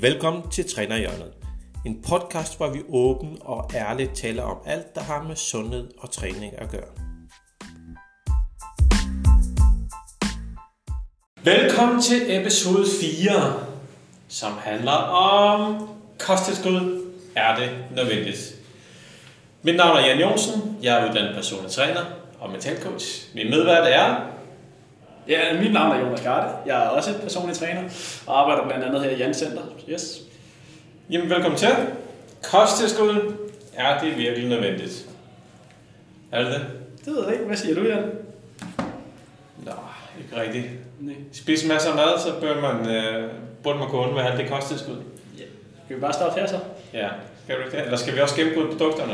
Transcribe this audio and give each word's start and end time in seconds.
Velkommen 0.00 0.50
til 0.50 0.70
Trænerhjørnet. 0.74 1.32
En 1.86 2.02
podcast, 2.08 2.56
hvor 2.56 2.68
vi 2.68 2.82
åben 2.88 3.38
og 3.40 3.70
ærligt 3.74 4.14
taler 4.14 4.42
om 4.42 4.56
alt, 4.66 4.94
der 4.94 5.00
har 5.00 5.22
med 5.22 5.36
sundhed 5.36 5.88
og 5.98 6.10
træning 6.10 6.58
at 6.58 6.70
gøre. 6.70 6.90
Velkommen 11.44 12.02
til 12.02 12.40
episode 12.40 12.84
4, 13.00 13.66
som 14.28 14.52
handler 14.58 14.92
om 14.92 15.88
kosttilskud. 16.18 17.12
Er 17.36 17.56
det 17.56 17.70
nødvendigt? 17.94 18.54
Mit 19.62 19.76
navn 19.76 19.96
er 19.96 20.06
Jan 20.06 20.20
Jonsen. 20.20 20.78
Jeg 20.82 21.00
er 21.00 21.10
uddannet 21.10 21.34
personlig 21.34 21.70
træner 21.70 22.04
og 22.40 22.50
mental 22.50 22.82
coach. 22.82 23.34
Min 23.34 23.50
medvært 23.50 23.86
er 23.86 24.35
Ja, 25.28 25.60
mit 25.62 25.72
navn 25.72 25.96
er 25.96 26.00
Jonas 26.00 26.20
Garde. 26.22 26.52
Jeg 26.66 26.84
er 26.84 26.88
også 26.88 27.18
personlig 27.22 27.56
træner 27.56 27.82
og 28.26 28.40
arbejder 28.40 28.64
blandt 28.66 28.84
andet 28.84 29.02
her 29.02 29.10
i 29.10 29.16
Jan 29.16 29.34
Center. 29.34 29.62
Yes. 29.90 30.18
Jamen, 31.10 31.30
velkommen 31.30 31.58
til. 31.58 31.68
Kosttilskud, 32.42 33.34
er 33.76 33.98
det 33.98 34.16
virkelig 34.16 34.48
nødvendigt? 34.48 35.06
Er 36.32 36.42
det 36.42 36.52
det? 36.52 36.62
Det 37.04 37.14
ved 37.14 37.24
jeg 37.24 37.32
ikke. 37.32 37.44
Hvad 37.44 37.56
siger 37.56 37.74
du, 37.74 37.82
Jan? 37.82 38.02
Nej, 39.64 39.74
ikke 40.20 40.40
rigtigt. 40.40 40.66
Nej. 41.00 41.14
Spise 41.32 41.68
masser 41.68 41.90
af 41.90 41.96
mad, 41.96 42.18
så 42.18 42.40
bør 42.40 42.60
man, 42.60 42.90
øh, 42.96 43.30
burde 43.62 43.78
man 43.78 43.88
gå 43.88 44.10
med 44.10 44.22
alt 44.22 44.38
det 44.38 44.50
kosttilskud. 44.50 44.96
Ja. 45.38 45.44
Skal 45.84 45.96
vi 45.96 46.00
bare 46.00 46.12
starte 46.12 46.40
her 46.40 46.46
så? 46.46 46.58
Ja, 46.92 47.08
skal 47.44 47.56
det? 47.72 47.84
Eller 47.84 47.96
skal 47.96 48.14
vi 48.14 48.20
også 48.20 48.36
gennemgå 48.36 48.66
produkterne? 48.70 49.12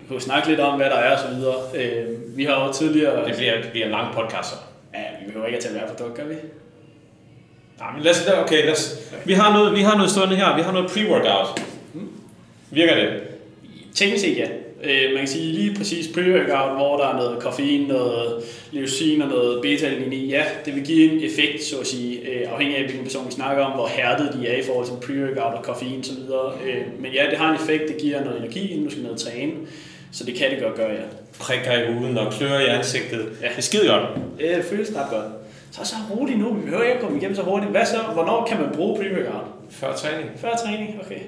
Vi 0.00 0.08
kunne 0.08 0.20
snakke 0.20 0.48
lidt 0.48 0.60
om, 0.60 0.76
hvad 0.76 0.90
der 0.90 0.96
er 0.96 1.14
og 1.16 1.18
så 1.18 1.28
videre. 1.34 1.54
Øh, 1.74 2.36
vi 2.36 2.44
har 2.44 2.66
jo 2.66 2.72
tidligere... 2.72 3.28
Det 3.28 3.36
bliver, 3.36 3.62
det 3.62 3.70
bliver 3.70 3.86
en 3.86 3.92
lang 3.92 4.14
podcast, 4.14 4.50
så. 4.50 4.56
Vi 5.24 5.26
behøver 5.26 5.46
ikke 5.46 5.56
at 5.56 5.62
tage 5.62 5.78
hver 5.78 5.86
produkt, 5.86 6.14
gør 6.16 6.24
vi? 6.24 6.34
Nej, 7.78 7.92
men 7.92 8.02
lad 8.02 8.10
os, 8.10 8.28
okay, 8.44 8.64
lad 8.64 8.72
os, 8.72 9.12
vi 9.24 9.32
har 9.32 9.52
noget, 9.52 9.76
vi 9.76 9.80
har 9.80 9.96
noget 9.96 10.10
stående 10.10 10.36
her. 10.36 10.56
Vi 10.56 10.62
har 10.62 10.72
noget 10.72 10.90
pre-workout. 10.90 11.62
Virker 12.70 12.94
det? 12.94 13.22
Teknisk 13.94 14.24
set 14.24 14.38
ja. 14.38 14.48
Øh, 14.84 15.10
man 15.10 15.18
kan 15.18 15.28
sige 15.28 15.52
lige 15.52 15.74
præcis 15.76 16.06
pre-workout, 16.06 16.74
hvor 16.76 16.96
der 16.96 17.08
er 17.08 17.16
noget 17.16 17.42
koffein, 17.42 17.80
noget 17.80 18.44
leucin 18.72 19.22
og 19.22 19.28
noget 19.28 19.62
beta 19.62 19.90
i. 20.12 20.26
Ja, 20.26 20.44
det 20.64 20.74
vil 20.74 20.84
give 20.84 21.12
en 21.12 21.24
effekt, 21.24 21.64
så 21.64 21.78
at 21.80 21.86
sige, 21.86 22.20
øh, 22.20 22.52
afhængig 22.52 22.76
af 22.76 22.84
hvilken 22.84 23.04
person 23.04 23.26
vi 23.26 23.32
snakker 23.32 23.64
om, 23.64 23.72
hvor 23.72 23.86
hærdet 23.86 24.30
de 24.32 24.48
er 24.48 24.56
i 24.56 24.62
forhold 24.62 24.86
til 24.86 24.92
pre-workout 24.92 25.56
og 25.56 25.62
koffein 25.62 26.00
osv. 26.00 26.32
Øh, 26.66 27.02
men 27.02 27.12
ja, 27.12 27.26
det 27.30 27.38
har 27.38 27.48
en 27.50 27.56
effekt, 27.56 27.88
det 27.88 27.96
giver 27.96 28.24
noget 28.24 28.38
energi, 28.38 28.70
inden 28.70 28.84
du 28.84 28.90
skal 28.90 29.02
ned 29.02 29.10
og 29.10 29.18
træne. 29.18 29.52
Så 30.14 30.24
det 30.24 30.34
kan 30.34 30.50
det 30.50 30.62
godt 30.62 30.74
gøre, 30.74 30.90
ja. 30.90 31.02
Prikker 31.40 31.72
i 31.72 31.92
huden 31.92 32.18
og 32.18 32.32
klør 32.32 32.58
i 32.58 32.66
ansigtet. 32.66 33.28
Ja. 33.42 33.48
Det 33.48 33.58
er 33.58 33.62
skide 33.62 33.88
godt. 33.88 34.02
Ja, 34.40 34.56
det 34.56 34.64
føles 34.64 34.88
ret 34.96 35.10
godt. 35.10 35.24
Så 35.72 35.80
så 35.84 35.96
roligt 36.10 36.38
nu, 36.38 36.54
vi 36.54 36.60
behøver 36.62 36.82
ikke 36.82 37.00
komme 37.00 37.16
igennem 37.16 37.36
så 37.36 37.42
hurtigt. 37.42 37.70
Hvad 37.70 37.86
så? 37.86 37.98
Hvornår 38.12 38.46
kan 38.48 38.60
man 38.60 38.70
bruge 38.74 38.98
pre-workout? 39.00 39.44
Før 39.70 39.94
træning. 39.94 40.30
Før 40.36 40.56
træning? 40.64 41.00
Okay. 41.06 41.18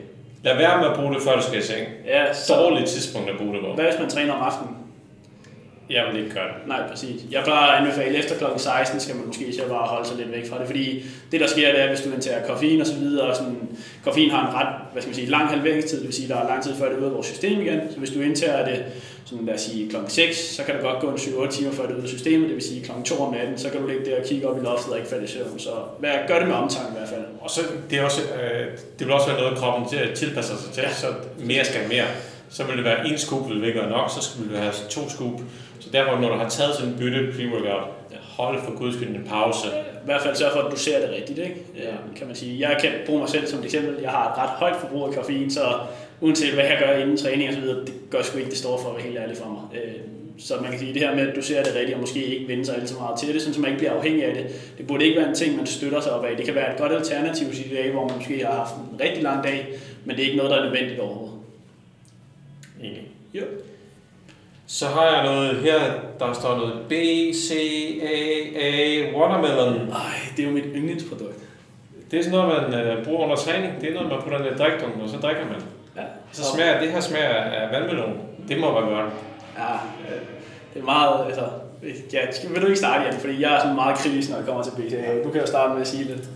Lad 0.43 0.57
være 0.57 0.81
med 0.81 0.87
at 0.91 0.97
bruge 0.97 1.15
det, 1.15 1.23
før 1.23 1.37
du 1.37 1.43
skal 1.43 1.59
i 1.59 1.63
seng. 1.63 1.87
Ja, 2.07 2.35
så 2.35 2.55
Dårligt 2.55 2.87
tidspunkt 2.89 3.31
at 3.31 3.37
bruge 3.39 3.53
det 3.55 3.61
på. 3.61 3.73
hvad 3.75 3.85
hvis 3.85 4.01
man 4.01 4.11
træner 4.11 4.33
om 4.33 4.43
aftenen? 4.43 4.77
Jeg 5.91 6.05
vil 6.13 6.23
ikke 6.23 6.35
gøre 6.35 6.49
det. 6.49 6.69
Nej, 6.69 6.89
præcis. 6.91 7.21
Jeg 7.31 7.43
plejer 7.45 7.73
at 7.73 7.81
anbefale, 7.81 8.19
efter 8.19 8.35
kl. 8.39 8.45
16 8.59 9.01
skal 9.01 9.17
man 9.17 9.27
måske 9.27 9.53
så 9.53 9.69
bare 9.69 9.87
holde 9.87 10.09
sig 10.09 10.17
lidt 10.17 10.33
væk 10.33 10.49
fra 10.49 10.59
det, 10.59 10.67
fordi 10.67 11.05
det 11.33 11.41
der 11.41 11.47
sker, 11.47 11.73
det 11.73 11.81
er, 11.83 11.89
hvis 11.89 12.01
du 12.01 12.11
indtager 12.11 12.47
koffein 12.47 12.81
og 12.81 12.87
så 12.87 12.95
videre, 12.95 13.27
og 13.27 13.37
sådan, 13.37 13.69
koffein 14.05 14.31
har 14.31 14.49
en 14.49 14.55
ret, 14.55 14.75
hvad 14.93 15.03
skal 15.03 15.11
man 15.11 15.15
sige, 15.15 15.27
lang 15.27 15.49
halveringstid, 15.49 15.99
det 15.99 16.07
vil 16.07 16.15
sige, 16.15 16.29
der 16.29 16.37
er 16.37 16.49
lang 16.49 16.63
tid 16.63 16.75
før 16.75 16.87
det 16.89 16.95
er 16.95 16.99
ude 16.99 17.07
af 17.07 17.13
vores 17.13 17.27
system 17.27 17.61
igen, 17.61 17.81
så 17.91 17.99
hvis 17.99 18.11
du 18.11 18.21
indtager 18.21 18.65
det, 18.65 18.85
sådan 19.27 19.47
lad 19.47 19.55
os 19.55 19.61
sige 19.61 19.91
kl. 19.91 19.97
6, 20.09 20.37
så 20.57 20.65
kan 20.65 20.75
det 20.75 20.83
godt 20.83 21.01
gå 21.01 21.09
en 21.09 21.17
7-8 21.17 21.51
timer 21.51 21.73
før 21.73 21.83
det 21.83 21.91
er 21.91 21.95
ude 21.95 22.03
af 22.03 22.09
systemet, 22.09 22.49
det 22.49 22.55
vil 22.55 22.65
sige 22.65 22.85
kl. 22.85 22.91
2 23.05 23.23
om 23.23 23.35
natten, 23.35 23.59
så 23.59 23.71
kan 23.71 23.81
du 23.81 23.87
ligge 23.87 24.05
der 24.05 24.21
og 24.21 24.27
kigge 24.27 24.49
op 24.49 24.59
i 24.59 24.65
loftet 24.65 24.93
og 24.93 24.99
ikke 24.99 25.11
falde 25.11 25.25
i 25.25 25.29
søvn, 25.29 25.59
så 25.59 25.71
hvad, 25.99 26.11
gør 26.29 26.39
det 26.39 26.49
med 26.49 26.55
omtanke 26.55 26.89
i 26.95 26.99
hvert 26.99 27.09
fald. 27.09 27.25
Og 27.41 27.51
så, 27.51 27.61
det, 27.91 27.99
er 27.99 28.05
også, 28.05 28.21
øh, 28.23 28.67
det 28.99 29.07
vil 29.07 29.15
også 29.15 29.27
være 29.27 29.41
noget, 29.41 29.59
kroppen 29.59 29.89
til 29.89 29.97
at 29.97 30.15
tilpasse 30.15 30.57
sig 30.63 30.73
til, 30.73 30.83
ja. 30.83 30.93
så 30.93 31.07
mere 31.39 31.65
skal 31.65 31.81
mere. 31.89 32.07
Så 32.49 32.65
vil 32.65 32.77
det 32.77 32.85
være 32.85 33.09
en 33.09 33.19
scoop, 33.19 33.49
vil 33.49 33.61
det 33.61 33.67
ikke 33.67 33.81
være 33.81 33.91
nok, 33.91 34.11
så 34.11 34.39
vil 34.39 34.51
det 34.51 34.59
have 34.59 34.73
to 34.91 35.09
scoop. 35.09 35.41
Så 35.87 35.93
derfor, 35.93 36.21
når 36.21 36.29
du 36.29 36.35
har 36.35 36.49
taget 36.49 36.75
sådan 36.75 36.93
en 36.93 36.99
bytte 36.99 37.19
pre-workout, 37.33 37.89
hold 38.37 38.59
for 38.65 38.79
guds 38.79 38.95
skyld 38.95 39.09
en 39.09 39.25
pause. 39.29 39.69
I 39.69 40.05
hvert 40.05 40.23
fald 40.23 40.37
sørge 40.37 40.53
for, 40.53 40.61
at 40.61 40.73
du 40.73 40.77
ser 40.77 41.01
det 41.01 41.11
rigtigt, 41.17 41.39
ikke? 41.39 41.57
Ja. 41.77 41.91
kan 42.17 42.27
man 42.27 42.37
sige. 42.37 42.69
Jeg 42.69 42.77
kan 42.81 42.91
bruge 43.07 43.19
mig 43.21 43.29
selv 43.29 43.47
som 43.47 43.59
et 43.59 43.65
eksempel. 43.65 43.97
Jeg 44.03 44.11
har 44.11 44.33
et 44.33 44.39
ret 44.39 44.49
højt 44.49 44.77
forbrug 44.81 45.09
af 45.09 45.15
koffein, 45.15 45.51
så 45.51 45.61
uanset 46.21 46.53
hvad 46.55 46.65
jeg 46.65 46.79
gør 46.87 46.93
inden 47.03 47.17
træning 47.17 47.49
og 47.49 47.55
så 47.55 47.61
videre, 47.61 47.81
det 47.81 47.95
gør 48.11 48.23
sgu 48.23 48.39
ikke 48.39 48.51
det 48.51 48.59
store 48.59 48.79
for 48.83 48.89
at 48.89 48.95
være 48.97 49.05
helt 49.05 49.19
ærlig 49.19 49.37
for 49.37 49.49
mig. 49.49 49.83
Øh, 49.85 49.93
Så 50.39 50.55
man 50.61 50.71
kan 50.71 50.79
sige, 50.81 50.95
det 50.95 51.03
her 51.03 51.15
med, 51.15 51.29
at 51.29 51.37
du 51.37 51.43
ser 51.43 51.63
det 51.63 51.75
rigtigt, 51.75 51.95
og 51.95 52.01
måske 52.01 52.25
ikke 52.25 52.49
vende 52.49 52.65
sig 52.67 52.75
alt 52.77 52.89
så 52.89 52.95
meget 52.99 53.19
til 53.19 53.35
det, 53.35 53.43
så 53.43 53.61
man 53.61 53.71
ikke 53.71 53.79
bliver 53.79 53.93
afhængig 53.93 54.25
af 54.25 54.35
det. 54.35 54.47
Det 54.79 54.87
burde 54.87 55.05
ikke 55.05 55.21
være 55.21 55.29
en 55.29 55.35
ting, 55.35 55.57
man 55.57 55.67
støtter 55.67 56.01
sig 56.01 56.13
op 56.13 56.25
af. 56.25 56.37
Det 56.37 56.45
kan 56.45 56.55
være 56.55 56.73
et 56.73 56.79
godt 56.79 56.93
alternativ 56.93 57.53
til 57.53 57.71
de 57.71 57.75
dage, 57.77 57.93
hvor 57.93 58.09
man 58.09 58.17
måske 58.17 58.45
har 58.45 58.53
haft 58.53 58.75
en 58.75 59.01
rigtig 59.01 59.23
lang 59.23 59.45
dag, 59.45 59.69
men 60.05 60.17
det 60.17 60.23
er 60.23 60.27
ikke 60.27 60.37
noget, 60.37 60.51
der 60.53 60.59
er 60.59 60.65
nødvendigt 60.65 61.01
overhovedet. 61.01 61.35
Enig. 62.83 63.03
Jo. 63.35 63.43
Så 64.67 64.87
har 64.87 65.05
jeg 65.05 65.25
noget 65.25 65.57
her, 65.57 65.79
der 66.19 66.33
står 66.33 66.57
noget 66.57 66.75
B, 66.89 66.93
C, 67.35 67.51
A, 68.03 68.17
A, 68.61 69.13
watermelon. 69.17 69.91
Ej, 69.93 70.15
det 70.37 70.43
er 70.43 70.49
jo 70.49 70.55
mit 70.55 70.65
yndlingsprodukt. 70.75 71.39
Det 72.11 72.19
er 72.19 72.23
sådan 72.23 72.39
noget, 72.39 72.71
man 72.71 72.81
øh, 72.81 73.05
bruger 73.05 73.25
under 73.25 73.37
træning. 73.37 73.81
Det 73.81 73.89
er 73.91 73.95
noget, 73.95 74.09
man 74.09 74.23
putter 74.23 74.39
ned 74.39 74.53
i 74.53 74.55
drikdunken, 74.55 75.01
og 75.03 75.09
så 75.09 75.17
drikker 75.17 75.45
man. 75.45 75.63
Ja, 75.97 76.03
Så 76.33 76.43
smager, 76.55 76.81
det 76.81 76.93
her 76.93 77.01
smager 77.01 77.29
af 77.29 77.73
vandmelon. 77.73 78.19
Det 78.49 78.59
må 78.61 78.73
være 78.81 78.91
godt. 78.91 79.13
Ja, 79.59 79.73
øh, 79.75 80.21
det 80.75 80.81
er 80.81 80.85
meget, 80.85 81.27
altså, 81.27 81.45
ja, 82.13 82.33
skal, 82.33 82.51
vil 82.51 82.61
du 82.63 82.67
ikke 82.67 82.79
starte, 82.79 83.05
Jan? 83.05 83.15
Fordi 83.21 83.43
jeg 83.43 83.55
er 83.55 83.61
sådan 83.61 83.75
meget 83.75 83.99
kritisk, 83.99 84.31
når 84.31 84.37
det 84.37 84.47
kommer 84.47 84.63
til 84.63 84.71
BCA. 84.71 85.23
Du 85.25 85.31
kan 85.31 85.41
jo 85.41 85.47
starte 85.47 85.73
med 85.73 85.81
at 85.81 85.89
sige 85.89 86.05
lidt. 86.05 86.29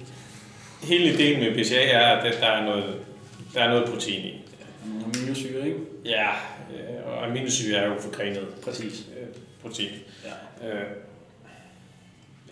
Hele 0.82 1.12
ideen 1.14 1.40
med 1.40 1.54
BCA 1.64 1.90
er, 1.90 2.16
at 2.16 2.34
der 2.40 2.46
er 2.46 2.64
noget, 2.64 2.84
der 3.54 3.60
er 3.60 3.69
noget 3.69 3.88
protein 3.90 4.24
i. 4.24 4.44
Nogle 4.86 5.04
aminosyre, 5.16 5.66
ikke? 5.66 5.78
Ja, 6.04 6.28
øh, 6.72 7.00
og 7.20 7.26
aminosyre 7.26 7.78
er 7.78 7.86
jo 7.86 8.00
forgrenet 8.00 8.47
Præcis. 8.64 9.04
øh, 9.20 9.26
protein. 9.62 9.91
Ja. 10.25 10.69
Øh, 10.69 10.86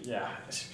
ja, 0.07 0.21
altså, 0.47 0.65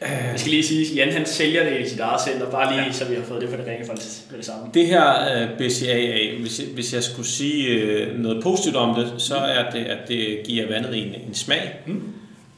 Jeg 0.00 0.34
skal 0.36 0.50
lige 0.50 0.64
sige, 0.64 0.90
at 0.90 0.96
Jan 0.96 1.12
han 1.12 1.26
sælger 1.26 1.70
det 1.70 1.80
i 1.80 1.88
sit 1.88 2.00
eget 2.00 2.20
center, 2.20 2.50
bare 2.50 2.72
lige 2.72 2.86
ja. 2.86 2.92
så 2.92 3.04
vi 3.04 3.14
har 3.14 3.22
fået 3.22 3.42
det 3.42 3.50
for 3.50 3.56
det 3.56 3.66
rene 3.66 3.86
for 3.86 3.94
det, 3.94 4.26
med 4.30 4.38
det 4.38 4.46
samme. 4.46 4.70
Det 4.74 4.86
her 4.86 5.44
uh, 5.44 5.58
BCAA, 5.58 6.40
hvis 6.40 6.60
jeg, 6.60 6.68
hvis 6.74 6.94
jeg 6.94 7.02
skulle 7.02 7.28
sige 7.28 8.08
uh, 8.10 8.18
noget 8.18 8.42
positivt 8.42 8.76
om 8.76 8.94
det, 8.94 9.22
så 9.22 9.36
er 9.36 9.70
det, 9.70 9.84
at 9.84 10.08
det 10.08 10.42
giver 10.44 10.68
vandet 10.68 11.06
en, 11.06 11.14
en 11.28 11.34
smag. 11.34 11.74
Mm. 11.86 12.12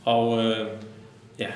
Og 0.05 0.29
uh, 0.29 0.45
ja, 1.39 1.49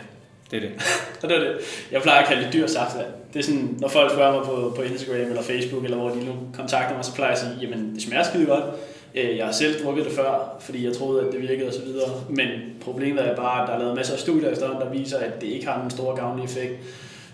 det 0.50 0.56
er 0.56 0.60
det. 0.60 0.70
Og 1.22 1.28
det 1.28 1.36
er 1.36 1.40
det. 1.40 1.56
Jeg 1.92 2.02
plejer 2.02 2.22
at 2.22 2.28
kalde 2.28 2.44
det 2.44 2.52
dyr 2.52 2.66
saftvand. 2.66 3.21
Det 3.32 3.38
er 3.38 3.44
sådan, 3.44 3.76
når 3.80 3.88
folk 3.88 4.12
spørger 4.12 4.32
mig 4.32 4.44
på, 4.44 4.72
på 4.76 4.82
Instagram 4.82 5.20
eller 5.20 5.42
Facebook, 5.42 5.84
eller 5.84 5.96
hvor 5.96 6.08
de 6.08 6.24
nu 6.24 6.32
kontakter 6.54 6.94
mig, 6.96 7.04
så 7.04 7.14
plejer 7.14 7.30
jeg 7.30 7.38
at 7.38 7.44
sige, 7.44 7.58
jamen 7.62 7.94
det 7.94 8.02
smager 8.02 8.22
skide 8.22 8.46
godt. 8.46 8.64
Øh, 9.14 9.36
jeg 9.36 9.44
har 9.44 9.52
selv 9.52 9.84
drukket 9.84 10.04
det 10.04 10.12
før, 10.12 10.56
fordi 10.60 10.86
jeg 10.86 10.96
troede, 10.96 11.26
at 11.26 11.32
det 11.32 11.42
virkede 11.42 11.68
osv. 11.68 11.88
Men 12.28 12.48
problemet 12.80 13.28
er 13.28 13.36
bare, 13.36 13.62
at 13.62 13.68
der 13.68 13.74
er 13.74 13.78
lavet 13.78 13.96
masser 13.96 14.14
af 14.14 14.20
studier 14.20 14.50
i 14.50 14.54
der 14.54 14.90
viser, 14.92 15.18
at 15.18 15.40
det 15.40 15.46
ikke 15.46 15.66
har 15.66 15.76
nogen 15.76 15.90
stor 15.90 16.16
gavnlig 16.16 16.44
effekt. 16.44 16.72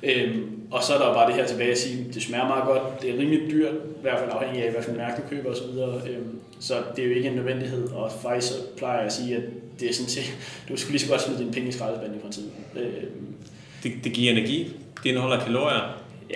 Øhm, 0.02 0.60
og 0.70 0.82
så 0.82 0.94
er 0.94 0.98
der 0.98 1.14
bare 1.14 1.26
det 1.26 1.34
her 1.34 1.46
tilbage 1.46 1.70
at 1.70 1.78
sige, 1.78 2.06
at 2.08 2.14
det 2.14 2.22
smager 2.22 2.48
meget 2.48 2.64
godt, 2.64 3.02
det 3.02 3.10
er 3.10 3.18
rimelig 3.18 3.50
dyrt, 3.50 3.74
i 3.74 4.02
hvert 4.02 4.18
fald 4.18 4.30
afhængig 4.32 4.64
af, 4.64 4.72
hvilken 4.72 4.96
mærke 4.96 5.22
du 5.22 5.28
køber 5.28 5.50
osv. 5.50 5.78
Øhm, 6.10 6.38
så 6.60 6.74
det 6.96 7.04
er 7.04 7.08
jo 7.08 7.14
ikke 7.14 7.28
en 7.28 7.36
nødvendighed, 7.36 7.88
og 7.88 8.12
faktisk 8.22 8.52
så 8.52 8.58
plejer 8.76 8.96
jeg 8.96 9.06
at 9.06 9.12
sige, 9.12 9.36
at 9.36 9.42
det 9.80 9.90
er 9.90 9.94
sådan 9.94 10.08
set, 10.08 10.36
du 10.68 10.76
skulle 10.76 10.92
lige 10.92 11.02
så 11.02 11.10
godt 11.10 11.20
smide 11.22 11.38
dine 11.38 11.52
penge 11.52 11.68
i 11.68 11.72
skraldespanden 11.72 12.18
i 12.18 12.22
princippet. 12.22 12.52
Øhm, 12.76 13.34
det. 13.82 13.92
Det 14.04 14.12
giver 14.12 14.32
energi. 14.32 14.76
Det 15.02 15.08
indeholder 15.10 15.40
kalorier. 15.44 15.80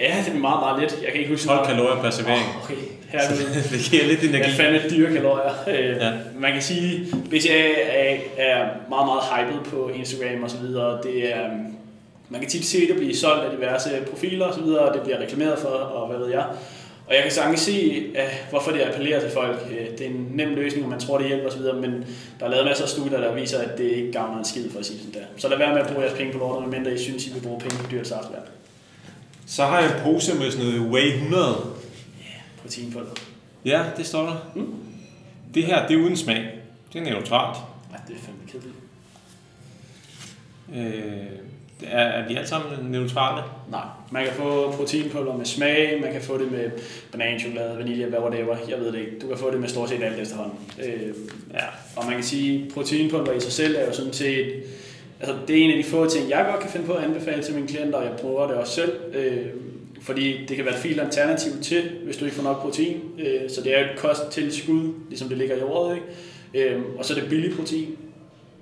ja, 0.00 0.14
det 0.26 0.34
er 0.34 0.38
meget, 0.38 0.60
meget 0.60 0.82
let. 0.82 0.98
Jeg 1.02 1.10
kan 1.12 1.20
ikke 1.20 1.30
huske 1.32 1.48
12 1.48 1.66
kalorier 1.66 2.02
per 2.02 2.10
servering. 2.10 2.44
Oh, 2.56 2.64
okay, 2.64 2.74
her 3.08 3.18
er 3.18 3.28
det. 3.28 3.68
det 3.72 3.80
giver 3.90 4.04
lidt 4.04 4.22
energi. 4.24 4.50
Er 4.50 4.54
fandme 4.56 4.80
dyre 4.90 5.12
kalorier. 5.12 5.52
Øh, 5.68 5.96
Ja. 5.96 6.10
Man 6.38 6.52
kan 6.52 6.62
sige, 6.62 7.06
at 7.12 7.30
BCA 7.30 7.70
er, 7.92 8.16
er 8.36 8.66
meget, 8.88 9.06
meget 9.06 9.22
hyped 9.50 9.70
på 9.70 9.90
Instagram 9.94 10.42
og 10.42 10.50
så 10.50 10.56
videre. 10.56 10.98
Det 11.02 11.36
er, 11.36 11.48
man 12.28 12.40
kan 12.40 12.50
tit 12.50 12.64
se 12.64 12.88
det 12.88 12.96
blive 12.96 13.16
solgt 13.16 13.44
af 13.44 13.50
diverse 13.56 13.88
profiler 14.10 14.46
og 14.46 14.54
så 14.54 14.60
videre, 14.60 14.78
og 14.80 14.94
det 14.94 15.02
bliver 15.02 15.18
reklameret 15.20 15.58
for, 15.58 15.68
og 15.68 16.08
hvad 16.08 16.18
ved 16.18 16.28
jeg. 16.30 16.44
Og 17.06 17.14
jeg 17.14 17.22
kan 17.22 17.32
sagtens 17.32 17.60
se, 17.60 18.06
at 18.14 18.46
hvorfor 18.50 18.70
det 18.70 18.80
appellerer 18.80 19.20
til 19.20 19.30
folk. 19.30 19.58
Øh, 19.70 19.98
Det 19.98 20.00
er 20.00 20.10
en 20.10 20.26
nem 20.30 20.48
løsning, 20.54 20.84
og 20.84 20.90
man 20.90 21.00
tror, 21.00 21.18
det 21.18 21.26
hjælper 21.26 21.48
osv., 21.48 21.60
men 21.80 22.04
der 22.40 22.46
er 22.46 22.50
lavet 22.50 22.64
masser 22.66 22.84
af 22.84 22.90
studier, 22.90 23.20
der 23.20 23.34
viser, 23.34 23.58
at 23.58 23.78
det 23.78 23.84
ikke 23.84 24.12
gavner 24.12 24.38
en 24.38 24.44
skid 24.44 24.70
for 24.70 24.78
at 24.78 24.86
sige 24.86 24.98
sådan 24.98 25.14
der. 25.14 25.26
Så 25.36 25.48
lad 25.48 25.58
være 25.58 25.74
med 25.74 25.80
at 25.82 25.86
bruge 25.86 26.04
jeres 26.04 26.18
penge 26.18 26.32
på 26.32 26.38
lortet, 26.38 26.68
medmindre 26.68 26.94
I 26.94 26.98
synes, 26.98 27.26
I 27.26 27.32
vil 27.32 27.40
bruge 27.40 27.60
penge 27.60 27.76
på 27.84 27.90
dyrt 27.90 28.08
saftvand. 28.08 28.42
Så 29.46 29.64
har 29.64 29.80
jeg 29.80 29.92
en 29.96 30.02
pose 30.02 30.34
med 30.34 30.50
sådan 30.50 30.66
noget 30.66 30.80
Whey 30.80 31.14
100. 31.14 31.56
Proteinpulver. 32.62 33.10
Ja, 33.64 33.84
det 33.96 34.06
står 34.06 34.22
der. 34.26 34.36
Mm. 34.54 34.74
Det 35.54 35.64
her, 35.64 35.86
det 35.86 35.94
er 35.96 36.00
uden 36.02 36.16
smag. 36.16 36.48
Det 36.92 36.98
er 37.00 37.04
neutralt. 37.04 37.58
Ej, 37.92 38.00
det 38.08 38.16
er 38.16 38.20
fandme 38.20 38.42
kedeligt. 38.48 38.74
Øh, 40.74 41.26
er, 41.90 41.98
er 42.04 42.28
de 42.28 42.36
alle 42.36 42.48
sammen 42.48 42.90
neutrale? 42.90 43.42
Nej, 43.70 43.84
man 44.12 44.24
kan 44.24 44.34
få 44.34 44.70
proteinpulver 44.70 45.36
med 45.36 45.44
smag, 45.44 45.98
man 46.02 46.12
kan 46.12 46.22
få 46.22 46.38
det 46.38 46.52
med 46.52 46.70
bananchokolade, 47.12 47.78
vanilje, 47.78 48.06
hvad 48.06 48.18
whatever, 48.18 48.56
jeg 48.68 48.78
ved 48.78 48.92
det 48.92 48.98
ikke. 48.98 49.18
Du 49.22 49.26
kan 49.26 49.38
få 49.38 49.50
det 49.50 49.60
med 49.60 49.68
stort 49.68 49.88
set 49.88 50.02
alt 50.02 50.20
efterhånden. 50.20 50.58
Øh, 50.82 51.14
ja. 51.52 51.64
Og 51.96 52.04
man 52.04 52.14
kan 52.14 52.22
sige, 52.22 52.64
at 52.66 52.74
proteinpulver 52.74 53.32
i 53.32 53.40
sig 53.40 53.52
selv 53.52 53.76
er 53.76 53.86
jo 53.86 53.92
sådan 53.92 54.12
set, 54.12 54.62
altså 55.20 55.36
det 55.48 55.58
er 55.58 55.64
en 55.64 55.70
af 55.70 55.84
de 55.84 55.90
få 55.90 56.08
ting, 56.08 56.30
jeg 56.30 56.46
godt 56.50 56.60
kan 56.60 56.70
finde 56.70 56.86
på 56.86 56.92
at 56.92 57.04
anbefale 57.04 57.42
til 57.42 57.54
mine 57.54 57.68
klienter, 57.68 57.98
og 57.98 58.04
jeg 58.04 58.12
bruger 58.20 58.46
det 58.46 58.56
også 58.56 58.74
selv. 58.74 58.92
Øh, 59.14 59.46
fordi 60.02 60.46
det 60.48 60.56
kan 60.56 60.64
være 60.64 60.74
et 60.74 60.80
fint 60.80 61.00
alternativ 61.00 61.52
til, 61.62 61.90
hvis 62.04 62.16
du 62.16 62.24
ikke 62.24 62.36
får 62.36 62.42
nok 62.42 62.60
protein. 62.60 63.00
Øh, 63.18 63.50
så 63.50 63.60
det 63.62 63.78
er 63.78 63.80
et 63.80 63.98
kosttilskud, 63.98 64.92
ligesom 65.08 65.28
det 65.28 65.38
ligger 65.38 65.56
i 65.56 65.62
ordet. 65.62 65.96
Ikke? 66.54 66.70
Øh, 66.74 66.82
og 66.98 67.04
så 67.04 67.14
er 67.14 67.20
det 67.20 67.28
billig 67.28 67.56
protein. 67.56 67.96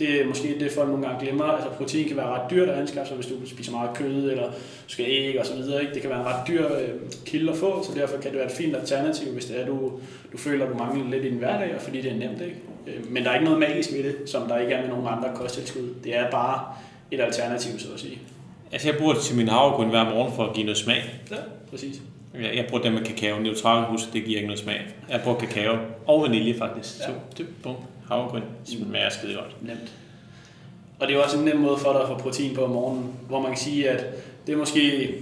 Det 0.00 0.20
er 0.20 0.26
måske 0.26 0.56
det, 0.60 0.72
folk 0.72 0.88
nogle 0.88 1.06
gange 1.06 1.20
glemmer. 1.20 1.44
Altså 1.44 1.68
protein 1.68 2.08
kan 2.08 2.16
være 2.16 2.26
ret 2.26 2.50
dyrt 2.50 2.68
at 2.68 2.78
anskaffe 2.78 3.08
sig, 3.08 3.16
hvis 3.16 3.26
du 3.26 3.48
spiser 3.48 3.72
meget 3.72 3.90
kød, 3.94 4.30
eller 4.30 4.46
du 4.46 4.88
skal 4.88 5.04
æg 5.08 5.40
og 5.40 5.46
så 5.46 5.54
videre. 5.54 5.80
Ikke? 5.80 5.94
Det 5.94 6.00
kan 6.02 6.10
være 6.10 6.20
en 6.20 6.26
ret 6.26 6.48
dyr 6.48 6.66
øh, 6.66 6.88
kilde 7.26 7.52
at 7.52 7.58
få, 7.58 7.84
så 7.84 8.00
derfor 8.00 8.16
kan 8.16 8.30
det 8.30 8.38
være 8.38 8.46
et 8.46 8.52
fint 8.52 8.76
alternativ, 8.76 9.32
hvis 9.32 9.44
det 9.44 9.60
er, 9.60 9.66
du, 9.66 9.92
du 10.32 10.38
føler, 10.38 10.66
at 10.66 10.72
du 10.72 10.78
mangler 10.78 11.10
lidt 11.10 11.24
i 11.24 11.28
din 11.28 11.38
hverdag, 11.38 11.74
og 11.74 11.80
fordi 11.80 12.00
det 12.00 12.12
er 12.12 12.16
nemt. 12.16 12.42
Ikke? 12.42 12.56
Øh, 12.86 13.10
men 13.12 13.24
der 13.24 13.30
er 13.30 13.34
ikke 13.34 13.44
noget 13.44 13.60
magisk 13.60 13.92
ved 13.92 14.02
det, 14.04 14.16
som 14.26 14.48
der 14.48 14.58
ikke 14.58 14.72
er 14.72 14.80
med 14.80 14.88
nogle 14.88 15.08
andre 15.08 15.28
kosttilskud. 15.34 15.94
Det 16.04 16.16
er 16.16 16.30
bare 16.30 16.64
et 17.10 17.20
alternativ, 17.20 17.78
så 17.78 17.88
at 17.94 18.00
sige. 18.00 18.18
Altså, 18.72 18.88
jeg 18.88 18.98
bruger 18.98 19.14
det 19.14 19.22
til 19.22 19.36
min 19.36 19.48
havregryn 19.48 19.88
hver 19.88 20.04
morgen 20.04 20.32
for 20.32 20.44
at 20.44 20.54
give 20.54 20.64
noget 20.64 20.78
smag. 20.78 21.02
Ja, 21.30 21.36
præcis. 21.70 22.00
Jeg, 22.34 22.56
jeg 22.56 22.66
bruger 22.68 22.82
det 22.82 22.92
med 22.92 23.04
kakao. 23.04 23.38
Neutral 23.38 23.84
hus, 23.84 24.02
det 24.12 24.24
giver 24.24 24.36
ikke 24.36 24.46
noget 24.46 24.60
smag. 24.60 24.80
Jeg 25.10 25.20
bruger 25.24 25.38
kakao 25.38 25.76
og 26.06 26.22
vanilje 26.22 26.58
faktisk. 26.58 26.98
Ja. 27.00 27.04
Så 27.04 27.10
det 27.38 27.46
bum, 27.62 27.76
havregryn 28.10 28.42
smager 28.64 29.10
skide 29.10 29.34
godt. 29.34 29.62
Nemt. 29.62 29.92
Og 31.00 31.08
det 31.08 31.16
er 31.16 31.20
også 31.20 31.38
en 31.38 31.44
nem 31.44 31.56
måde 31.56 31.78
for 31.78 31.92
dig 31.92 32.02
at 32.02 32.08
få 32.08 32.18
protein 32.18 32.54
på 32.54 32.64
om 32.64 32.70
morgenen, 32.70 33.14
hvor 33.28 33.40
man 33.40 33.50
kan 33.50 33.60
sige, 33.60 33.90
at 33.90 34.06
det 34.46 34.52
er 34.52 34.56
måske 34.56 35.14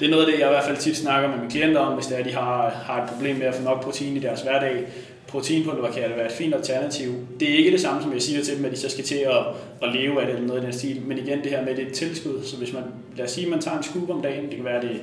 det 0.00 0.06
er 0.06 0.10
noget 0.10 0.24
af 0.24 0.32
det, 0.32 0.40
jeg 0.40 0.48
i 0.48 0.50
hvert 0.50 0.64
fald 0.64 0.76
tit 0.76 0.96
snakker 0.96 1.28
med 1.28 1.38
mine 1.38 1.50
klienter 1.50 1.80
om, 1.80 1.94
hvis 1.94 2.06
det 2.06 2.14
er, 2.14 2.18
at 2.20 2.24
de 2.24 2.32
har, 2.32 2.70
har 2.70 3.02
et 3.02 3.10
problem 3.10 3.36
med 3.36 3.46
at 3.46 3.54
få 3.54 3.62
nok 3.62 3.82
protein 3.84 4.16
i 4.16 4.20
deres 4.20 4.40
hverdag. 4.40 4.84
Proteinpulver 5.28 5.92
kan 5.92 6.02
det 6.02 6.16
være 6.16 6.26
et 6.26 6.32
fint 6.32 6.54
alternativ. 6.54 7.12
Det 7.40 7.50
er 7.50 7.56
ikke 7.56 7.70
det 7.70 7.80
samme, 7.80 8.02
som 8.02 8.12
jeg 8.12 8.22
siger 8.22 8.44
til 8.44 8.56
dem, 8.56 8.64
at 8.64 8.72
de 8.72 8.76
så 8.76 8.88
skal 8.88 9.04
til 9.04 9.14
at, 9.14 9.46
at 9.82 9.94
leve 9.94 10.20
af 10.20 10.26
det 10.26 10.34
eller 10.34 10.48
noget 10.48 10.62
i 10.62 10.64
den 10.64 10.72
stil. 10.72 11.02
Men 11.02 11.18
igen, 11.18 11.42
det 11.42 11.50
her 11.50 11.64
med 11.64 11.76
det 11.76 11.84
er 11.84 11.88
et 11.88 11.94
tilskud. 11.94 12.44
Så 12.44 12.56
hvis 12.56 12.72
man, 12.72 12.82
lad 13.16 13.24
os 13.24 13.30
sige, 13.30 13.44
at 13.44 13.50
man 13.50 13.60
tager 13.60 13.76
en 13.76 13.82
scoop 13.82 14.10
om 14.10 14.22
dagen, 14.22 14.44
det 14.44 14.56
kan 14.56 14.64
være 14.64 14.82
det 14.82 15.02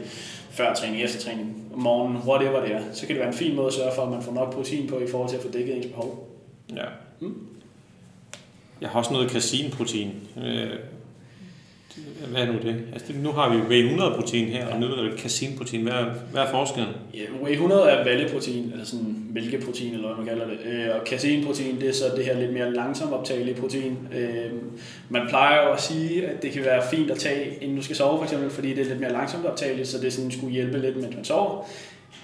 før 0.51 0.73
træning, 0.73 1.03
efter 1.03 1.19
træning, 1.19 1.55
om 1.73 1.79
morgenen, 1.79 2.21
whatever 2.27 2.61
det 2.61 2.75
er, 2.75 2.81
så 2.93 3.07
kan 3.07 3.15
det 3.15 3.19
være 3.19 3.31
en 3.31 3.37
fin 3.37 3.55
måde 3.55 3.67
at 3.67 3.73
sørge 3.73 3.91
for, 3.95 4.01
at 4.01 4.09
man 4.09 4.21
får 4.21 4.33
nok 4.33 4.53
protein 4.53 4.87
på 4.87 4.99
i 4.99 5.07
forhold 5.11 5.29
til 5.29 5.37
at 5.37 5.43
få 5.43 5.51
dækket 5.51 5.77
ens 5.77 5.85
behov. 5.85 6.28
Ja. 6.75 6.85
Mm. 7.19 7.35
Jeg 8.81 8.89
har 8.89 8.99
også 8.99 9.13
noget 9.13 9.31
casein-protein. 9.31 10.11
Øh, 10.37 10.69
Hvad 12.31 12.41
er 12.41 12.45
nu 12.51 12.59
det? 12.63 12.83
Altså, 12.93 13.13
nu 13.13 13.31
har 13.31 13.49
vi 13.55 13.57
V100-protein 13.81 14.47
her, 14.47 14.67
og 14.67 14.79
nu 14.79 14.85
er 14.87 15.01
det 15.01 15.19
casein-protein. 15.19 15.81
Hvad 15.83 15.93
er, 15.93 16.05
hvad 16.31 16.41
er 16.41 16.51
forskellen? 16.51 16.93
Ja, 17.13 17.19
whey 17.43 17.51
100 17.53 17.83
er 17.89 18.03
valleprotein, 18.03 18.71
eller 18.71 18.85
sådan 18.85 19.25
mælkeprotein, 19.33 19.93
eller 19.93 20.07
hvad 20.07 20.17
man 20.17 20.25
kalder 20.25 20.45
det. 20.47 20.57
Øh, 20.65 20.95
Og 20.95 21.07
caseinprotein, 21.07 21.79
det 21.81 21.89
er 21.89 21.93
så 21.93 22.03
det 22.17 22.25
her 22.25 22.39
lidt 22.39 22.53
mere 22.53 22.73
langsomt 22.73 23.13
optagelige 23.13 23.55
protein. 23.55 23.97
Øh, 24.17 24.51
Man 25.09 25.21
plejer 25.29 25.67
jo 25.67 25.73
at 25.73 25.81
sige, 25.81 26.27
at 26.27 26.41
det 26.43 26.51
kan 26.51 26.63
være 26.63 26.83
fint 26.91 27.11
at 27.11 27.17
tage, 27.17 27.55
inden 27.61 27.77
du 27.77 27.83
skal 27.83 27.95
sove 27.95 28.17
for 28.17 28.23
eksempel, 28.23 28.49
fordi 28.49 28.69
det 28.73 28.79
er 28.79 28.85
lidt 28.85 28.99
mere 28.99 29.11
langsomt 29.11 29.45
optageligt, 29.45 29.87
så 29.87 29.97
det 30.01 30.13
sådan 30.13 30.31
skulle 30.31 30.53
hjælpe 30.53 30.79
lidt, 30.79 30.95
mens 30.97 31.15
man 31.15 31.25
sover. 31.25 31.65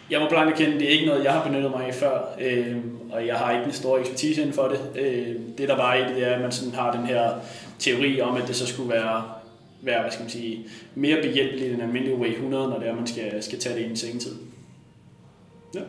Jeg 0.10 0.20
må 0.22 0.30
blankt 0.30 0.52
erkende, 0.54 0.80
det 0.80 0.88
er 0.88 0.92
ikke 0.92 1.06
noget, 1.06 1.24
jeg 1.24 1.32
har 1.34 1.48
benyttet 1.48 1.72
mig 1.72 1.88
af 1.88 1.94
før, 1.96 2.22
øh, 2.42 2.76
og 3.12 3.28
jeg 3.28 3.36
har 3.36 3.52
ikke 3.52 3.64
den 3.64 3.74
store 3.74 4.00
ekspertise 4.00 4.42
inden 4.42 4.54
for 4.56 4.68
det. 4.68 5.02
Øh, 5.02 5.36
det 5.58 5.70
der 5.70 5.76
bare 5.78 6.00
i 6.00 6.04
det, 6.04 6.16
det 6.16 6.24
er, 6.28 6.32
at 6.36 6.42
man 6.42 6.52
sådan 6.52 6.74
har 6.74 6.92
den 6.98 7.06
her 7.06 7.30
teori 7.80 8.22
om, 8.22 8.36
at 8.36 8.48
det 8.48 8.56
så 8.56 8.68
skulle 8.68 8.90
være, 8.90 9.24
være 9.82 10.02
hvad 10.02 10.12
skal 10.12 10.24
man 10.24 10.30
sige, 10.30 10.60
mere 10.96 11.22
behjælpeligt 11.22 11.74
end 11.74 11.82
almindelig 11.82 12.16
whey 12.16 12.32
100, 12.32 12.70
når 12.70 12.80
det 12.80 12.88
er, 12.88 12.96
man 12.96 13.08
skal, 13.08 13.44
skal 13.44 13.60
tage 13.60 13.76
det 13.76 13.82
inden 13.82 13.98
sengetid. 13.98 14.36
Ja, 15.76 15.82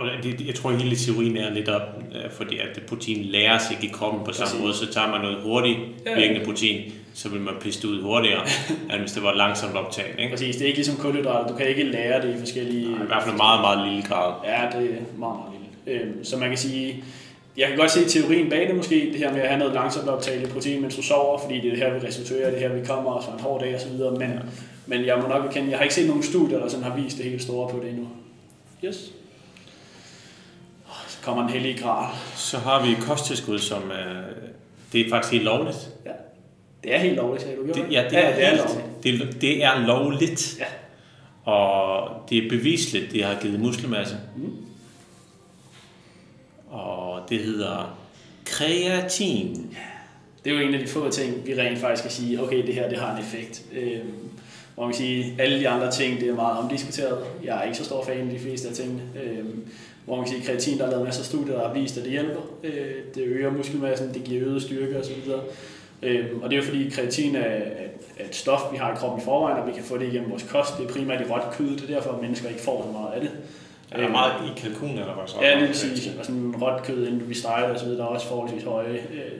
og 0.00 0.22
det, 0.22 0.46
jeg 0.46 0.54
tror, 0.54 0.70
hele 0.70 0.96
teorien 0.96 1.36
er 1.36 1.50
lidt 1.54 1.68
op, 1.68 2.02
øh, 2.14 2.30
fordi 2.30 2.58
at 2.58 2.82
protein 2.88 3.24
lærer 3.24 3.58
sig 3.58 3.72
ikke 3.76 3.86
i 3.86 3.90
kroppen 3.92 4.24
på 4.24 4.32
samme 4.32 4.46
Præcis. 4.50 4.60
måde. 4.60 4.74
Så 4.74 4.92
tager 4.92 5.10
man 5.10 5.20
noget 5.20 5.42
hurtigt 5.42 5.78
Ja. 6.06 6.14
virkende 6.14 6.44
protein, 6.44 6.92
så 7.18 7.28
vil 7.28 7.40
man 7.40 7.54
pisse 7.60 7.82
det 7.82 7.88
ud 7.88 8.02
hurtigere, 8.02 8.42
end 8.92 9.00
hvis 9.00 9.12
det 9.12 9.22
var 9.22 9.34
langsomt 9.34 9.76
optaget. 9.76 10.18
Ikke? 10.18 10.30
Præcis, 10.30 10.56
det 10.56 10.62
er 10.62 10.66
ikke 10.66 10.78
ligesom 10.78 10.96
kulhydrater. 10.96 11.48
Du 11.48 11.56
kan 11.56 11.66
ikke 11.66 11.82
lære 11.82 12.22
det 12.22 12.34
i 12.34 12.38
forskellige... 12.38 12.90
I 12.90 13.06
hvert 13.06 13.22
fald 13.22 13.36
meget, 13.36 13.60
meget 13.60 13.88
lille 13.88 14.02
grad. 14.08 14.32
Ja, 14.44 14.78
det 14.78 14.90
er 14.90 15.18
meget, 15.18 15.38
meget 15.38 15.52
lille. 15.52 16.04
Øhm, 16.04 16.24
så 16.24 16.36
man 16.36 16.48
kan 16.48 16.58
sige, 16.58 17.04
jeg 17.56 17.68
kan 17.68 17.76
godt 17.76 17.90
se 17.90 18.08
teorien 18.08 18.50
bag 18.50 18.68
det 18.68 18.76
måske, 18.76 19.10
det 19.12 19.18
her 19.18 19.32
med 19.32 19.40
at 19.40 19.48
have 19.48 19.58
noget 19.58 19.74
langsomt 19.74 20.08
optageligt 20.08 20.52
protein, 20.52 20.80
mens 20.82 20.96
du 20.96 21.02
sover, 21.02 21.38
fordi 21.38 21.54
det 21.54 21.66
er 21.66 21.70
det 21.70 21.78
her, 21.78 21.98
vi 21.98 22.06
restituerer, 22.06 22.50
det 22.50 22.64
er 22.64 22.68
her, 22.68 22.80
vi 22.80 22.86
kommer 22.86 23.10
også 23.10 23.28
fra 23.28 23.36
en 23.36 23.42
hård 23.42 23.60
dag 23.60 23.74
og 23.74 23.80
så 23.80 23.88
videre. 23.88 24.18
Men, 24.18 24.30
men 24.86 25.06
jeg 25.06 25.18
må 25.18 25.28
nok 25.28 25.44
erkende, 25.44 25.70
jeg 25.70 25.78
har 25.78 25.82
ikke 25.82 25.94
set 25.94 26.06
nogen 26.06 26.22
studier, 26.22 26.58
der 26.58 26.68
sådan 26.68 26.84
har 26.84 26.96
vist 26.96 27.16
det 27.16 27.24
helt 27.24 27.42
store 27.42 27.70
på 27.70 27.80
det 27.82 27.90
endnu. 27.90 28.08
Yes. 28.84 29.12
Så 31.08 31.18
kommer 31.22 31.42
den 31.42 31.52
hellige 31.52 31.78
gral. 31.82 32.14
Så 32.34 32.58
har 32.58 32.86
vi 32.86 32.96
kosttilskud, 33.00 33.58
som 33.58 33.82
øh, 33.90 34.22
det 34.92 35.06
er 35.06 35.10
faktisk 35.10 35.32
helt 35.32 35.44
lovligt. 35.44 35.88
Ja. 36.06 36.10
Det 36.84 36.94
er 36.94 36.98
helt 36.98 37.16
lovligt, 37.16 37.42
sagde 37.42 37.56
du. 37.56 37.66
Det, 37.66 37.76
ja, 37.76 38.04
det 38.10 38.18
er, 38.18 38.34
det 38.34 38.44
er 38.44 38.50
helt- 38.50 38.62
lovligt. 39.02 39.30
Det, 39.32 39.40
det 39.40 39.64
er 39.64 39.86
lovligt. 39.86 40.58
Ja. 40.58 40.64
Og 41.52 42.10
det 42.30 42.44
er 42.44 42.48
bevisligt, 42.48 43.12
det 43.12 43.24
har 43.24 43.38
givet 43.42 43.60
muskelmasse. 43.60 44.16
Mm. 44.36 44.52
Og 46.70 47.20
det 47.28 47.38
hedder 47.38 47.98
kreatin. 48.44 49.76
Det 50.44 50.52
er 50.52 50.60
jo 50.60 50.68
en 50.68 50.74
af 50.74 50.80
de 50.80 50.86
få 50.86 51.10
ting, 51.10 51.46
vi 51.46 51.54
rent 51.60 51.78
faktisk 51.78 52.02
kan 52.02 52.10
sige, 52.10 52.42
okay, 52.42 52.66
det 52.66 52.74
her 52.74 52.88
det 52.88 52.98
har 52.98 53.16
en 53.16 53.22
effekt. 53.22 53.62
Øhm, 53.72 54.14
hvor 54.74 54.84
man 54.84 54.92
kan 54.92 54.98
sige, 54.98 55.34
alle 55.38 55.60
de 55.60 55.68
andre 55.68 55.90
ting, 55.92 56.20
det 56.20 56.28
er 56.28 56.34
meget 56.34 56.58
omdiskuteret. 56.58 57.18
Jeg 57.44 57.58
er 57.58 57.62
ikke 57.62 57.78
så 57.78 57.84
stor 57.84 58.04
fan 58.04 58.18
af 58.18 58.30
de 58.34 58.38
fleste 58.38 58.68
af 58.68 58.74
tingene. 58.74 59.02
Øhm, 59.24 59.64
hvor 60.04 60.16
man 60.16 60.24
kan 60.24 60.34
sige, 60.34 60.46
kreatin, 60.46 60.78
der 60.78 60.84
er 60.86 60.90
lavet 60.90 61.04
masser 61.04 61.22
af 61.22 61.26
studier, 61.26 61.54
der 61.56 61.68
har 61.68 61.74
vist, 61.74 61.96
at 61.98 62.02
det 62.04 62.12
hjælper. 62.12 62.40
Øh, 62.64 62.72
det 63.14 63.22
øger 63.22 63.50
muskelmassen, 63.52 64.14
det 64.14 64.24
giver 64.24 64.46
øget 64.46 64.62
styrke 64.62 64.98
osv. 65.00 65.12
Øhm, 66.02 66.42
og 66.42 66.50
det 66.50 66.56
er 66.56 66.60
jo 66.60 66.68
fordi, 66.68 66.90
kreatin 66.90 67.36
er, 67.36 67.40
er 68.18 68.24
et 68.28 68.34
stof, 68.34 68.60
vi 68.72 68.76
har 68.76 68.92
i 68.92 68.96
kroppen 68.96 69.20
i 69.20 69.24
forvejen, 69.24 69.58
og 69.58 69.66
vi 69.66 69.72
kan 69.72 69.84
få 69.84 69.98
det 69.98 70.06
igennem 70.06 70.30
vores 70.30 70.42
kost. 70.42 70.78
Det 70.78 70.88
er 70.88 70.92
primært 70.92 71.20
i 71.20 71.24
råt 71.24 71.52
kød, 71.52 71.70
det 71.70 71.90
er 71.90 71.94
derfor, 71.94 72.12
at 72.12 72.20
mennesker 72.20 72.48
ikke 72.48 72.60
får 72.60 72.82
så 72.82 72.92
meget 72.92 73.12
af 73.12 73.20
det. 73.20 73.30
Er 73.90 74.00
der 74.00 74.08
meget 74.08 74.32
i 74.46 74.60
kalkun, 74.60 74.90
eller 74.90 75.14
hvad 75.14 75.26
så? 75.26 75.36
Ja, 75.42 75.58
lige 75.58 75.66
præcis. 75.66 76.10
Og 76.18 76.24
sådan 76.24 76.54
råt 76.62 76.82
kød, 76.82 77.06
inden 77.06 77.28
vi 77.28 77.34
steger 77.34 77.62
det 77.62 77.70
og 77.70 77.78
så 77.78 77.84
videre, 77.84 77.98
der 78.00 78.04
er 78.04 78.08
også 78.08 78.26
forholdsvis 78.26 78.62
høje, 78.62 78.92
øh, 78.92 79.32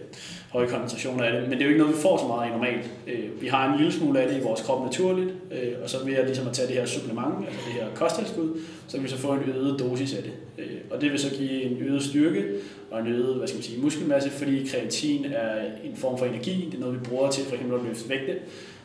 høje 0.53 0.67
koncentrationer 0.67 1.25
af 1.25 1.33
det. 1.33 1.43
Men 1.43 1.51
det 1.53 1.61
er 1.61 1.65
jo 1.65 1.69
ikke 1.69 1.83
noget, 1.83 1.97
vi 1.97 2.01
får 2.03 2.19
så 2.19 2.27
meget 2.27 2.47
af 2.47 2.53
normalt. 2.53 2.91
Øh, 3.07 3.43
vi 3.43 3.47
har 3.47 3.73
en 3.73 3.79
lille 3.79 3.93
smule 3.93 4.21
af 4.21 4.29
det 4.29 4.37
i 4.37 4.41
vores 4.41 4.61
krop 4.61 4.85
naturligt, 4.85 5.31
øh, 5.53 5.73
og 5.83 5.91
så 5.91 6.05
ved 6.05 6.15
jeg 6.15 6.25
ligesom 6.25 6.49
at 6.49 6.53
tage 6.53 6.69
det 6.69 6.77
her 6.77 6.87
supplement, 6.87 7.35
altså 7.47 7.61
det 7.67 7.73
her 7.73 7.87
kosttilskud, 7.95 8.61
så 8.89 8.97
kan 8.97 9.05
vi 9.05 9.09
så 9.09 9.19
få 9.19 9.33
en 9.33 9.41
øget 9.57 9.79
dosis 9.81 10.15
af 10.15 10.23
det. 10.23 10.33
Øh, 10.59 10.77
og 10.91 11.01
det 11.01 11.11
vil 11.13 11.19
så 11.19 11.31
give 11.31 11.63
en 11.63 11.77
øget 11.81 12.03
styrke 12.03 12.45
og 12.91 13.01
en 13.01 13.07
øget, 13.07 13.37
hvad 13.37 13.49
skal 13.49 13.57
man 13.57 13.63
sige, 13.63 13.83
muskelmasse, 13.83 14.31
fordi 14.31 14.67
kreatin 14.67 15.25
er 15.25 15.55
en 15.85 15.97
form 15.97 16.19
for 16.19 16.27
energi. 16.27 16.69
Det 16.71 16.75
er 16.77 16.81
noget, 16.81 17.01
vi 17.01 17.05
bruger 17.09 17.31
til 17.31 17.45
for 17.45 17.55
eksempel 17.55 17.79
at 17.79 17.85
løfte 17.87 18.09
vægte. 18.09 18.35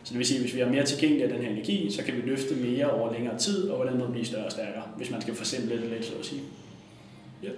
Så 0.03 0.09
det 0.09 0.17
vil 0.17 0.27
sige, 0.27 0.37
at 0.37 0.43
hvis 0.43 0.55
vi 0.55 0.59
har 0.59 0.67
mere 0.67 0.85
tilgængelig 0.85 1.23
af 1.23 1.29
den 1.29 1.41
her 1.41 1.49
energi, 1.49 1.91
så 1.91 2.03
kan 2.03 2.13
vi 2.15 2.21
løfte 2.25 2.55
mere 2.55 2.91
over 2.91 3.13
længere 3.13 3.37
tid, 3.37 3.69
og 3.69 3.77
på 3.77 3.89
den 3.91 4.11
blive 4.11 4.25
større 4.25 4.45
og 4.45 4.51
stærkere, 4.51 4.83
hvis 4.97 5.09
man 5.11 5.21
skal 5.21 5.35
forsimple 5.35 5.81
det 5.81 5.89
lidt, 5.89 6.05
så 6.05 6.11
at 6.19 6.25
sige. 6.25 6.41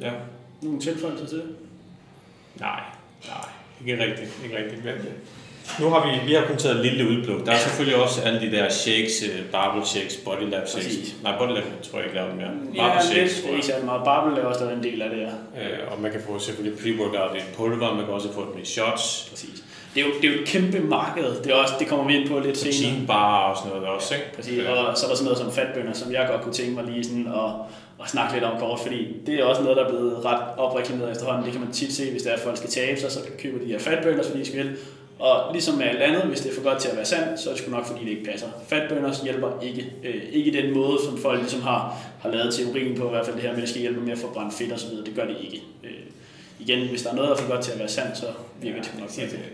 Ja. 0.02 0.12
Nogle 0.62 0.80
tilføjelser 0.80 1.26
til 1.26 1.38
det? 1.38 1.56
Nej, 2.60 2.80
nej. 3.28 3.50
Ikke 3.82 4.04
rigtigt. 4.04 4.40
Ikke 4.44 4.58
rigtigt. 4.58 4.86
Men, 4.86 4.94
nu 5.80 5.90
har 5.90 6.08
vi, 6.08 6.28
vi 6.28 6.34
har 6.34 6.46
kun 6.48 6.58
taget 6.58 6.76
et 6.78 6.86
lille 6.86 7.10
udpluk. 7.10 7.46
Der 7.46 7.52
er 7.52 7.58
selvfølgelig 7.58 7.96
også 8.04 8.22
alle 8.22 8.40
de 8.42 8.52
der 8.52 8.70
shakes, 8.70 9.24
øh, 9.24 9.46
barbell 9.52 9.86
shakes, 9.86 10.18
body 10.26 10.50
lab 10.50 10.68
shakes. 10.68 10.88
Præcis. 10.88 11.16
Nej, 11.24 11.38
body 11.38 11.52
lab 11.54 11.64
tror 11.84 11.98
jeg 11.98 12.06
ikke 12.06 12.16
laver 12.16 12.28
det 12.30 12.38
mere. 12.38 12.52
Ja, 12.76 12.82
Barbell 12.88 13.16
lidt. 13.16 13.32
shakes, 13.32 13.34
Det 13.34 13.42
tror 13.42 13.48
er 13.48 13.52
jeg. 13.52 13.56
ikke 13.58 13.68
særlig 13.68 13.86
meget. 13.86 14.02
Barbel 14.06 14.38
er 14.38 14.46
også 14.46 14.64
der 14.64 14.72
er 14.72 14.76
en 14.76 14.84
del 14.84 15.02
af 15.02 15.10
det 15.10 15.20
her. 15.20 15.34
Øh, 15.62 15.92
og 15.92 16.02
man 16.02 16.12
kan 16.12 16.22
få 16.28 16.40
selvfølgelig 16.40 16.80
pre-workout 16.80 17.38
i 17.38 17.42
pulver, 17.56 17.94
man 17.96 18.06
kan 18.06 18.14
også 18.14 18.34
få 18.34 18.54
det 18.56 18.62
i 18.62 18.66
shots, 18.66 19.28
Præcis. 19.30 19.64
Det 19.96 20.02
er, 20.04 20.06
jo, 20.08 20.14
det 20.22 20.30
er 20.30 20.34
jo 20.34 20.42
et 20.42 20.48
kæmpe 20.48 20.80
marked. 20.80 21.44
Det, 21.44 21.52
er 21.52 21.56
også, 21.56 21.74
det 21.80 21.88
kommer 21.88 22.06
vi 22.08 22.16
ind 22.16 22.28
på 22.30 22.40
lidt 22.40 22.58
senere. 22.58 22.74
protein 22.74 23.08
bar 23.08 23.50
og 23.50 23.58
sådan 23.58 23.72
noget 23.72 23.88
også, 23.88 24.16
ikke? 24.16 24.28
Præcis. 24.36 24.60
Og 24.60 24.98
så 24.98 25.06
er 25.06 25.10
der 25.10 25.16
sådan 25.16 25.24
noget 25.24 25.38
som 25.38 25.52
fatbønder, 25.52 25.94
som 25.94 26.12
jeg 26.12 26.28
godt 26.32 26.42
kunne 26.42 26.54
tænke 26.54 26.72
mig 26.76 26.84
lige 26.84 27.04
sådan 27.04 27.28
at, 27.28 27.50
at 28.04 28.10
snakke 28.10 28.34
lidt 28.34 28.44
om 28.44 28.60
kort, 28.60 28.80
fordi 28.80 29.08
det 29.26 29.36
er 29.36 29.44
også 29.44 29.62
noget, 29.62 29.78
der 29.78 29.86
er 29.86 29.90
blevet 29.90 30.26
ret 30.26 30.42
opreklameret 30.58 31.12
efterhånden. 31.12 31.44
Det 31.44 31.52
kan 31.52 31.62
man 31.62 31.72
tit 31.72 31.94
se, 31.94 32.12
hvis 32.12 32.22
det 32.22 32.32
er, 32.32 32.36
at 32.36 32.42
folk 32.42 32.58
skal 32.58 32.70
tabe 32.70 33.00
sig, 33.00 33.12
så 33.12 33.20
køber 33.40 33.60
de 33.66 33.72
her 33.72 33.80
fatbønder, 33.80 34.24
fordi 34.24 34.40
de 34.40 34.46
skal. 34.46 34.70
Og 35.20 35.54
ligesom 35.54 35.76
med 35.78 35.86
alt 35.86 36.02
andet, 36.02 36.22
hvis 36.22 36.42
det 36.42 36.52
er 36.52 36.56
for 36.56 36.64
godt 36.64 36.80
til 36.80 36.90
at 36.90 36.96
være 36.96 37.06
sandt, 37.06 37.40
så 37.40 37.50
er 37.50 37.54
det 37.54 37.64
sgu 37.64 37.72
nok, 37.72 37.86
fordi 37.86 38.06
det 38.06 38.10
ikke 38.10 38.26
passer. 38.32 38.48
Fatbønder 38.68 39.24
hjælper 39.24 39.50
ikke. 39.62 39.92
Øh, 40.04 40.22
ikke 40.32 40.62
den 40.62 40.74
måde, 40.74 40.98
som 41.06 41.18
folk 41.18 41.40
ligesom 41.40 41.62
har, 41.62 41.98
har 42.22 42.30
lavet 42.32 42.54
teorien 42.54 42.98
på, 42.98 43.08
i 43.08 43.10
hvert 43.10 43.26
fald 43.26 43.36
det 43.36 43.44
her 43.44 43.50
med, 43.50 43.58
at 43.58 43.62
det 43.62 43.70
skal 43.70 43.82
hjælpe 43.82 44.02
med 44.02 44.12
at 44.12 44.18
forbrænde 44.18 44.52
fedt 44.52 44.72
og 44.72 44.80
så 44.80 44.88
videre. 44.90 45.06
Det 45.06 45.16
gør 45.16 45.26
det 45.26 45.36
ikke. 45.44 45.64
Øh, 45.84 45.90
igen, 46.60 46.88
hvis 46.88 47.02
der 47.02 47.10
er 47.12 47.16
noget, 47.16 47.30
der 47.30 47.36
er 47.36 47.40
for 47.40 47.52
godt 47.52 47.62
til 47.62 47.72
at 47.72 47.80
være 47.80 47.90
sandt, 47.90 48.18
så 48.18 48.26
ikke. 48.66 48.80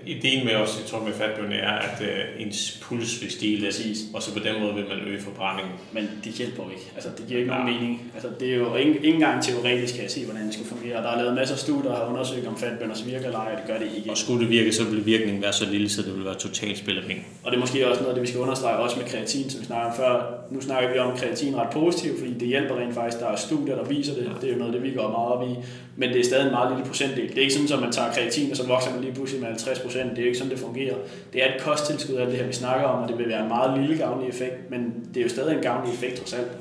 Ideen 0.06 0.46
med 0.46 0.56
også, 0.56 0.74
jeg 0.80 0.88
tror 0.88 1.04
med 1.06 1.14
fatbønne 1.14 1.56
er, 1.56 1.72
at 1.72 2.02
øh, 2.02 2.46
ens 2.46 2.80
puls 2.84 3.22
vil 3.22 3.32
stige 3.32 3.56
lidt, 3.58 3.76
Præcis. 3.76 3.98
og 4.14 4.22
så 4.24 4.34
på 4.34 4.40
den 4.40 4.62
måde 4.62 4.74
vil 4.76 4.84
man 4.90 4.98
øge 5.08 5.22
forbrændingen. 5.22 5.74
Men 5.92 6.10
det 6.24 6.34
hjælper 6.34 6.64
jo 6.64 6.70
ikke. 6.70 6.92
Altså, 6.96 7.10
det 7.18 7.28
giver 7.28 7.40
ikke 7.40 7.52
nogen 7.52 7.68
Ja. 7.68 7.74
mening. 7.74 8.12
Altså, 8.14 8.30
det 8.40 8.50
er 8.52 8.56
jo 8.56 8.76
ikke, 8.76 8.94
ikke 8.96 9.08
engang 9.14 9.44
teoretisk, 9.44 9.94
kan 9.94 10.04
jeg 10.04 10.12
se, 10.12 10.26
hvordan 10.26 10.46
det 10.46 10.54
skal 10.54 10.66
fungere. 10.66 11.04
Der 11.04 11.10
er 11.10 11.18
lavet 11.22 11.36
masser 11.36 11.56
af 11.56 11.60
studier, 11.60 11.92
der 11.92 11.98
har 11.98 12.06
undersøgt, 12.06 12.48
om 12.48 12.58
fatbønders 12.58 13.06
virker 13.08 13.26
eller 13.26 13.40
ej, 13.40 13.52
og 13.54 13.58
det 13.62 13.68
gør 13.68 13.78
det 13.86 13.88
ikke. 13.98 14.10
Og 14.12 14.18
skulle 14.18 14.42
det 14.42 14.50
virke, 14.50 14.74
så 14.74 14.84
vil 14.84 15.06
virkningen 15.06 15.42
være 15.44 15.54
så 15.54 15.66
lille, 15.72 15.90
så 15.90 16.02
det 16.02 16.16
vil 16.16 16.26
være 16.26 16.36
totalt 16.36 16.78
spillepenge. 16.78 17.24
Og 17.44 17.52
det 17.52 17.58
er 17.58 17.62
måske 17.62 17.88
også 17.88 18.02
noget 18.02 18.10
af 18.10 18.16
det, 18.16 18.22
vi 18.22 18.28
skal 18.28 18.40
understrege, 18.40 18.76
også 18.78 18.98
med 19.00 19.06
kreatin, 19.06 19.50
som 19.50 19.62
vi 19.62 19.66
snakker 19.66 19.88
om 19.92 19.96
før. 19.98 20.34
Nu 20.52 20.62
snakker 20.62 20.94
vi 20.94 21.00
om 21.00 21.18
kreatin 21.18 21.56
ret 21.56 21.70
positivt, 21.70 22.20
fordi 22.20 22.34
det 22.34 22.48
hjælper 22.48 22.76
rent 22.80 22.94
faktisk. 22.94 23.20
Der 23.20 23.28
er 23.28 23.36
studier, 23.36 23.76
der 23.76 23.84
viser 23.86 24.14
det. 24.14 24.32
Det 24.42 24.50
er 24.50 24.54
jo 24.54 24.60
noget, 24.60 24.74
det 24.74 24.84
vi 24.84 24.92
går 24.92 25.08
meget 25.18 25.32
op 25.34 25.44
i. 25.50 25.54
Men 25.96 26.10
det 26.10 26.20
er 26.20 26.24
stadig 26.26 26.46
en 26.46 26.52
meget 26.52 26.72
lille 26.72 26.86
procentdel. 26.88 27.30
Det 27.30 27.38
er 27.38 27.42
ikke 27.42 27.54
sådan, 27.54 27.74
at 27.74 27.80
man 27.80 27.92
tager 27.92 28.12
kreatin, 28.14 28.52
og 28.52 28.58
så 28.58 28.68
vokser 28.68 28.92
man 28.94 29.01
lige 29.02 29.14
pludselig 29.14 29.42
med 29.42 29.50
50 29.50 29.80
procent. 29.80 30.10
Det 30.10 30.18
er 30.18 30.22
jo 30.22 30.28
ikke 30.28 30.38
sådan, 30.38 30.52
det 30.52 30.60
fungerer. 30.60 30.96
Det 31.34 31.44
er 31.44 31.56
et 31.56 31.62
kosttilskud 31.62 32.16
af 32.16 32.28
det 32.28 32.36
her, 32.36 32.48
vi 32.48 32.54
snakker 32.54 32.88
om, 32.88 33.04
og 33.04 33.10
det 33.10 33.18
vil 33.18 33.30
være 33.30 33.42
en 33.42 33.48
meget 33.48 33.80
lille 33.80 33.98
gavnlig 33.98 34.30
effekt, 34.30 34.72
men 34.72 35.08
det 35.14 35.20
er 35.20 35.24
jo 35.24 35.30
stadig 35.30 35.56
en 35.56 35.64
gavnlig 35.64 35.94
effekt 35.94 36.16
trods 36.16 36.34
alt. 36.34 36.52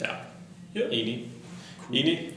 Ja, 0.00 0.10
ja. 0.74 0.80
enig. 0.90 1.26
Enig. 1.92 2.30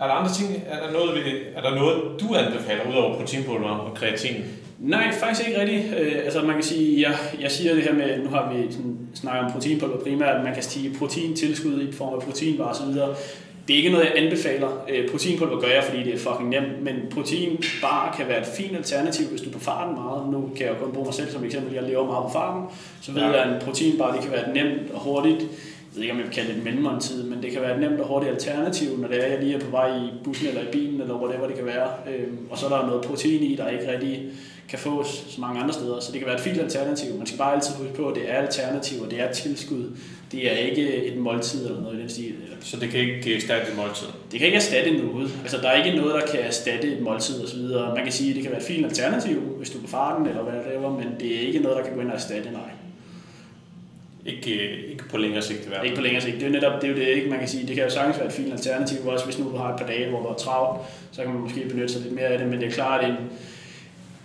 Er 0.00 0.06
der 0.06 0.12
andre 0.12 0.32
ting, 0.32 0.62
er 0.66 0.86
der 0.86 0.92
noget, 0.92 1.24
er 1.54 1.60
der 1.60 1.74
noget 1.74 2.20
du 2.20 2.34
anbefaler, 2.34 2.90
udover 2.90 3.16
proteinpulver 3.16 3.68
og 3.68 3.96
kreatin? 3.96 4.44
Nej, 4.78 5.12
faktisk 5.12 5.48
ikke 5.48 5.60
rigtigt. 5.60 5.94
Øh, 5.98 6.12
altså 6.24 6.42
man 6.42 6.54
kan 6.54 6.62
sige, 6.62 7.08
jeg, 7.08 7.18
jeg 7.40 7.50
siger 7.50 7.74
det 7.74 7.82
her 7.82 7.94
med, 7.94 8.18
nu 8.18 8.30
har 8.30 8.52
vi 8.52 8.72
sådan, 8.72 8.98
snakket 9.14 9.44
om 9.44 9.52
proteinpulver 9.52 10.00
primært, 10.00 10.36
at 10.36 10.44
man 10.44 10.54
kan 10.54 10.62
sige 10.62 10.94
proteintilskud 10.98 11.88
i 11.88 11.92
form 11.92 12.14
af 12.14 12.20
proteinvarer 12.20 12.70
osv. 12.70 12.98
Det 13.68 13.74
er 13.74 13.78
ikke 13.78 13.90
noget, 13.90 14.04
jeg 14.04 14.12
anbefaler. 14.16 14.84
Øh, 14.88 15.10
proteinpulver 15.10 15.60
gør 15.60 15.68
jeg, 15.68 15.84
fordi 15.84 16.02
det 16.02 16.14
er 16.14 16.18
fucking 16.18 16.48
nemt, 16.48 16.82
men 16.82 16.94
proteinbar 17.10 18.14
kan 18.16 18.28
være 18.28 18.40
et 18.40 18.46
fint 18.46 18.76
alternativ, 18.76 19.26
hvis 19.26 19.40
du 19.40 19.48
er 19.48 19.52
på 19.52 19.60
farten 19.60 19.94
meget. 19.94 20.28
Nu 20.32 20.50
kan 20.56 20.66
jeg 20.66 20.74
jo 20.74 20.84
kun 20.84 20.92
bruge 20.92 21.06
mig 21.06 21.14
selv 21.14 21.30
som 21.30 21.44
eksempel, 21.44 21.74
jeg 21.74 21.82
lever 21.82 22.06
meget 22.06 22.24
på 22.24 22.32
farten. 22.32 22.62
Så 23.00 23.12
ved 23.12 23.22
ja. 23.22 23.28
jeg, 23.28 23.44
at 23.44 23.54
en 23.54 23.60
proteinbar 23.60 24.12
det 24.12 24.20
kan 24.22 24.30
være 24.30 24.48
et 24.48 24.54
nemt 24.54 24.90
og 24.94 25.00
hurtigt 25.00 25.46
ved 25.94 26.02
ikke, 26.02 26.12
om 26.12 26.18
jeg 26.18 26.26
vil 26.26 26.34
kalde 26.34 26.48
det 26.48 26.58
et 26.58 26.64
mellemmåltid, 26.64 27.22
men 27.22 27.42
det 27.42 27.52
kan 27.52 27.62
være 27.62 27.74
et 27.74 27.80
nemt 27.80 28.00
og 28.00 28.06
hurtigt 28.06 28.32
alternativ, 28.32 28.98
når 28.98 29.08
det 29.08 29.24
er, 29.24 29.28
jeg 29.28 29.42
lige 29.42 29.54
er 29.54 29.60
på 29.60 29.70
vej 29.70 29.96
i 29.96 30.10
bussen 30.24 30.48
eller 30.48 30.62
i 30.62 30.70
bilen, 30.72 31.00
eller 31.00 31.14
whatever 31.14 31.46
det 31.46 31.56
kan 31.56 31.66
være. 31.66 31.88
Øhm, 32.10 32.38
og 32.50 32.58
så 32.58 32.66
er 32.66 32.70
der 32.70 32.86
noget 32.86 33.04
protein 33.04 33.42
i, 33.42 33.56
der 33.56 33.68
ikke 33.68 33.92
rigtig 33.92 34.22
kan 34.68 34.78
fås 34.78 35.24
så 35.28 35.40
mange 35.40 35.60
andre 35.60 35.74
steder. 35.74 36.00
Så 36.00 36.12
det 36.12 36.20
kan 36.20 36.26
være 36.26 36.36
et 36.36 36.42
fint 36.42 36.60
alternativ. 36.60 37.18
Man 37.18 37.26
skal 37.26 37.38
bare 37.38 37.54
altid 37.54 37.74
huske 37.74 37.94
på, 37.94 38.08
at 38.08 38.14
det 38.14 38.30
er 38.30 38.34
alternativ, 38.34 39.02
og 39.02 39.10
det 39.10 39.20
er 39.20 39.32
tilskud. 39.32 39.84
Det 40.32 40.52
er 40.52 40.56
ikke 40.56 41.04
et 41.04 41.16
måltid 41.16 41.66
eller 41.66 41.80
noget 41.80 41.98
i 41.98 42.00
den 42.00 42.08
stil. 42.08 42.34
Så 42.60 42.76
det 42.76 42.90
kan 42.90 43.00
ikke 43.00 43.36
erstatte 43.36 43.70
et 43.70 43.76
måltid? 43.76 44.06
Det 44.32 44.38
kan 44.38 44.46
ikke 44.46 44.56
erstatte 44.56 44.96
noget. 44.96 45.30
Altså, 45.42 45.56
der 45.56 45.68
er 45.68 45.84
ikke 45.84 45.98
noget, 45.98 46.14
der 46.14 46.26
kan 46.32 46.40
erstatte 46.40 46.92
et 46.92 47.02
måltid 47.02 47.44
osv. 47.44 47.58
Man 47.94 48.02
kan 48.02 48.12
sige, 48.12 48.30
at 48.30 48.36
det 48.36 48.42
kan 48.42 48.52
være 48.52 48.60
et 48.60 48.66
fint 48.66 48.84
alternativ, 48.86 49.40
hvis 49.40 49.70
du 49.70 49.78
er 49.78 49.82
på 49.82 49.88
farten 49.88 50.26
eller 50.26 50.42
hvad 50.42 50.52
det 50.52 50.74
er, 50.74 50.90
men 50.90 51.06
det 51.20 51.36
er 51.36 51.40
ikke 51.40 51.58
noget, 51.58 51.76
der 51.76 51.84
kan 51.84 51.94
gå 51.94 52.00
ind 52.00 52.08
og 52.08 52.14
erstatte, 52.14 52.50
nej. 52.50 52.70
Ikke, 54.26 54.86
ikke 54.90 55.04
på 55.10 55.16
længere 55.16 55.42
sigt 55.42 55.64
i 55.64 55.68
hvert 55.68 55.76
fald. 55.76 55.86
Ikke 55.86 55.96
på 55.96 56.02
længere 56.02 56.22
sigt. 56.22 56.34
Det 56.34 56.42
er 56.42 56.46
jo 56.46 56.52
netop 56.52 56.82
det, 56.82 56.90
er 56.90 56.92
jo 56.92 56.98
det 56.98 57.06
ikke, 57.08 57.30
man 57.30 57.38
kan 57.38 57.48
sige. 57.48 57.66
Det 57.66 57.74
kan 57.74 57.84
jo 57.84 57.90
sagtens 57.90 58.18
være 58.18 58.26
et 58.26 58.32
fint 58.32 58.52
alternativ, 58.52 59.06
også 59.06 59.24
hvis 59.24 59.38
nu 59.38 59.44
du 59.44 59.56
har 59.56 59.72
et 59.72 59.80
par 59.80 59.86
dage, 59.86 60.10
hvor 60.10 60.22
du 60.22 60.28
er 60.28 60.34
travlt, 60.34 60.80
så 61.12 61.22
kan 61.22 61.32
man 61.32 61.40
måske 61.40 61.68
benytte 61.68 61.92
sig 61.92 62.02
lidt 62.02 62.14
mere 62.14 62.24
af 62.24 62.38
det, 62.38 62.48
men 62.48 62.60
det 62.60 62.68
er 62.68 62.72
klart, 62.72 63.04
at 63.04 63.10
en, 63.10 63.16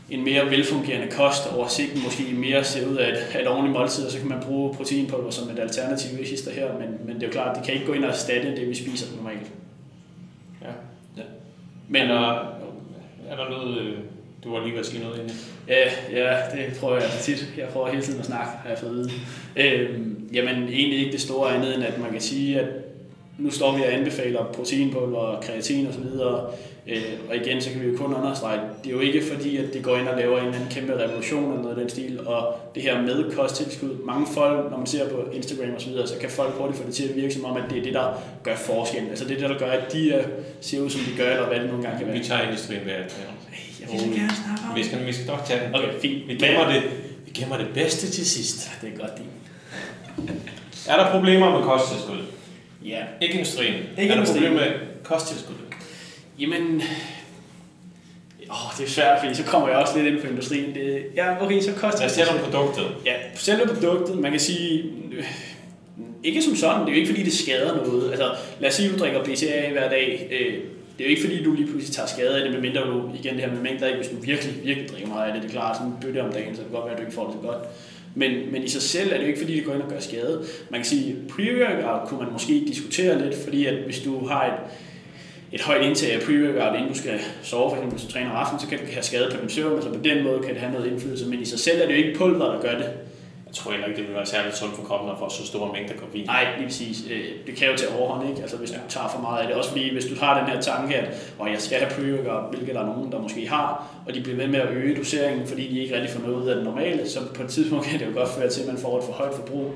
en 0.09 0.23
mere 0.23 0.49
velfungerende 0.49 1.11
kost 1.11 1.53
over 1.53 1.67
sigten 1.67 2.03
måske 2.03 2.23
mere 2.33 2.63
ser 2.63 2.87
ud 2.87 2.95
af 2.95 3.09
et, 3.11 3.41
et 3.41 3.47
ordentligt 3.47 3.73
måltid, 3.73 4.05
og 4.05 4.11
så 4.11 4.19
kan 4.19 4.29
man 4.29 4.39
bruge 4.41 4.73
proteinpulver 4.73 5.29
som 5.29 5.49
et 5.49 5.59
alternativ 5.59 6.21
i 6.21 6.25
sidste 6.25 6.51
her, 6.51 6.79
men, 6.79 6.89
men 7.05 7.15
det 7.15 7.23
er 7.23 7.27
jo 7.27 7.31
klart, 7.31 7.55
det 7.55 7.65
kan 7.65 7.73
ikke 7.73 7.85
gå 7.85 7.93
ind 7.93 8.03
og 8.03 8.09
erstatte 8.09 8.55
det, 8.55 8.69
vi 8.69 8.75
spiser 8.75 9.15
normalt. 9.15 9.51
Ja. 10.61 10.71
ja. 11.17 11.23
Men 11.87 12.01
er 12.01 12.07
der, 12.07 12.31
er 13.29 13.35
der 13.35 13.49
noget, 13.49 13.77
øh, 13.77 13.97
du 14.43 14.51
var 14.51 14.63
lige 14.63 14.71
ved 14.71 14.79
at 14.79 14.85
sige 14.85 15.03
noget 15.03 15.19
inden? 15.19 15.37
Ja, 15.67 15.91
ja, 16.11 16.37
det 16.51 16.77
prøver 16.79 16.95
jeg 16.95 17.09
tit. 17.21 17.53
Jeg 17.57 17.67
prøver 17.67 17.89
hele 17.89 18.01
tiden 18.01 18.19
at 18.19 18.25
snakke, 18.25 18.51
har 18.51 18.69
jeg 18.69 18.77
fået 18.77 18.89
at 18.89 18.95
vide. 18.95 19.11
Øhm, 19.55 20.29
jamen, 20.33 20.63
egentlig 20.63 20.99
ikke 20.99 21.11
det 21.11 21.21
store 21.21 21.55
andet, 21.55 21.75
end 21.75 21.83
at 21.83 21.99
man 21.99 22.11
kan 22.11 22.21
sige, 22.21 22.59
at 22.59 22.67
nu 23.37 23.51
står 23.51 23.77
vi 23.77 23.81
og 23.81 23.93
anbefaler 23.93 24.45
proteinpulver, 24.45 25.41
kreatin 25.41 25.87
osv., 25.87 26.05
øh, 26.87 27.03
og 27.29 27.35
igen, 27.35 27.61
så 27.61 27.69
kan 27.69 27.81
vi 27.81 27.87
jo 27.87 27.97
kun 27.97 28.13
understrege, 28.13 28.59
det 28.83 28.89
er 28.89 28.93
jo 28.93 28.99
ikke 28.99 29.23
fordi, 29.31 29.57
at 29.57 29.73
det 29.73 29.83
går 29.83 29.97
ind 29.97 30.07
og 30.07 30.17
laver 30.17 30.39
en 30.39 30.45
eller 30.45 30.55
anden 30.55 30.71
kæmpe 30.71 30.93
revolution 31.03 31.43
eller 31.43 31.61
noget 31.61 31.75
af 31.75 31.81
den 31.81 31.89
stil, 31.89 32.27
og 32.27 32.55
det 32.75 32.83
her 32.83 33.01
med 33.01 33.31
kosttilskud, 33.35 33.89
mange 34.05 34.27
folk, 34.33 34.71
når 34.71 34.77
man 34.77 34.87
ser 34.87 35.09
på 35.09 35.29
Instagram 35.33 35.75
osv., 35.75 35.91
så, 35.91 36.07
så 36.07 36.19
kan 36.21 36.29
folk 36.29 36.53
hurtigt 36.53 36.79
få 36.81 36.87
det 36.87 36.95
til 36.95 37.09
at 37.09 37.15
virke 37.15 37.33
som 37.33 37.45
om, 37.45 37.57
at 37.57 37.63
det 37.69 37.77
er 37.77 37.83
det, 37.83 37.93
der 37.93 38.23
gør 38.43 38.55
forskellen. 38.55 39.09
Altså 39.09 39.25
det 39.25 39.35
er 39.35 39.47
det, 39.47 39.49
der 39.49 39.65
gør, 39.65 39.71
at 39.71 39.93
de 39.93 40.23
ser 40.61 40.81
ud, 40.81 40.89
som 40.89 41.01
de 41.01 41.17
gør, 41.17 41.31
eller 41.31 41.47
hvad 41.47 41.59
det 41.59 41.67
nogle 41.67 41.83
gange 41.83 41.97
kan 41.97 42.07
være. 42.07 42.17
Vi 42.17 42.23
tager 42.23 42.41
industrien 42.41 42.85
ved 42.85 42.93
alt. 42.93 43.27
Jeg 43.79 43.87
vil 43.91 43.99
gerne 43.99 44.31
snakke 44.45 44.63
om 44.69 44.75
vi 44.75 44.83
skal, 44.83 45.05
vi 45.05 45.13
skal 45.13 45.27
nok 45.27 45.45
tage 45.45 45.65
den. 45.65 45.75
Okay, 45.75 45.99
fint. 46.01 46.27
Vi 46.27 46.35
gemmer 46.35 46.71
det, 46.71 46.81
vi 47.25 47.31
gemmer 47.31 47.57
det 47.57 47.67
bedste 47.73 48.07
til 48.07 48.25
sidst. 48.25 48.71
Ja, 48.83 48.87
det 48.87 48.93
er 48.93 48.99
godt, 48.99 49.17
din. 49.17 49.25
er 50.89 50.97
der 50.97 51.11
problemer 51.11 51.57
med 51.57 51.63
kosttilskud? 51.63 52.17
Ja. 52.85 53.01
Ikke 53.21 53.33
industrien. 53.33 53.73
Ikke 53.97 54.13
er 54.13 54.17
der 54.17 54.25
problemer 54.25 54.53
med 54.53 54.71
kosttilskud? 55.03 55.55
Jamen, 56.39 56.81
Åh, 58.49 58.77
det 58.77 58.85
er 58.85 58.89
svært, 58.89 59.19
fordi 59.19 59.35
så 59.35 59.43
kommer 59.43 59.67
jeg 59.67 59.77
også 59.77 59.97
lidt 59.97 60.13
ind 60.13 60.21
på 60.21 60.27
industrien. 60.27 60.75
Det, 60.75 61.05
ja, 61.15 61.45
okay, 61.45 61.61
så 61.61 61.71
koster 61.73 62.07
det... 62.07 62.21
Os 62.21 62.41
produktet. 62.43 62.85
Ja, 63.05 63.13
selve 63.35 63.67
produktet, 63.67 64.17
man 64.17 64.31
kan 64.31 64.39
sige... 64.39 64.83
Øh, 65.17 65.25
ikke 66.23 66.41
som 66.41 66.55
sådan, 66.55 66.81
det 66.81 66.87
er 66.87 66.91
jo 66.91 66.97
ikke 66.97 67.09
fordi, 67.09 67.23
det 67.23 67.33
skader 67.33 67.75
noget. 67.75 68.09
Altså, 68.09 68.31
lad 68.59 68.69
os 68.69 68.75
sige, 68.75 68.89
at 68.89 68.95
du 68.95 68.99
drikker 68.99 69.23
BCA 69.23 69.71
hver 69.71 69.89
dag. 69.89 70.27
Øh, 70.31 70.53
det 70.97 71.03
er 71.03 71.05
jo 71.05 71.09
ikke 71.09 71.21
fordi, 71.21 71.43
du 71.43 71.53
lige 71.53 71.67
pludselig 71.67 71.95
tager 71.95 72.07
skade 72.07 72.37
af 72.37 72.43
det, 72.43 72.51
medmindre 72.51 72.81
du, 72.81 73.11
igen 73.19 73.33
det 73.33 73.41
her 73.41 73.51
med 73.51 73.61
mængder, 73.61 73.87
ikke? 73.87 73.99
hvis 73.99 74.09
du 74.09 74.15
virkelig, 74.15 74.55
virkelig 74.63 74.89
drikker 74.89 75.07
meget 75.07 75.27
af 75.27 75.33
det, 75.33 75.43
det 75.43 75.49
er 75.49 75.51
klart, 75.51 75.75
sådan 75.75 75.91
en 75.91 75.97
bøtte 76.01 76.23
om 76.23 76.31
dagen, 76.31 76.55
så 76.55 76.61
det 76.61 76.69
kan 76.69 76.79
godt 76.79 76.85
være, 76.85 76.93
at 76.93 76.99
du 76.99 77.05
ikke 77.05 77.15
får 77.15 77.25
det 77.25 77.35
så 77.41 77.47
godt. 77.47 77.57
Men, 78.15 78.51
men 78.51 78.63
i 78.63 78.69
sig 78.69 78.81
selv 78.81 79.09
er 79.11 79.17
det 79.17 79.23
jo 79.23 79.27
ikke 79.27 79.39
fordi, 79.39 79.55
det 79.55 79.65
går 79.65 79.73
ind 79.73 79.81
og 79.81 79.89
gør 79.89 79.99
skade. 79.99 80.45
Man 80.69 80.79
kan 80.79 80.85
sige, 80.85 81.15
pre-workout 81.29 82.07
kunne 82.07 82.19
man 82.19 82.31
måske 82.31 82.63
diskutere 82.67 83.21
lidt, 83.21 83.35
fordi 83.43 83.65
at 83.65 83.75
hvis 83.75 83.99
du 83.99 84.27
har 84.27 84.45
et, 84.45 84.59
et 85.53 85.61
højt 85.61 85.85
indtag 85.85 86.13
af 86.13 86.19
pre-workout, 86.19 86.75
inden 86.75 86.91
du 86.93 86.97
skal 86.97 87.19
sove, 87.43 87.69
for 87.69 87.75
eksempel 87.75 87.97
hvis 87.97 88.07
du 88.07 88.11
træner 88.11 88.31
aften, 88.31 88.59
så 88.59 88.67
kan 88.67 88.79
det 88.79 88.87
have 88.87 89.03
skade 89.03 89.31
på 89.31 89.41
din 89.41 89.49
søvn, 89.49 89.73
altså 89.73 89.89
på 89.89 90.03
den 90.03 90.23
måde 90.23 90.39
kan 90.39 90.53
det 90.53 90.61
have 90.61 90.73
noget 90.73 90.91
indflydelse, 90.91 91.25
men 91.29 91.41
i 91.41 91.45
sig 91.45 91.59
selv 91.59 91.81
er 91.81 91.85
det 91.85 91.93
jo 91.93 91.97
ikke 91.97 92.19
pulver, 92.19 92.51
der 92.51 92.61
gør 92.61 92.77
det. 92.77 92.89
Jeg 93.47 93.57
tror 93.57 93.71
heller 93.71 93.87
ikke, 93.87 93.97
det 93.99 94.07
vil 94.07 94.15
være 94.15 94.25
særligt 94.25 94.57
sundt 94.57 94.75
for 94.75 94.83
kroppen 94.83 95.09
at 95.09 95.15
få 95.19 95.29
så 95.29 95.45
store 95.47 95.73
mængder 95.73 95.95
koffein. 95.95 96.25
Nej, 96.25 96.47
lige 96.57 96.67
præcis. 96.67 96.97
Øh, 97.11 97.25
det 97.47 97.55
kan 97.55 97.67
jo 97.71 97.77
tage 97.77 97.91
overhånd, 97.97 98.29
ikke? 98.29 98.41
Altså 98.41 98.57
hvis 98.57 98.71
ja. 98.71 98.75
du 98.75 98.81
tager 98.89 99.07
for 99.15 99.21
meget 99.21 99.41
af 99.41 99.47
det. 99.47 99.55
Også 99.55 99.69
fordi, 99.69 99.93
hvis 99.93 100.05
du 100.05 100.15
har 100.19 100.39
den 100.39 100.49
her 100.53 100.61
tanke, 100.61 100.95
at 100.95 101.33
og 101.39 101.51
jeg 101.51 101.61
skal 101.61 101.77
have 101.77 101.91
pre-workout, 101.95 102.49
hvilket 102.49 102.75
der 102.75 102.81
er 102.81 102.85
nogen, 102.85 103.11
der 103.11 103.21
måske 103.21 103.47
har, 103.47 103.67
og 104.07 104.13
de 104.13 104.21
bliver 104.21 104.37
ved 104.37 104.47
med 104.47 104.59
at 104.59 104.69
øge 104.71 104.95
doseringen, 104.97 105.47
fordi 105.47 105.67
de 105.73 105.79
ikke 105.79 105.95
rigtig 105.95 106.11
får 106.11 106.21
noget 106.27 106.43
ud 106.43 106.47
af 106.47 106.55
det 106.55 106.63
normale, 106.63 107.09
så 107.09 107.19
på 107.35 107.43
et 107.43 107.49
tidspunkt 107.49 107.85
kan 107.89 107.99
det 107.99 108.05
jo 108.05 108.19
godt 108.19 108.29
føre 108.29 108.49
til, 108.49 108.61
at 108.61 108.67
man 108.67 108.77
får 108.77 108.97
et 108.97 109.03
for 109.03 109.13
højt 109.13 109.33
forbrug. 109.35 109.71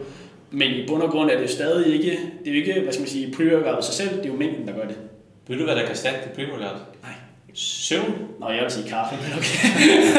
Men 0.52 0.72
i 0.72 0.88
bund 0.88 1.02
og 1.04 1.10
grund 1.10 1.30
er 1.32 1.40
det 1.40 1.50
stadig 1.50 1.94
ikke, 1.94 2.12
det 2.44 2.48
er 2.48 2.52
jo 2.52 2.58
ikke, 2.58 2.82
hvad 2.82 2.94
skal 2.94 3.02
man 3.02 3.10
sige, 3.10 3.36
pre-workout 3.36 3.82
sig 3.82 3.94
selv, 3.94 4.18
det 4.18 4.26
er 4.26 4.30
jo 4.30 4.40
mængden, 4.40 4.68
der 4.68 4.74
gør 4.74 4.88
det. 4.88 4.98
Ved 5.48 5.58
du, 5.58 5.64
hvad 5.64 5.76
der 5.76 5.82
kan 5.82 5.92
erstatte 5.92 6.20
det 6.24 6.32
pre-workout? 6.38 6.80
Nej. 7.04 7.14
Søvn? 7.56 8.14
Nå, 8.40 8.50
jeg 8.50 8.64
vil 8.64 8.72
sige 8.72 8.90
kaffe, 8.90 9.16
men 9.16 9.40
okay. 9.40 9.60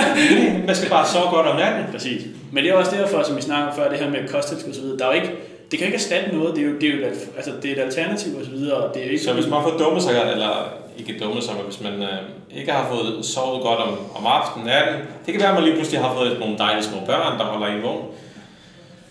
Man 0.66 0.76
skal 0.76 0.90
bare 0.90 1.06
sove 1.06 1.30
godt 1.30 1.47
om 1.47 1.56
natten. 1.56 1.85
Præcis. 1.92 2.23
Men 2.52 2.64
det 2.64 2.70
er 2.70 2.75
også 2.75 2.97
derfor, 2.97 3.23
som 3.23 3.37
vi 3.37 3.42
snakker 3.42 3.75
før, 3.75 3.90
det 3.90 3.99
her 3.99 4.11
med 4.11 4.28
kosttilskud 4.28 4.73
osv. 4.73 4.85
Der 4.99 5.04
er 5.04 5.14
jo 5.14 5.23
ikke, 5.23 5.35
det 5.70 5.78
kan 5.78 5.87
ikke 5.87 5.97
erstatte 5.97 6.37
noget, 6.37 6.56
det 6.56 6.62
er 6.62 6.66
jo, 6.66 6.75
det 6.80 6.88
er 6.88 6.94
jo 6.94 7.06
et, 7.06 7.28
altså, 7.37 7.52
det 7.62 7.70
er 7.70 7.75
et 7.76 7.80
alternativ 7.87 8.37
og 8.38 8.44
så 8.44 8.50
videre. 8.50 8.90
Det 8.94 9.06
er 9.06 9.11
ikke 9.11 9.25
så 9.25 9.32
hvis 9.32 9.47
man 9.47 9.62
får 9.62 9.78
dumme 9.78 10.00
sig, 10.00 10.11
eller 10.32 10.73
ikke 10.99 11.18
dumme 11.20 11.42
sig, 11.42 11.54
men 11.54 11.64
hvis 11.64 11.80
man 11.80 12.02
øh, 12.02 12.18
ikke 12.58 12.73
har 12.73 12.88
fået 12.92 13.25
sovet 13.25 13.62
godt 13.62 13.80
om, 13.80 13.99
om 14.14 14.26
aftenen, 14.26 14.66
natten, 14.66 14.94
det 15.26 15.35
kan 15.35 15.40
være, 15.40 15.49
at 15.49 15.54
man 15.54 15.64
lige 15.64 15.75
pludselig 15.75 16.00
har 16.00 16.14
fået 16.14 16.38
nogle 16.40 16.58
dejlige 16.58 16.85
små 16.85 16.99
børn, 17.06 17.38
der 17.38 17.44
holder 17.44 17.66
en 17.66 17.82
vågen. 17.82 18.06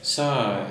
Så, 0.02 0.24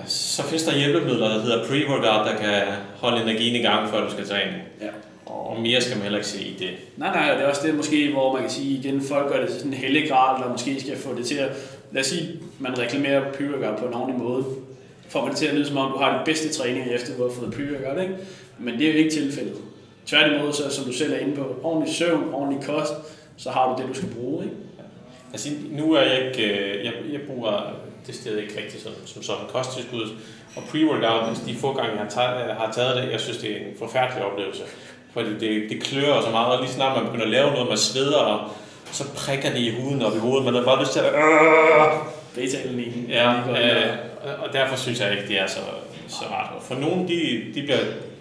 så 0.06 0.42
findes 0.42 0.62
der 0.62 0.76
hjælpemidler, 0.76 1.28
der 1.28 1.40
hedder 1.40 1.64
pre-workout, 1.64 2.28
der 2.28 2.36
kan 2.40 2.62
holde 3.00 3.22
energien 3.22 3.54
i 3.54 3.62
gang, 3.62 3.90
før 3.90 4.04
du 4.04 4.10
skal 4.10 4.28
træne. 4.28 4.52
Ja. 4.80 4.86
Og 5.26 5.60
mere 5.60 5.80
skal 5.80 5.96
man 5.96 6.02
heller 6.02 6.18
ikke 6.18 6.28
se 6.28 6.42
i 6.42 6.56
det. 6.58 6.70
Nej, 6.96 7.14
nej, 7.14 7.34
det 7.34 7.44
er 7.44 7.48
også 7.48 7.66
det 7.66 7.74
måske, 7.74 8.12
hvor 8.12 8.32
man 8.32 8.42
kan 8.42 8.50
sige 8.50 8.78
igen, 8.78 9.00
folk 9.00 9.32
gør 9.32 9.40
det 9.40 9.48
til 9.48 9.58
sådan 9.58 9.72
en 9.72 9.78
heldig 9.78 10.08
grad, 10.08 10.36
eller 10.36 10.52
måske 10.52 10.80
skal 10.80 10.96
få 10.96 11.14
det 11.14 11.26
til 11.26 11.34
at, 11.34 11.48
lad 11.92 12.00
os 12.00 12.06
sige, 12.06 12.40
man 12.58 12.78
reklamerer 12.78 13.32
pre-workout 13.32 13.78
på 13.78 13.86
en 13.86 13.94
ordentlig 13.94 14.20
måde. 14.22 14.44
Får 15.08 15.20
man 15.20 15.30
det 15.30 15.38
til 15.38 15.46
at 15.46 15.54
lyde 15.54 15.66
som 15.66 15.76
om, 15.76 15.92
du 15.92 15.98
har 15.98 16.18
de 16.18 16.24
bedste 16.24 16.48
træninger 16.48 16.94
efter, 16.94 17.16
du 17.16 17.22
har 17.22 17.30
fået 17.30 17.54
pre-workout, 17.54 18.00
ikke? 18.00 18.14
Men 18.58 18.78
det 18.78 18.88
er 18.88 18.92
jo 18.92 18.98
ikke 18.98 19.10
tilfældet. 19.10 19.54
Tværtimod, 20.06 20.52
så 20.52 20.70
som 20.70 20.84
du 20.84 20.92
selv 20.92 21.12
er 21.12 21.18
inde 21.18 21.36
på, 21.36 21.56
ordentlig 21.62 21.94
søvn, 21.94 22.34
ordentlig 22.34 22.66
kost, 22.66 22.92
så 23.36 23.50
har 23.50 23.74
du 23.74 23.82
det, 23.82 23.88
du 23.88 23.94
skal 23.94 24.08
bruge, 24.08 24.44
ikke? 24.44 24.56
Altså, 25.32 25.48
nu 25.70 25.92
er 25.92 26.02
jeg 26.02 26.28
ikke, 26.28 26.52
øh, 26.52 26.84
jeg, 26.84 26.92
jeg 27.12 27.20
bruger 27.28 27.72
det 28.06 28.14
sted 28.14 28.38
ikke 28.38 28.60
rigtig 28.62 28.80
sådan, 28.80 28.98
som 29.04 29.22
sådan 29.22 29.46
kosttilskud. 29.48 30.08
Og 30.56 30.62
pre-workout, 30.62 31.28
altså 31.28 31.42
de 31.46 31.54
få 31.54 31.72
gange, 31.72 31.90
jeg 31.90 32.00
har 32.00 32.08
taget, 32.08 32.56
har 32.56 32.72
taget 32.72 33.02
det, 33.02 33.12
jeg 33.12 33.20
synes, 33.20 33.38
det 33.38 33.52
er 33.52 33.56
en 33.56 33.78
forfærdelig 33.78 34.24
oplevelse. 34.24 34.62
For 35.16 35.22
det, 35.22 35.70
det, 35.70 35.82
klør 35.82 36.20
så 36.20 36.30
meget, 36.30 36.54
og 36.54 36.62
lige 36.62 36.72
snart 36.72 36.96
man 36.96 37.06
begynder 37.06 37.24
at 37.24 37.30
lave 37.30 37.50
noget, 37.50 37.68
man 37.68 37.78
sveder, 37.78 38.16
og 38.16 38.50
så 38.92 39.04
prikker 39.14 39.50
det 39.50 39.58
i 39.58 39.70
huden 39.80 40.02
op 40.02 40.16
i 40.16 40.18
hovedet, 40.18 40.44
man 40.44 40.54
har 40.54 40.64
bare 40.64 40.80
lyst 40.80 40.92
til 40.92 41.00
at... 41.00 41.12
beta 42.34 42.58
Ja, 43.08 43.32
øh, 43.32 44.42
og 44.42 44.52
derfor 44.52 44.76
synes 44.76 45.00
jeg 45.00 45.12
ikke, 45.12 45.28
det 45.28 45.40
er 45.40 45.46
så, 45.46 45.60
så 46.08 46.24
rart. 46.24 46.62
For 46.62 46.74
nogle, 46.74 47.08
de, 47.08 47.42
de 47.54 47.62
bliver 47.62 47.78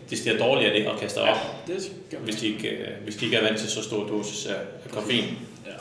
det 0.09 0.17
stiger 0.17 0.37
dårligt 0.37 0.71
af 0.71 0.79
det 0.79 0.87
og 0.87 0.99
kaster 0.99 1.21
op, 1.21 1.27
ja, 1.67 1.73
det 1.73 1.89
hvis, 2.23 2.35
de 2.35 2.47
ikke, 2.47 2.67
øh, 2.67 2.87
hvis 3.03 3.15
de 3.15 3.25
ikke 3.25 3.37
er 3.37 3.43
vant 3.43 3.59
til 3.59 3.69
så 3.69 3.83
stor 3.83 4.07
dosis 4.07 4.45
af, 4.45 4.59
af 4.85 4.91
koffein. 4.91 5.23
Ja. 5.65 5.71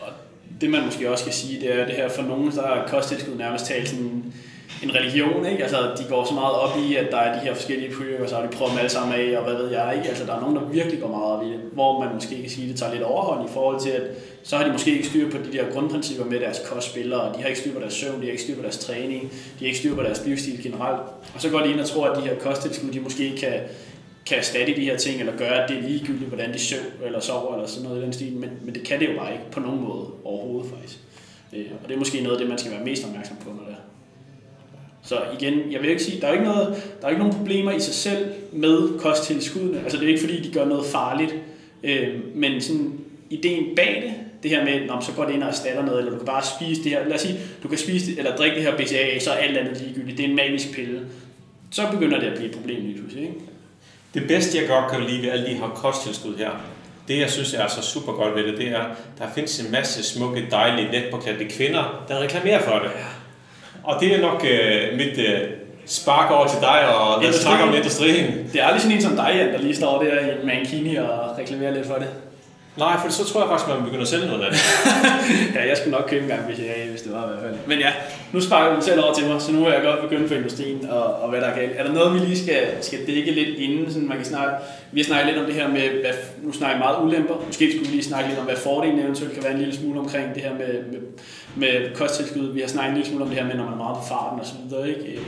Og 0.00 0.12
det 0.60 0.70
man 0.70 0.84
måske 0.84 1.10
også 1.10 1.24
skal 1.24 1.34
sige, 1.34 1.60
det 1.60 1.80
er 1.80 1.86
det 1.86 1.94
her 1.94 2.08
for 2.08 2.22
nogen, 2.22 2.52
der 2.52 2.62
er 2.62 2.88
kosttilskud 2.88 3.34
nærmest 3.34 3.66
talt 3.66 3.88
sådan 3.88 4.34
en 4.82 4.94
religion, 4.94 5.46
ikke? 5.46 5.62
Altså, 5.62 5.78
de 5.98 6.04
går 6.08 6.24
så 6.24 6.34
meget 6.34 6.54
op 6.54 6.78
i, 6.78 6.96
at 6.96 7.10
der 7.10 7.16
er 7.16 7.38
de 7.38 7.46
her 7.46 7.54
forskellige 7.54 7.90
pre 7.90 8.22
og 8.22 8.28
så 8.28 8.34
har 8.34 8.42
de 8.42 8.48
prøvet 8.48 8.70
dem 8.70 8.78
alle 8.78 8.90
sammen 8.90 9.20
af, 9.20 9.38
og 9.38 9.44
hvad 9.44 9.54
ved 9.54 9.70
jeg, 9.70 9.94
ikke? 9.96 10.08
Altså, 10.08 10.26
der 10.26 10.34
er 10.34 10.40
nogen, 10.40 10.56
der 10.56 10.64
virkelig 10.64 11.00
går 11.00 11.08
meget 11.08 11.24
op 11.24 11.42
i 11.42 11.46
det, 11.52 11.60
hvor 11.72 12.00
man 12.00 12.14
måske 12.14 12.40
kan 12.40 12.50
sige, 12.50 12.64
at 12.64 12.70
det 12.70 12.78
tager 12.78 12.92
lidt 12.92 13.02
overhånd 13.02 13.50
i 13.50 13.52
forhold 13.52 13.80
til, 13.80 13.90
at 13.90 14.02
så 14.42 14.56
har 14.56 14.64
de 14.64 14.72
måske 14.72 14.90
ikke 14.90 15.06
styr 15.06 15.30
på 15.30 15.36
de 15.36 15.52
der 15.58 15.64
grundprincipper 15.72 16.24
med 16.24 16.40
deres 16.40 16.62
kostspillere, 16.66 17.32
de 17.36 17.40
har 17.40 17.48
ikke 17.48 17.60
styr 17.60 17.74
på 17.74 17.80
deres 17.80 17.94
søvn, 17.94 18.20
de 18.20 18.24
har 18.24 18.30
ikke 18.30 18.42
styr 18.42 18.56
på 18.56 18.62
deres 18.62 18.78
træning, 18.78 19.22
de 19.32 19.58
har 19.58 19.66
ikke 19.66 19.78
styr 19.78 19.94
på 19.94 20.02
deres 20.02 20.26
livsstil 20.26 20.62
generelt. 20.62 21.00
Og 21.34 21.40
så 21.40 21.50
går 21.50 21.58
de 21.58 21.70
ind 21.70 21.80
og 21.80 21.86
tror, 21.86 22.06
at 22.06 22.22
de 22.22 22.28
her 22.28 22.38
kosttilskud, 22.38 22.90
de 22.90 23.00
måske 23.00 23.36
kan 23.36 23.52
kan 24.26 24.38
erstatte 24.38 24.76
de 24.76 24.80
her 24.80 24.96
ting, 24.96 25.20
eller 25.20 25.36
gøre, 25.36 25.62
at 25.62 25.68
det 25.68 25.78
er 25.78 25.82
ligegyldigt, 25.82 26.28
hvordan 26.28 26.52
de 26.52 26.58
søv 26.58 26.78
eller 27.04 27.20
sover, 27.20 27.54
eller 27.54 27.68
sådan 27.68 27.88
noget 27.88 28.00
i 28.00 28.04
den 28.04 28.12
stil, 28.12 28.32
men, 28.32 28.50
men 28.62 28.74
det 28.74 28.82
kan 28.82 29.00
det 29.00 29.08
jo 29.08 29.18
bare 29.18 29.32
ikke 29.32 29.44
på 29.50 29.60
nogen 29.60 29.80
måde 29.80 30.06
overhovedet 30.24 30.70
faktisk. 30.70 30.98
Øh, 31.52 31.66
og 31.82 31.88
det 31.88 31.94
er 31.94 31.98
måske 31.98 32.20
noget 32.20 32.36
af 32.36 32.40
det, 32.40 32.48
man 32.48 32.58
skal 32.58 32.72
være 32.72 32.84
mest 32.84 33.04
opmærksom 33.04 33.36
på, 33.36 33.50
når 33.50 33.64
det 33.64 33.72
er. 33.72 33.81
Så 35.04 35.20
igen, 35.40 35.72
jeg 35.72 35.80
vil 35.80 35.90
ikke 35.90 36.02
sige, 36.02 36.20
der 36.20 36.26
er 36.26 36.32
ikke, 36.32 36.44
noget, 36.44 36.82
der 37.00 37.06
er 37.06 37.10
ikke 37.10 37.22
nogen 37.22 37.38
problemer 37.38 37.72
i 37.72 37.80
sig 37.80 37.94
selv 37.94 38.32
med 38.52 38.98
kosttilskuddene. 38.98 39.80
Altså 39.80 39.96
det 39.98 40.04
er 40.04 40.08
ikke 40.08 40.20
fordi, 40.20 40.42
de 40.42 40.52
gør 40.52 40.64
noget 40.64 40.86
farligt, 40.86 41.34
øh, 41.82 42.08
men 42.34 42.60
sådan 42.60 42.92
ideen 43.30 43.76
bag 43.76 44.02
det, 44.04 44.14
det 44.42 44.50
her 44.50 44.64
med, 44.64 44.86
når 44.86 45.00
så 45.00 45.12
går 45.12 45.24
det 45.24 45.34
ind 45.34 45.42
og 45.42 45.48
erstatter 45.48 45.84
noget, 45.84 45.98
eller 45.98 46.10
du 46.10 46.16
kan 46.16 46.26
bare 46.26 46.42
spise 46.58 46.84
det 46.84 46.90
her, 46.90 47.04
lad 47.04 47.14
os 47.14 47.20
sige, 47.20 47.38
du 47.62 47.68
kan 47.68 47.78
spise 47.78 48.06
det, 48.06 48.18
eller 48.18 48.36
drikke 48.36 48.56
det 48.56 48.64
her 48.64 48.76
BCAA, 48.76 49.18
så 49.18 49.30
er 49.30 49.34
alt 49.34 49.56
andet 49.56 49.80
ligegyldigt. 49.80 50.18
Det 50.18 50.24
er 50.24 50.28
en 50.28 50.36
magisk 50.36 50.74
pille. 50.74 51.00
Så 51.70 51.82
begynder 51.92 52.20
det 52.20 52.26
at 52.26 52.36
blive 52.36 52.50
et 52.50 52.56
problem 52.56 52.84
lige 52.84 52.98
pludselig, 52.98 53.24
ikke? 53.24 53.34
Det 54.14 54.28
bedste, 54.28 54.58
jeg 54.58 54.68
godt 54.68 54.90
kan 54.90 55.02
lide 55.02 55.22
ved 55.22 55.30
alle 55.30 55.46
de 55.46 55.54
her 55.54 55.68
kosttilskud 55.68 56.36
her, 56.36 56.50
det 57.08 57.18
jeg 57.18 57.30
synes 57.30 57.54
er 57.54 57.68
så 57.68 57.82
super 57.82 58.12
godt 58.12 58.34
ved 58.34 58.46
det, 58.46 58.58
det 58.58 58.68
er, 58.68 58.84
der 59.18 59.24
findes 59.34 59.60
en 59.60 59.72
masse 59.72 60.02
smukke, 60.02 60.46
dejlige, 60.50 60.92
letpåklædte 60.92 61.44
kvinder, 61.44 62.04
der 62.08 62.20
reklamerer 62.20 62.62
for 62.62 62.78
det. 62.78 62.90
Og 63.84 64.00
det 64.00 64.14
er 64.14 64.20
nok 64.20 64.44
øh, 64.50 64.96
mit 64.96 65.18
øh, 65.18 65.40
spark 65.86 66.30
over 66.30 66.46
til 66.46 66.60
dig 66.60 66.94
og 66.96 67.22
lad 67.22 67.30
os 67.30 67.36
snakke 67.36 67.64
om 67.64 67.74
industrien. 67.74 68.50
Det 68.52 68.60
er 68.60 68.64
aldrig 68.64 68.82
sådan 68.82 68.96
en 68.96 69.02
som 69.02 69.16
dig, 69.16 69.32
Jan, 69.36 69.52
der 69.52 69.58
lige 69.58 69.76
står 69.76 70.02
der 70.02 70.20
i 70.20 70.40
en 70.40 70.46
mankini 70.46 70.96
og 70.96 71.38
reklamerer 71.38 71.74
lidt 71.74 71.86
for 71.86 71.94
det. 71.94 72.08
Nej, 72.76 73.00
for 73.00 73.10
så 73.10 73.24
tror 73.24 73.40
jeg 73.40 73.48
faktisk, 73.48 73.68
at 73.68 73.74
man 73.74 73.84
begynder 73.84 74.02
at 74.02 74.08
sælge 74.08 74.26
noget 74.26 74.42
af 74.44 74.50
det. 74.52 74.60
ja, 75.56 75.68
jeg 75.68 75.76
skulle 75.76 75.90
nok 75.98 76.06
købe 76.08 76.22
en 76.22 76.28
gang, 76.28 76.42
hvis, 76.42 76.58
jeg, 76.58 76.86
hvis 76.90 77.02
det 77.02 77.12
var 77.12 77.24
i 77.24 77.28
hvert 77.28 77.42
fald. 77.42 77.54
Men 77.66 77.78
ja, 77.78 77.92
nu 78.32 78.40
sparker 78.40 78.76
du 78.76 78.82
selv 78.82 79.00
over 79.04 79.14
til 79.14 79.26
mig, 79.26 79.42
så 79.42 79.52
nu 79.52 79.66
er 79.66 79.72
jeg 79.72 79.82
godt 79.82 80.00
begyndt 80.00 80.28
for 80.28 80.34
industrien 80.34 80.88
og, 80.90 81.04
og 81.14 81.30
hvad 81.30 81.40
der 81.40 81.46
er 81.46 81.56
galt. 81.56 81.72
Er 81.76 81.84
der 81.84 81.92
noget, 81.92 82.14
vi 82.14 82.18
lige 82.18 82.38
skal, 82.44 82.62
skal 82.80 83.06
dække 83.06 83.30
lidt 83.30 83.58
inden, 83.58 83.92
sådan 83.92 84.08
man 84.08 84.16
kan 84.16 84.26
snakke? 84.26 84.54
Vi 84.92 85.00
har 85.00 85.04
snakket 85.04 85.26
lidt 85.26 85.38
om 85.38 85.46
det 85.46 85.54
her 85.54 85.68
med, 85.68 85.88
hvad, 86.00 86.14
nu 86.42 86.52
snakker 86.52 86.76
jeg 86.76 86.84
meget 86.86 87.04
ulemper. 87.04 87.34
Måske 87.46 87.72
skulle 87.72 87.86
vi 87.86 87.92
lige 87.92 88.04
snakke 88.04 88.28
lidt 88.28 88.38
om, 88.40 88.44
hvad 88.44 88.56
fordelen 88.56 88.98
eventuelt 88.98 89.34
kan 89.34 89.42
være 89.42 89.52
en 89.52 89.58
lille 89.58 89.76
smule 89.76 90.00
omkring 90.00 90.34
det 90.34 90.42
her 90.42 90.54
med, 90.54 90.72
med, 90.92 91.00
med 91.56 91.94
kosttilskud. 91.94 92.52
Vi 92.52 92.60
har 92.60 92.68
snakket 92.68 92.90
en 92.90 92.96
lille 92.96 93.08
smule 93.08 93.24
om 93.24 93.30
det 93.30 93.38
her 93.38 93.46
med, 93.46 93.54
når 93.54 93.64
man 93.64 93.72
er 93.72 93.76
meget 93.76 93.96
på 93.96 94.04
farten 94.08 94.40
og 94.40 94.46
så 94.46 94.54
videre. 94.68 94.88
Ikke? 94.88 95.20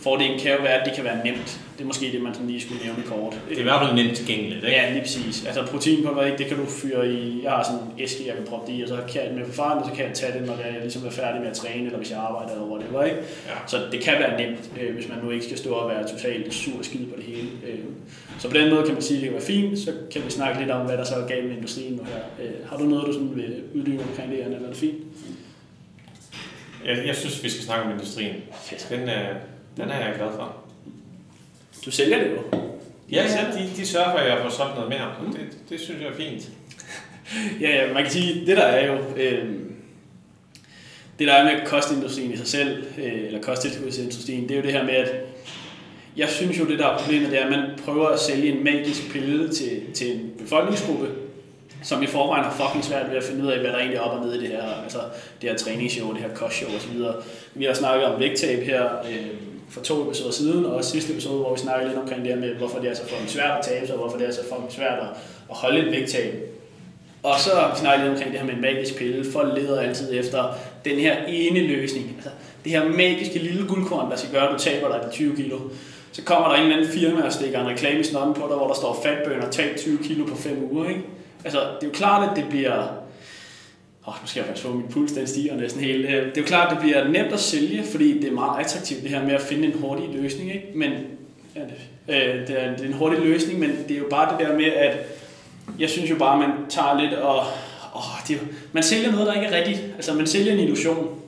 Fordelen 0.00 0.40
kan 0.40 0.52
jo 0.52 0.62
være, 0.62 0.72
at 0.80 0.86
det 0.86 0.94
kan 0.94 1.04
være 1.04 1.24
nemt. 1.24 1.60
Det 1.76 1.84
er 1.84 1.86
måske 1.86 2.12
det, 2.12 2.22
man 2.22 2.34
sådan 2.34 2.46
lige 2.46 2.60
skulle 2.60 2.84
nævne 2.84 3.02
kort. 3.02 3.40
Det 3.48 3.56
er 3.56 3.60
i 3.60 3.62
hvert 3.62 3.80
fald 3.82 3.94
nemt 3.94 4.16
tilgængeligt, 4.16 4.64
ikke? 4.64 4.76
Ja, 4.76 4.90
lige 4.90 5.00
præcis. 5.00 5.46
Altså 5.46 5.66
proteinpulver, 5.66 6.24
ikke? 6.24 6.38
det 6.38 6.46
kan 6.46 6.56
du 6.56 6.66
fyre 6.66 7.12
i. 7.12 7.40
Jeg 7.42 7.50
har 7.50 7.62
sådan 7.62 7.80
en 7.80 7.92
æske, 7.98 8.26
jeg 8.26 8.34
kan 8.34 8.44
proppe 8.44 8.72
det 8.72 8.78
i, 8.78 8.82
og 8.82 8.88
så 8.88 8.98
kan 9.12 9.22
jeg 9.24 9.32
med 9.34 9.42
og 9.58 9.86
så 9.86 9.92
kan 9.96 10.04
jeg 10.04 10.14
tage 10.14 10.38
det, 10.38 10.46
når 10.46 10.56
jeg 10.56 10.80
ligesom 10.82 11.06
er 11.06 11.10
færdig 11.10 11.40
med 11.40 11.50
at 11.50 11.56
træne, 11.56 11.84
eller 11.84 11.98
hvis 11.98 12.10
jeg 12.10 12.18
arbejder 12.18 12.52
eller 12.52 12.64
hvor 12.64 12.78
det 12.78 12.84
ikke? 12.84 13.20
Ja. 13.46 13.54
Så 13.66 13.76
det 13.92 14.00
kan 14.00 14.14
være 14.18 14.42
nemt, 14.42 14.70
øh, 14.80 14.94
hvis 14.94 15.08
man 15.08 15.18
nu 15.22 15.30
ikke 15.30 15.44
skal 15.44 15.58
stå 15.58 15.70
og 15.70 15.90
være 15.90 16.08
totalt 16.08 16.54
sur 16.54 16.82
skid 16.82 17.06
på 17.06 17.16
det 17.16 17.24
hele. 17.24 17.48
Øh, 17.66 17.78
så 18.38 18.48
på 18.48 18.56
den 18.56 18.70
måde 18.70 18.82
kan 18.84 18.94
man 18.94 19.02
sige, 19.02 19.16
at 19.16 19.22
det 19.22 19.30
kan 19.30 19.38
være 19.38 19.46
fint. 19.46 19.78
Så 19.78 19.92
kan 20.12 20.22
vi 20.24 20.30
snakke 20.30 20.60
lidt 20.60 20.70
om, 20.70 20.86
hvad 20.86 20.96
der 20.96 21.04
så 21.04 21.14
er 21.14 21.26
galt 21.26 21.46
med 21.46 21.56
industrien 21.56 21.92
nu 21.92 22.04
her. 22.04 22.46
Øh, 22.46 22.68
har 22.70 22.76
du 22.76 22.84
noget, 22.84 23.06
du 23.06 23.12
sådan 23.12 23.36
vil 23.36 23.62
uddybe 23.74 24.02
omkring 24.02 24.30
det, 24.30 24.44
eller 24.44 24.58
er 24.58 24.66
det 24.66 24.76
fint? 24.76 24.96
Jeg, 26.86 27.06
jeg 27.06 27.16
synes, 27.16 27.44
vi 27.44 27.50
skal 27.50 27.62
snakke 27.62 27.84
om 27.84 27.90
industrien. 27.90 28.34
Den, 28.90 29.00
øh, 29.00 29.34
den 29.78 29.90
er 29.90 30.06
jeg 30.06 30.14
glad 30.16 30.28
for. 30.36 30.56
Du 31.84 31.90
sælger 31.90 32.18
det 32.18 32.30
jo. 32.30 32.58
Ja, 33.12 33.22
ja, 33.22 33.58
de, 33.58 33.70
de 33.76 33.86
sørger 33.86 34.10
for, 34.10 34.18
at 34.18 34.30
jeg 34.30 34.38
får 34.42 34.48
solgt 34.48 34.74
noget 34.74 34.88
mere. 34.88 35.14
Mm. 35.20 35.32
Det, 35.32 35.46
det 35.68 35.80
synes 35.80 36.00
jeg 36.00 36.08
er 36.08 36.14
fint. 36.14 36.48
ja, 37.62 37.84
ja, 37.84 37.92
man 37.92 38.02
kan 38.02 38.12
sige, 38.12 38.46
det 38.46 38.56
der 38.56 38.62
er 38.62 38.86
jo... 38.86 38.98
Øh, 39.16 39.48
det 41.18 41.26
der 41.26 41.32
er 41.34 41.44
med 41.44 41.66
kostindustrien 41.66 42.32
i 42.32 42.36
sig 42.36 42.46
selv, 42.46 42.84
øh, 42.98 43.26
eller 43.26 43.42
kosttilskudsindustrien, 43.42 44.42
det 44.42 44.50
er 44.50 44.56
jo 44.56 44.62
det 44.62 44.72
her 44.72 44.84
med, 44.84 44.94
at 44.94 45.10
jeg 46.16 46.28
synes 46.28 46.58
jo, 46.58 46.64
det 46.64 46.78
der 46.78 46.86
er 46.86 46.98
problemet, 46.98 47.30
det 47.30 47.40
er, 47.40 47.44
at 47.44 47.50
man 47.50 47.64
prøver 47.84 48.08
at 48.08 48.20
sælge 48.20 48.52
en 48.52 48.64
magisk 48.64 49.12
pille 49.12 49.48
til, 49.48 49.82
til 49.94 50.14
en 50.14 50.32
befolkningsgruppe, 50.38 51.08
som 51.82 52.02
i 52.02 52.06
forvejen 52.06 52.44
har 52.44 52.56
fucking 52.56 52.84
svært 52.84 53.10
ved 53.10 53.16
at 53.16 53.24
finde 53.24 53.44
ud 53.44 53.48
af, 53.48 53.60
hvad 53.60 53.70
der 53.70 53.76
egentlig 53.76 53.96
er 53.96 54.00
op 54.00 54.20
og 54.20 54.26
ned 54.26 54.34
i 54.34 54.40
det 54.40 54.48
her, 54.48 54.62
altså 54.82 54.98
det 55.42 55.50
her 55.50 55.56
træningsshow, 55.56 56.12
det 56.12 56.22
her 56.22 56.34
kostshow 56.34 56.70
osv. 56.76 56.98
Vi 57.54 57.64
har 57.64 57.74
snakket 57.74 58.06
om 58.06 58.20
vægttab 58.20 58.62
her, 58.62 58.84
øh, 59.10 59.47
for 59.70 59.80
to 59.80 60.04
episoder 60.04 60.32
siden, 60.32 60.64
og 60.64 60.84
sidste 60.84 61.12
episode, 61.12 61.38
hvor 61.38 61.54
vi 61.54 61.60
snakkede 61.60 61.88
lidt 61.88 62.00
omkring 62.00 62.24
det 62.24 62.34
her 62.34 62.40
med, 62.40 62.54
hvorfor 62.54 62.78
det 62.78 62.90
er 62.90 62.94
så 62.94 63.02
fucking 63.02 63.30
svært 63.30 63.58
at 63.58 63.64
tabe 63.64 63.86
sig, 63.86 63.94
og 63.94 64.00
hvorfor 64.00 64.18
det 64.18 64.26
er 64.26 64.32
så 64.32 64.40
fucking 64.48 64.72
svært 64.72 64.98
at 65.50 65.56
holde 65.56 65.86
et 65.86 65.92
vægttab. 65.92 66.34
Og 67.22 67.34
så 67.38 67.50
snakkede 67.76 68.02
vi 68.02 68.08
lidt 68.08 68.18
omkring 68.18 68.32
det 68.32 68.40
her 68.40 68.46
med 68.46 68.54
en 68.54 68.60
magisk 68.60 68.96
pille. 68.96 69.32
Folk 69.32 69.58
leder 69.58 69.80
altid 69.80 70.18
efter 70.18 70.44
den 70.84 70.98
her 70.98 71.16
ene 71.28 71.60
løsning. 71.60 72.12
Altså, 72.14 72.30
det 72.64 72.72
her 72.72 72.88
magiske 72.88 73.38
lille 73.38 73.68
guldkorn, 73.68 74.10
der 74.10 74.16
skal 74.16 74.30
gøre, 74.32 74.48
at 74.48 74.54
du 74.54 74.58
taber 74.58 74.88
dig 74.88 75.00
de 75.06 75.10
20 75.12 75.36
kilo. 75.36 75.58
Så 76.12 76.22
kommer 76.22 76.48
der 76.48 76.54
en 76.54 76.62
eller 76.62 76.76
anden 76.76 76.92
firma 76.92 77.22
og 77.22 77.32
stikker 77.32 77.60
en 77.60 77.66
reklame 77.66 78.00
i 78.00 78.04
på 78.12 78.46
dig, 78.48 78.56
hvor 78.56 78.66
der 78.66 78.74
står 78.74 79.00
fatbøn 79.02 79.42
20 79.78 79.98
kilo 80.04 80.24
på 80.24 80.36
5 80.36 80.68
uger. 80.70 80.88
Ikke? 80.88 81.00
Altså, 81.44 81.58
det 81.58 81.82
er 81.82 81.86
jo 81.86 81.92
klart, 81.92 82.30
at 82.30 82.36
det 82.36 82.44
bliver 82.50 82.82
oh, 84.08 84.14
nu 84.22 84.26
skal 84.26 84.40
jeg 84.40 84.46
faktisk 84.46 84.66
få 84.66 84.72
min 84.72 84.88
puls, 84.90 85.12
den 85.12 85.26
stiger 85.26 85.56
næsten 85.56 85.80
helt. 85.80 86.06
Øh. 86.06 86.12
Det 86.12 86.36
er 86.36 86.40
jo 86.40 86.46
klart, 86.46 86.70
det 86.70 86.78
bliver 86.78 87.08
nemt 87.08 87.32
at 87.32 87.40
sælge, 87.40 87.84
fordi 87.84 88.20
det 88.20 88.28
er 88.28 88.32
meget 88.32 88.64
attraktivt 88.64 89.02
det 89.02 89.10
her 89.10 89.24
med 89.24 89.34
at 89.34 89.40
finde 89.40 89.68
en 89.68 89.74
hurtig 89.80 90.08
løsning. 90.12 90.54
Ikke? 90.54 90.66
Men, 90.74 90.90
ja, 91.56 91.60
det, 91.60 91.72
øh, 92.08 92.48
det, 92.48 92.62
er, 92.62 92.76
det 92.76 92.80
er 92.80 92.86
en 92.86 92.92
hurtig 92.92 93.20
løsning, 93.20 93.58
men 93.58 93.70
det 93.88 93.94
er 93.94 93.98
jo 93.98 94.06
bare 94.10 94.38
det 94.38 94.46
der 94.46 94.56
med, 94.56 94.64
at 94.64 94.96
jeg 95.78 95.90
synes 95.90 96.10
jo 96.10 96.16
bare, 96.16 96.42
at 96.42 96.48
man 96.48 96.58
tager 96.68 97.00
lidt 97.00 97.12
og... 97.12 97.36
Åh, 97.96 98.02
det 98.28 98.34
er 98.34 98.38
jo, 98.40 98.46
man 98.72 98.82
sælger 98.82 99.12
noget, 99.12 99.26
der 99.26 99.32
ikke 99.32 99.46
er 99.46 99.58
rigtigt. 99.58 99.86
Altså, 99.96 100.14
man 100.14 100.26
sælger 100.26 100.52
en 100.52 100.58
illusion. 100.58 101.20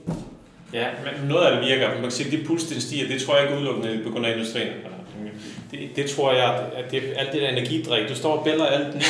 Ja, 0.73 0.87
men 1.05 1.29
noget 1.29 1.47
af 1.47 1.57
det 1.57 1.69
virker. 1.69 1.89
Man 1.89 2.03
kan 2.03 2.11
sige, 2.11 2.27
at 2.27 2.33
det 2.33 2.47
puls, 2.47 2.65
den 2.65 2.81
stiger, 2.81 3.09
det 3.09 3.23
tror 3.23 3.37
jeg 3.37 3.45
ikke 3.45 3.57
udelukkende 3.57 4.01
på 4.05 4.11
grund 4.11 4.27
af 4.27 4.33
industrien. 4.33 4.69
Det, 5.71 5.97
det 5.97 6.11
tror 6.11 6.33
jeg, 6.33 6.55
at 6.77 6.91
det, 6.91 7.03
alt 7.17 7.33
det 7.33 7.43
der 7.43 7.49
energidrik, 7.49 8.09
du 8.09 8.15
står 8.15 8.37
og 8.37 8.45
bæller 8.45 8.67
alt 8.67 8.93
den 8.93 9.03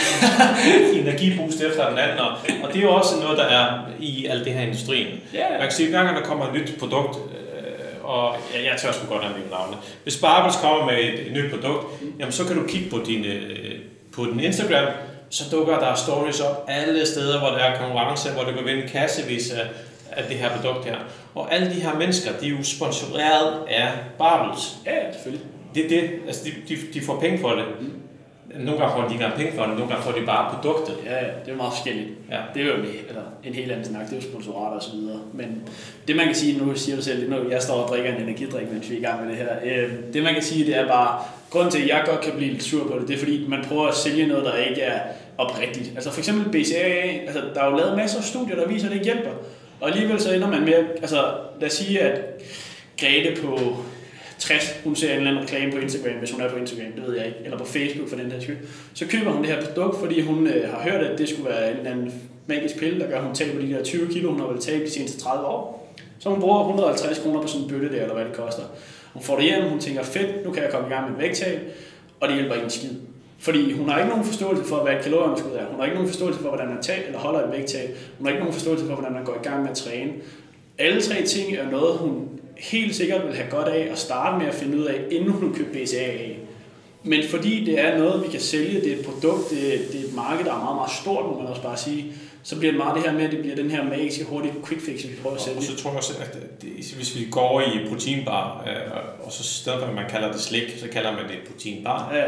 energiboost 1.07 1.61
efter 1.61 1.89
den 1.89 1.99
anden, 1.99 2.19
og, 2.19 2.31
og 2.63 2.73
det 2.73 2.77
er 2.77 2.83
jo 2.83 2.93
også 2.93 3.17
noget, 3.23 3.39
der 3.39 3.45
er 3.45 3.79
i 4.01 4.27
alt 4.27 4.45
det 4.45 4.53
her 4.53 4.63
industrien. 4.63 5.07
Yeah. 5.35 5.51
Man 5.51 5.61
kan 5.61 5.71
sige, 5.71 5.87
at 5.87 5.93
hver 5.93 6.05
gang 6.05 6.17
der 6.17 6.23
kommer 6.23 6.47
et 6.47 6.55
nyt 6.55 6.73
produkt, 6.79 7.17
øh, 7.17 8.05
og 8.05 8.35
ja, 8.55 8.71
jeg 8.71 8.81
tør 8.81 8.93
sgu 8.93 9.07
godt 9.07 9.25
have 9.25 9.37
mine 9.39 9.51
navne. 9.51 9.77
Hvis 10.03 10.17
Barbels 10.17 10.57
kommer 10.57 10.87
med 10.87 10.99
et, 10.99 11.27
et 11.27 11.33
nyt 11.33 11.51
produkt, 11.51 11.87
jamen 12.19 12.33
så 12.33 12.45
kan 12.45 12.57
du 12.57 12.67
kigge 12.67 12.91
på 12.91 13.01
din, 13.07 13.25
øh, 13.25 13.75
på 14.13 14.25
din 14.25 14.41
Instagram, 14.41 14.87
så 15.31 15.45
dukker 15.53 15.79
der 15.79 15.95
stories 15.95 16.41
op 16.41 16.65
alle 16.69 17.07
steder, 17.07 17.39
hvor 17.39 17.49
der 17.49 17.57
er 17.57 17.79
konkurrence, 17.79 18.31
hvor 18.31 18.43
du 18.43 18.53
kan 18.53 18.65
vinde 18.65 18.89
kassevis 18.89 19.51
af, 19.51 19.67
af 20.13 20.25
det 20.29 20.37
her 20.37 20.57
produkt 20.57 20.85
her. 20.85 20.97
Og 21.35 21.55
alle 21.55 21.75
de 21.75 21.81
her 21.81 21.95
mennesker, 21.95 22.31
de 22.41 22.47
er 22.47 22.51
jo 22.51 22.63
sponsoreret 22.63 23.55
af 23.69 23.89
Barbels. 24.19 24.77
Ja, 24.87 25.13
selvfølgelig 25.13 25.47
det 25.75 25.85
er 25.85 25.89
det. 25.89 26.11
Altså, 26.27 26.45
de, 26.45 26.75
de, 26.75 26.81
de 26.95 27.01
får 27.01 27.21
penge 27.21 27.39
for 27.39 27.51
det. 27.51 27.65
Nogle 28.59 28.81
gange 28.81 28.95
får 28.97 29.09
de 29.09 29.15
ikke 29.15 29.37
penge 29.37 29.53
for 29.53 29.63
det, 29.63 29.75
nogle 29.75 29.89
gange 29.89 30.05
får 30.05 30.13
de 30.13 30.27
bare 30.27 30.55
produktet. 30.55 30.97
Ja, 31.05 31.15
ja, 31.15 31.31
det 31.45 31.53
er 31.53 31.57
meget 31.57 31.73
forskelligt. 31.73 32.09
Ja. 32.31 32.39
Det 32.55 32.63
er 32.63 32.67
jo 32.67 32.73
eller 33.09 33.23
en 33.45 33.55
helt 33.55 33.73
anden 33.73 33.85
snak, 33.85 34.05
det 34.05 34.13
er 34.13 34.17
jo 34.17 34.23
sponsorater 34.23 34.77
og 34.77 34.83
så 34.83 34.91
videre. 34.97 35.21
Men 35.35 35.63
det 36.09 36.17
man 36.17 36.27
kan 36.27 36.35
sige, 36.35 36.59
nu 36.59 36.75
siger 36.75 36.97
du 36.97 37.03
selv, 37.03 37.31
nu 37.31 37.51
jeg 37.51 37.63
står 37.63 37.75
og 37.75 37.89
drikker 37.89 38.15
en 38.15 38.23
energidrik, 38.23 38.73
mens 38.73 38.91
vi 38.91 38.95
er 38.95 38.99
i 38.99 39.03
gang 39.03 39.21
med 39.21 39.31
det 39.31 39.37
her. 39.37 39.49
Øh, 39.65 39.93
det 40.13 40.23
man 40.23 40.35
kan 40.35 40.43
sige, 40.43 40.67
det 40.67 40.77
er 40.77 40.89
bare, 40.89 41.23
grunden 41.51 41.71
til, 41.73 41.83
at 41.83 41.89
jeg 41.89 42.03
godt 42.07 42.21
kan 42.21 42.33
blive 42.37 42.51
lidt 42.53 42.63
sur 42.63 42.87
på 42.89 42.99
det, 42.99 43.09
det 43.09 43.15
er 43.15 43.19
fordi, 43.19 43.47
man 43.49 43.65
prøver 43.69 43.87
at 43.87 43.95
sælge 43.95 44.27
noget, 44.27 44.45
der 44.45 44.57
ikke 44.57 44.81
er 44.81 45.01
oprigtigt. 45.39 45.93
Altså 45.95 46.11
for 46.11 46.19
eksempel 46.19 46.45
BCAA, 46.53 47.19
altså 47.27 47.41
der 47.55 47.63
er 47.63 47.71
jo 47.71 47.77
lavet 47.77 47.97
masser 47.97 48.19
af 48.19 48.25
studier, 48.25 48.57
der 48.57 48.69
viser, 48.69 48.89
at 48.89 48.95
det 48.95 49.03
hjælper. 49.03 49.31
Og 49.81 49.89
alligevel 49.89 50.21
så 50.21 50.33
ender 50.33 50.51
man 50.51 50.61
med, 50.61 50.85
altså 51.03 51.25
lad 51.61 51.69
os 51.69 51.73
sige, 51.73 52.01
at 52.01 52.21
Grete 53.01 53.43
på 53.43 53.77
60, 54.41 54.81
hun 54.85 54.97
ser 54.97 55.11
en 55.11 55.17
eller 55.17 55.31
anden 55.31 55.45
reklame 55.45 55.73
på 55.73 55.79
Instagram, 55.79 56.19
hvis 56.19 56.31
hun 56.31 56.41
er 56.41 56.51
på 56.51 56.57
Instagram, 56.57 56.93
det 56.93 57.07
ved 57.07 57.17
jeg 57.17 57.27
ikke, 57.27 57.39
eller 57.45 57.59
på 57.59 57.65
Facebook 57.65 58.09
for 58.09 58.17
den 58.17 58.33
her 58.33 58.41
skyld, 58.41 58.57
så 58.95 59.07
køber 59.07 59.31
hun 59.31 59.43
det 59.43 59.53
her 59.53 59.65
produkt, 59.65 59.99
fordi 59.99 60.21
hun 60.21 60.47
øh, 60.47 60.71
har 60.71 60.91
hørt, 60.91 61.01
at 61.01 61.19
det 61.19 61.29
skulle 61.29 61.49
være 61.49 61.71
en 61.71 61.77
eller 61.77 61.91
anden 61.91 62.13
magisk 62.47 62.79
pille, 62.79 63.01
der 63.01 63.09
gør, 63.09 63.17
at 63.17 63.25
hun 63.25 63.35
taber 63.35 63.61
de 63.61 63.73
der 63.73 63.85
20 63.85 64.13
kilo, 64.13 64.31
hun 64.31 64.41
har 64.41 64.47
vel 64.47 64.61
tabt 64.61 64.85
de 64.85 64.91
seneste 64.91 65.21
30 65.21 65.47
år. 65.47 65.95
Så 66.19 66.29
hun 66.31 66.41
bruger 66.41 66.61
150 66.61 67.19
kroner 67.19 67.43
på 67.43 67.49
sådan 67.49 67.65
en 67.65 67.71
bøtte 67.71 67.93
der, 67.93 68.03
eller 68.03 68.15
hvad 68.15 68.25
det 68.25 68.33
koster. 68.33 68.63
Hun 69.13 69.23
får 69.23 69.37
det 69.37 69.45
hjem, 69.45 69.63
hun 69.63 69.79
tænker, 69.79 70.03
fedt, 70.03 70.45
nu 70.45 70.53
kan 70.53 70.63
jeg 70.63 70.71
komme 70.71 70.89
i 70.89 70.91
gang 70.91 71.11
med 71.11 71.19
vægttab, 71.19 71.59
og 72.21 72.29
det 72.29 72.37
hjælper 72.37 72.55
ikke 72.55 72.71
skid. 72.71 72.91
Fordi 73.39 73.73
hun 73.73 73.89
har 73.89 73.99
ikke 73.99 74.09
nogen 74.09 74.25
forståelse 74.25 74.65
for, 74.65 74.83
hvad 74.83 74.93
et 74.93 75.03
kalorieunderskud 75.03 75.53
er. 75.53 75.67
Hun 75.67 75.79
har 75.79 75.85
ikke 75.85 75.95
nogen 75.95 76.09
forståelse 76.09 76.41
for, 76.41 76.49
hvordan 76.49 76.69
man 76.69 76.83
tager 76.83 77.07
eller 77.07 77.19
holder 77.19 77.47
et 77.47 77.53
vægttab. 77.53 77.97
Hun 78.19 78.27
har 78.27 78.33
ikke 78.33 78.41
nogen 78.41 78.55
forståelse 78.55 78.87
for, 78.87 78.95
hvordan 78.95 79.13
man 79.13 79.25
går 79.25 79.35
i 79.35 79.43
gang 79.43 79.63
med 79.63 79.71
at 79.71 79.77
træne. 79.77 80.13
Alle 80.79 81.03
tre 81.03 81.23
ting 81.23 81.57
er 81.57 81.71
noget, 81.71 81.99
hun 81.99 82.29
helt 82.61 82.97
sikkert 82.97 83.27
vil 83.27 83.37
have 83.37 83.51
godt 83.51 83.69
af 83.69 83.89
at 83.93 83.99
starte 83.99 84.39
med 84.39 84.47
at 84.47 84.55
finde 84.55 84.79
ud 84.79 84.85
af, 84.85 85.01
inden 85.11 85.31
hun 85.31 85.55
køber 85.55 85.73
BCAA. 85.73 86.29
Men 87.03 87.29
fordi 87.31 87.65
det 87.65 87.81
er 87.81 87.99
noget, 87.99 88.23
vi 88.23 88.29
kan 88.29 88.41
sælge, 88.41 88.81
det 88.81 88.93
er 88.93 88.97
et 88.97 89.05
produkt, 89.05 89.51
det 89.51 89.75
er, 89.75 89.79
det 89.93 90.01
er 90.01 90.05
et 90.05 90.15
marked, 90.15 90.45
der 90.45 90.53
er 90.53 90.59
meget, 90.59 90.77
meget 90.77 90.91
stort, 90.91 91.25
må 91.25 91.39
man 91.39 91.47
også 91.47 91.63
bare 91.63 91.77
sige, 91.77 92.13
så 92.43 92.59
bliver 92.59 92.73
det 92.73 92.79
meget 92.79 92.95
det 92.95 93.03
her 93.03 93.13
med, 93.13 93.25
at 93.25 93.31
det 93.31 93.41
bliver 93.41 93.57
den 93.57 93.71
her 93.71 93.85
magiske, 93.85 94.25
hurtige 94.25 94.55
quick 94.67 94.83
fix, 94.83 95.05
vi 95.05 95.15
prøver 95.23 95.37
at 95.37 95.43
sælge. 95.43 95.59
Og 95.59 95.63
så 95.63 95.77
tror 95.77 95.91
jeg 95.91 95.97
også, 95.97 96.13
at 96.21 96.39
det, 96.63 96.71
hvis 96.97 97.19
vi 97.19 97.27
går 97.31 97.41
over 97.41 97.61
i 97.61 97.89
proteinbar, 97.89 98.65
øh, 98.67 99.27
og 99.27 99.33
så 99.33 99.45
stedet 99.45 99.81
for, 99.81 99.87
at 99.87 99.95
man 99.95 100.11
kalder 100.11 100.33
det 100.33 100.41
slik, 100.41 100.79
så 100.79 100.89
kalder 100.89 101.13
man 101.13 101.23
det 101.23 101.39
proteinbar. 101.51 102.15
Ja, 102.15 102.25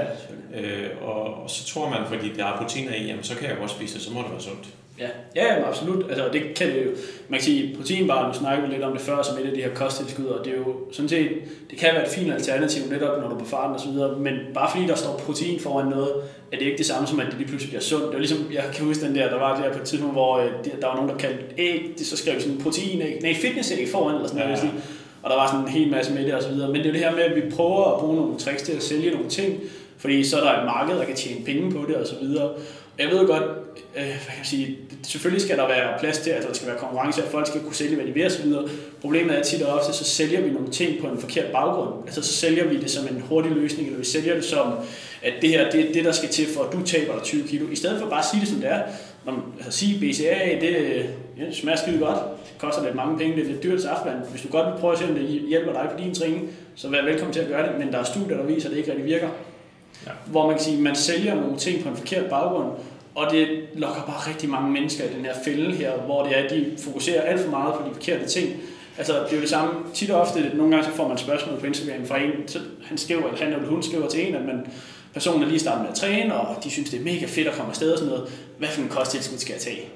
øh, 0.61 0.91
og, 1.03 1.43
og, 1.43 1.51
så 1.51 1.67
tror 1.67 1.91
man, 1.91 1.99
fordi 2.09 2.33
der 2.37 2.47
er 2.47 2.57
proteiner 2.57 2.95
i, 2.95 3.07
jamen, 3.07 3.25
så 3.25 3.37
kan 3.37 3.49
jeg 3.49 3.57
godt 3.57 3.71
spise 3.71 3.95
det, 3.95 4.03
så 4.03 4.13
må 4.13 4.23
det 4.23 4.31
være 4.31 4.41
sundt. 4.41 4.67
Ja, 4.99 5.09
ja 5.37 5.53
jamen, 5.53 5.65
absolut. 5.65 6.05
Altså, 6.09 6.29
det 6.33 6.43
kan 6.57 6.69
det 6.69 6.85
jo. 6.85 6.91
Man 7.29 7.41
kan 7.41 7.45
sige, 7.45 7.77
proteinbar, 7.77 8.29
nu 8.29 8.35
snakker 8.35 8.67
vi 8.67 8.73
lidt 8.73 8.85
om 8.85 8.93
det 8.93 9.01
før, 9.01 9.23
som 9.23 9.39
et 9.39 9.47
af 9.47 9.55
de 9.55 9.63
her 9.63 9.75
kosttilskud, 9.75 10.25
og 10.25 10.45
det 10.45 10.53
er 10.53 10.57
jo 10.57 10.77
sådan 10.93 11.09
set, 11.09 11.29
det 11.71 11.79
kan 11.79 11.89
være 11.95 12.07
et 12.07 12.11
fint 12.11 12.33
alternativ 12.33 12.83
netop, 12.91 13.21
når 13.21 13.29
du 13.29 13.35
er 13.35 13.39
på 13.39 13.45
farten 13.45 13.75
og 13.75 13.81
så 13.81 13.89
videre, 13.89 14.19
men 14.19 14.35
bare 14.55 14.71
fordi 14.71 14.87
der 14.87 14.95
står 14.95 15.21
protein 15.27 15.61
foran 15.61 15.89
noget, 15.89 16.11
er 16.53 16.57
det 16.59 16.63
ikke 16.63 16.79
det 16.79 16.87
samme 16.87 17.09
som, 17.09 17.21
at 17.21 17.27
det 17.27 17.35
lige 17.35 17.49
pludselig 17.49 17.71
bliver 17.71 17.83
sundt. 17.83 18.05
Det 18.05 18.13
var 18.13 18.19
ligesom, 18.19 18.39
jeg 18.53 18.65
kan 18.75 18.87
huske 18.87 19.07
den 19.07 19.15
der, 19.15 19.29
der 19.29 19.39
var 19.39 19.63
der 19.63 19.73
på 19.73 19.79
et 19.79 19.85
tidspunkt, 19.85 20.15
hvor 20.15 20.39
øh, 20.39 20.51
der 20.81 20.87
var 20.87 20.95
nogen, 20.95 21.11
der 21.11 21.17
kaldte 21.17 21.45
æg, 21.59 21.95
det 21.99 22.07
så 22.07 22.17
skrev 22.17 22.41
sådan 22.41 22.59
protein 22.59 23.03
æg, 23.03 23.19
nej, 23.23 23.35
fitness 23.35 23.73
æg 23.79 23.89
foran, 23.89 24.15
eller 24.15 24.29
sådan 24.29 24.43
noget, 24.43 24.63
ja. 24.63 24.69
og 25.23 25.31
der 25.31 25.37
var 25.37 25.47
sådan 25.47 25.65
en 25.65 25.69
hel 25.69 25.91
masse 25.91 26.13
med 26.13 26.25
det 26.25 26.35
og 26.35 26.43
så 26.43 26.49
videre. 26.49 26.73
Men 26.73 26.81
det 26.81 26.87
er 26.87 26.93
det 26.93 27.01
her 27.01 27.13
med, 27.13 27.23
at 27.23 27.37
vi 27.37 27.51
prøver 27.51 27.95
at 27.95 28.01
bruge 28.01 28.17
nogle 28.17 28.39
tricks 28.39 28.63
til 28.63 28.73
at 28.73 28.83
sælge 28.83 29.11
nogle 29.11 29.29
ting, 29.29 29.61
fordi 29.99 30.25
så 30.25 30.37
er 30.37 30.45
der 30.45 30.59
et 30.61 30.67
marked, 30.67 30.97
der 30.97 31.05
kan 31.05 31.17
tjene 31.17 31.45
penge 31.45 31.73
på 31.73 31.85
det 31.89 31.97
og 31.97 32.07
så 32.07 32.15
videre. 32.21 32.51
Jeg 32.99 33.09
ved 33.11 33.27
godt, 33.27 33.43
øh, 33.97 34.03
hvad 34.03 34.13
kan 34.29 34.39
jeg 34.39 34.47
sige, 34.47 34.79
selvfølgelig 35.03 35.43
skal 35.43 35.59
der 35.59 35.69
være 35.69 35.99
plads 36.01 36.19
til, 36.19 36.31
at 36.31 36.43
der 36.49 36.53
skal 36.53 36.69
være 36.69 36.79
konkurrence, 36.79 37.25
og 37.25 37.31
folk 37.31 37.47
skal 37.47 37.61
kunne 37.61 37.75
sælge, 37.75 37.97
hvad 37.97 38.07
de 38.07 38.13
vil 38.13 38.27
osv. 38.27 38.53
Problemet 39.01 39.39
er 39.39 39.43
tit 39.43 39.63
og 39.63 39.79
ofte, 39.79 39.93
så 39.93 40.05
sælger 40.05 40.41
vi 40.41 40.51
nogle 40.51 40.71
ting 40.71 41.01
på 41.01 41.07
en 41.07 41.19
forkert 41.19 41.53
baggrund. 41.53 41.95
Altså 42.07 42.23
så 42.23 42.33
sælger 42.33 42.65
vi 42.69 42.81
det 42.81 42.91
som 42.91 43.07
en 43.07 43.21
hurtig 43.21 43.53
løsning, 43.53 43.87
eller 43.87 43.99
vi 43.99 44.05
sælger 44.05 44.35
det 44.35 44.45
som, 44.45 44.73
at 45.23 45.33
det 45.43 45.51
her 45.51 45.71
det 45.71 45.89
er 45.89 45.93
det, 45.93 46.05
der 46.05 46.13
skal 46.13 46.29
til 46.29 46.47
for, 46.55 46.63
at 46.63 46.73
du 46.73 46.83
taber 46.83 47.15
dig 47.15 47.23
20 47.23 47.49
kilo. 47.49 47.69
I 47.69 47.77
stedet 47.77 48.01
for 48.01 48.09
bare 48.09 48.19
at 48.19 48.25
sige 48.25 48.41
det, 48.41 48.49
som 48.49 48.61
det 48.61 48.71
er. 48.71 48.83
Når 49.25 49.33
man, 49.33 49.43
altså 49.57 49.79
sige 49.79 50.01
BCA, 50.01 50.59
det, 50.61 51.07
ja, 51.39 51.53
smager 51.53 51.79
skide 51.79 51.99
godt. 51.99 52.19
Det 52.53 52.59
koster 52.59 52.85
lidt 52.85 52.95
mange 52.95 53.19
penge, 53.19 53.37
det 53.37 53.43
er 53.45 53.49
lidt 53.49 53.63
dyrt 53.63 53.83
saftevand. 53.83 54.19
Hvis 54.31 54.43
du 54.43 54.49
godt 54.49 54.67
vil 54.67 54.81
prøve 54.81 54.93
at 54.93 54.99
se, 54.99 55.05
om 55.09 55.15
det 55.15 55.25
hjælper 55.25 55.73
dig 55.73 55.89
på 55.93 56.03
din 56.03 56.15
træning, 56.15 56.51
så 56.75 56.89
vær 56.89 57.05
velkommen 57.05 57.33
til 57.33 57.41
at 57.41 57.49
gøre 57.49 57.69
det. 57.69 57.79
Men 57.79 57.93
der 57.93 57.99
er 57.99 58.05
studier, 58.05 58.37
der 58.37 58.45
viser, 58.45 58.69
at 58.69 58.71
det 58.71 58.79
ikke 58.79 58.91
rigtig 58.91 59.07
virker. 59.07 59.29
Ja. 60.07 60.11
Hvor 60.27 60.47
man 60.47 60.57
kan 60.57 60.65
sige, 60.65 60.77
at 60.77 60.83
man 60.83 60.97
sælger 60.97 61.35
nogle 61.35 61.57
ting 61.57 61.83
på 61.83 61.89
en 61.89 61.97
forkert 61.97 62.25
baggrund, 62.31 62.71
og 63.15 63.33
det 63.33 63.49
lokker 63.75 64.03
bare 64.03 64.29
rigtig 64.31 64.51
mange 64.51 64.71
mennesker 64.71 65.05
i 65.05 65.09
den 65.17 65.25
her 65.25 65.35
fælde 65.45 65.73
her, 65.73 65.93
hvor 65.93 66.23
det 66.25 66.39
er, 66.39 66.43
at 66.43 66.51
de 66.51 66.77
fokuserer 66.79 67.23
alt 67.23 67.41
for 67.41 67.51
meget 67.51 67.75
på 67.75 67.89
de 67.89 67.95
forkerte 67.95 68.27
ting. 68.27 68.57
Altså, 68.99 69.13
det 69.13 69.33
er 69.33 69.37
jo 69.37 69.41
det 69.41 69.49
samme. 69.49 69.75
Tit 69.95 70.11
og 70.11 70.21
ofte, 70.21 70.51
nogle 70.55 70.73
gange 70.73 70.91
så 70.91 70.97
får 70.97 71.09
man 71.09 71.19
spørgsmål 71.19 71.61
på 71.61 71.67
Instagram 71.67 72.07
fra 72.07 72.19
en, 72.19 72.49
så 72.49 72.59
han 72.85 72.99
skriver, 72.99 73.27
eller 73.27 73.39
han 73.39 73.53
eller 73.53 73.69
hun 73.69 73.83
skriver 73.83 74.09
til 74.09 74.29
en, 74.29 74.35
at 74.35 74.45
man, 74.45 74.67
personen 75.13 75.43
er 75.43 75.47
lige 75.47 75.59
startet 75.59 75.83
med 75.83 75.91
at 75.91 75.97
træne, 75.97 76.35
og 76.35 76.65
de 76.65 76.71
synes, 76.71 76.91
det 76.91 77.01
er 77.01 77.05
mega 77.05 77.27
fedt 77.27 77.49
at 77.49 77.55
komme 77.55 77.71
afsted 77.71 77.93
og 77.93 77.99
sådan 77.99 78.13
noget. 78.13 78.33
Hvad 78.59 78.69
for 78.69 78.83
en 78.83 78.89
kosttilskud 78.89 79.39
skal 79.39 79.53
jeg 79.53 79.61
tage? 79.61 79.89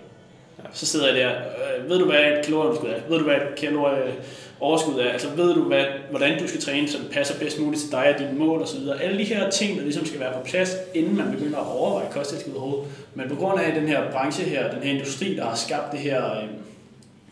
Ja. 0.58 0.62
Så 0.72 0.86
sidder 0.86 1.06
jeg 1.06 1.16
der, 1.16 1.30
øh, 1.30 1.90
ved 1.90 1.98
du 1.98 2.04
hvad 2.04 2.20
et 2.20 2.44
kalorieunderskud 2.44 2.88
er? 2.88 3.00
Ved 3.08 3.18
du 3.18 3.24
hvad 3.24 3.34
et 3.34 3.58
kalorie 3.58 4.14
overskud 4.60 5.00
er? 5.00 5.10
Altså 5.10 5.28
ved 5.28 5.54
du, 5.54 5.62
hvad, 5.62 5.84
hvordan 6.10 6.38
du 6.38 6.48
skal 6.48 6.60
træne, 6.60 6.88
så 6.88 6.98
det 6.98 7.10
passer 7.10 7.38
bedst 7.38 7.60
muligt 7.60 7.82
til 7.82 7.90
dig 7.90 8.14
og 8.14 8.18
dine 8.18 8.32
mål 8.32 8.62
osv. 8.62 8.78
Alle 9.02 9.18
de 9.18 9.24
her 9.24 9.50
ting, 9.50 9.76
der 9.76 9.82
ligesom 9.82 10.06
skal 10.06 10.20
være 10.20 10.32
på 10.32 10.40
plads, 10.44 10.76
inden 10.94 11.16
man 11.16 11.30
begynder 11.30 11.58
at 11.58 11.66
overveje 11.66 12.06
kosttilskud 12.12 12.52
overhovedet. 12.52 12.88
Men 13.14 13.28
på 13.28 13.34
grund 13.34 13.60
af 13.60 13.74
den 13.74 13.88
her 13.88 14.10
branche 14.12 14.44
her, 14.44 14.70
den 14.70 14.82
her 14.82 14.92
industri, 14.92 15.36
der 15.36 15.44
har 15.44 15.54
skabt 15.54 15.92
det 15.92 16.00
her, 16.00 16.32
øh, 16.32 16.42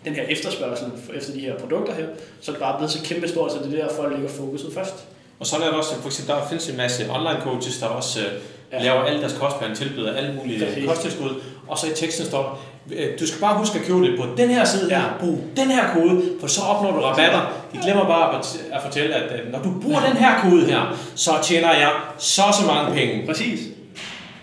den 0.04 0.14
her 0.14 0.22
efterspørgsel 0.22 0.86
efter 1.14 1.32
de 1.32 1.40
her 1.40 1.58
produkter 1.58 1.94
her, 1.94 2.06
så 2.40 2.50
er 2.50 2.54
det 2.54 2.62
bare 2.62 2.78
blevet 2.78 2.90
så 2.92 3.02
kæmpe 3.04 3.28
stort, 3.28 3.52
så 3.52 3.58
det 3.58 3.80
er 3.80 3.86
der, 3.86 3.94
folk 3.94 4.12
ligger 4.12 4.30
fokuset 4.30 4.72
først. 4.74 4.94
Og 5.40 5.46
så 5.46 5.56
er 5.56 5.60
der 5.60 5.68
også, 5.68 5.94
for 5.94 6.08
eksempel, 6.08 6.34
der 6.34 6.48
findes 6.48 6.68
en 6.68 6.76
masse 6.76 7.10
online 7.10 7.40
coaches, 7.40 7.78
der 7.78 7.86
også 7.86 8.20
øh, 8.20 8.26
ja. 8.72 8.82
laver 8.82 9.02
alle 9.02 9.20
deres 9.20 9.36
kostplan, 9.40 9.76
tilbyder 9.76 10.14
alle 10.14 10.34
mulige 10.34 10.86
kosttilskud, 10.86 11.30
og 11.68 11.78
så 11.78 11.86
i 11.86 11.94
teksten 11.94 12.26
står 12.26 12.42
øh, 12.50 12.73
du 13.20 13.26
skal 13.26 13.40
bare 13.40 13.58
huske 13.58 13.78
at 13.78 13.84
købe 13.84 14.02
det 14.02 14.18
på 14.18 14.26
den 14.36 14.50
her 14.50 14.64
side 14.64 14.90
her, 14.90 15.02
brug 15.20 15.38
den 15.56 15.70
her 15.70 15.94
kode, 15.94 16.22
for 16.40 16.46
så 16.46 16.60
opnår 16.62 16.92
du 16.92 17.00
rabatter. 17.00 17.52
De 17.72 17.78
glemmer 17.82 18.04
bare 18.04 18.40
at 18.72 18.82
fortælle, 18.82 19.14
at 19.14 19.40
øh, 19.40 19.52
når 19.52 19.58
du 19.58 19.80
bruger 19.82 20.00
den 20.00 20.16
her 20.16 20.40
kode 20.40 20.66
her, 20.66 20.98
så 21.14 21.30
tjener 21.42 21.72
jeg 21.72 21.90
så 22.18 22.42
så 22.60 22.66
mange 22.66 22.94
penge. 22.94 23.26
Præcis. 23.26 23.60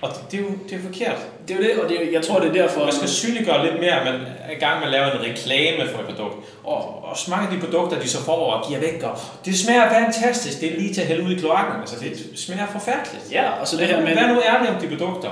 Og 0.01 0.09
det, 0.09 0.31
det, 0.31 0.39
er 0.39 0.43
jo 0.43 0.49
det 0.69 0.77
er 0.77 0.81
forkert. 0.81 1.17
Det 1.47 1.53
er 1.53 1.59
jo 1.59 1.63
det, 1.63 1.83
og 1.83 1.89
det 1.89 1.97
er, 1.97 2.11
jeg 2.11 2.21
tror, 2.21 2.39
det 2.39 2.49
er 2.49 2.53
derfor... 2.53 2.83
Man 2.83 2.93
skal 2.93 3.09
synliggøre 3.09 3.65
lidt 3.65 3.79
mere, 3.79 4.05
man 4.05 4.21
er 4.47 4.51
i 4.57 4.59
gang 4.59 4.79
med 4.79 4.87
at 4.87 4.91
lave 4.91 5.05
en 5.05 5.21
reklame 5.29 5.89
for 5.91 5.99
et 5.99 6.05
produkt. 6.05 6.35
Og, 6.63 7.03
og 7.03 7.17
mange 7.29 7.47
af 7.47 7.53
de 7.53 7.59
produkter, 7.65 7.99
de 7.99 8.09
så 8.09 8.23
får 8.23 8.53
og 8.53 8.67
giver 8.67 8.79
væk, 8.79 9.03
og 9.03 9.17
det 9.45 9.59
smager 9.59 9.89
fantastisk. 9.89 10.61
Det 10.61 10.73
er 10.73 10.79
lige 10.79 10.93
til 10.93 11.01
at 11.01 11.07
hælde 11.07 11.23
ud 11.23 11.31
i 11.31 11.39
kloakken. 11.39 11.81
Altså, 11.81 11.95
det 11.99 12.39
smager 12.39 12.67
forfærdeligt. 12.71 13.23
Ja, 13.31 13.49
og 13.49 13.67
så 13.67 13.77
det 13.77 13.87
her 13.87 14.01
med... 14.01 14.15
Vær 14.15 14.27
nu 14.27 14.41
ærlig 14.53 14.69
om 14.69 14.81
de 14.81 14.87
produkter. 14.87 15.29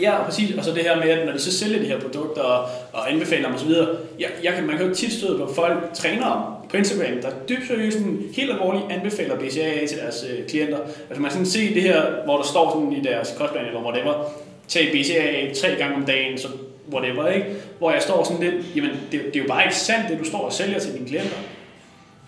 Ja, 0.00 0.24
præcis. 0.24 0.56
Og 0.56 0.64
så 0.64 0.70
det 0.70 0.82
her 0.82 0.96
med, 0.96 1.08
at 1.10 1.26
når 1.26 1.32
de 1.32 1.38
så 1.38 1.58
sælger 1.58 1.78
de 1.78 1.86
her 1.86 2.00
produkter 2.00 2.42
og, 2.42 2.68
og 2.92 3.12
anbefaler 3.12 3.46
dem 3.46 3.54
osv., 3.54 3.70
jeg, 4.18 4.28
jeg 4.42 4.52
kan, 4.52 4.66
man 4.66 4.76
kan 4.76 4.86
jo 4.86 4.94
tit 4.94 5.12
støde 5.12 5.38
på 5.38 5.54
folk, 5.54 5.94
trænere 5.94 6.56
på 6.70 6.76
Instagram, 6.76 7.20
der 7.22 7.30
dybt 7.48 7.66
seriøst 7.68 7.98
helt 8.36 8.52
alvorligt 8.52 8.84
anbefaler 8.90 9.36
BCAA 9.36 9.86
til 9.86 9.98
deres 9.98 10.26
øh, 10.30 10.46
klienter. 10.46 10.78
Altså 10.78 11.22
man 11.22 11.30
kan 11.30 11.46
se 11.46 11.74
det 11.74 11.82
her, 11.82 12.02
hvor 12.24 12.36
der 12.36 12.44
står 12.44 12.70
sådan 12.70 12.92
i 12.92 13.00
deres 13.00 13.34
kostplan 13.38 13.66
eller 13.66 13.82
whatever, 13.82 14.32
tag 14.68 14.92
BCAA 14.92 15.54
tre 15.54 15.74
gange 15.78 15.96
om 15.96 16.04
dagen, 16.04 16.38
så 16.38 16.48
whatever, 16.92 17.28
ikke? 17.28 17.46
Hvor 17.78 17.92
jeg 17.92 18.02
står 18.02 18.24
sådan 18.24 18.42
lidt, 18.42 18.76
jamen 18.76 18.90
det, 19.12 19.20
det 19.24 19.36
er 19.36 19.40
jo 19.40 19.48
bare 19.48 19.64
ikke 19.64 19.76
sandt, 19.76 20.08
det 20.08 20.18
du 20.18 20.24
står 20.24 20.38
og 20.38 20.52
sælger 20.52 20.78
til 20.78 20.92
dine 20.94 21.06
klienter. 21.08 21.36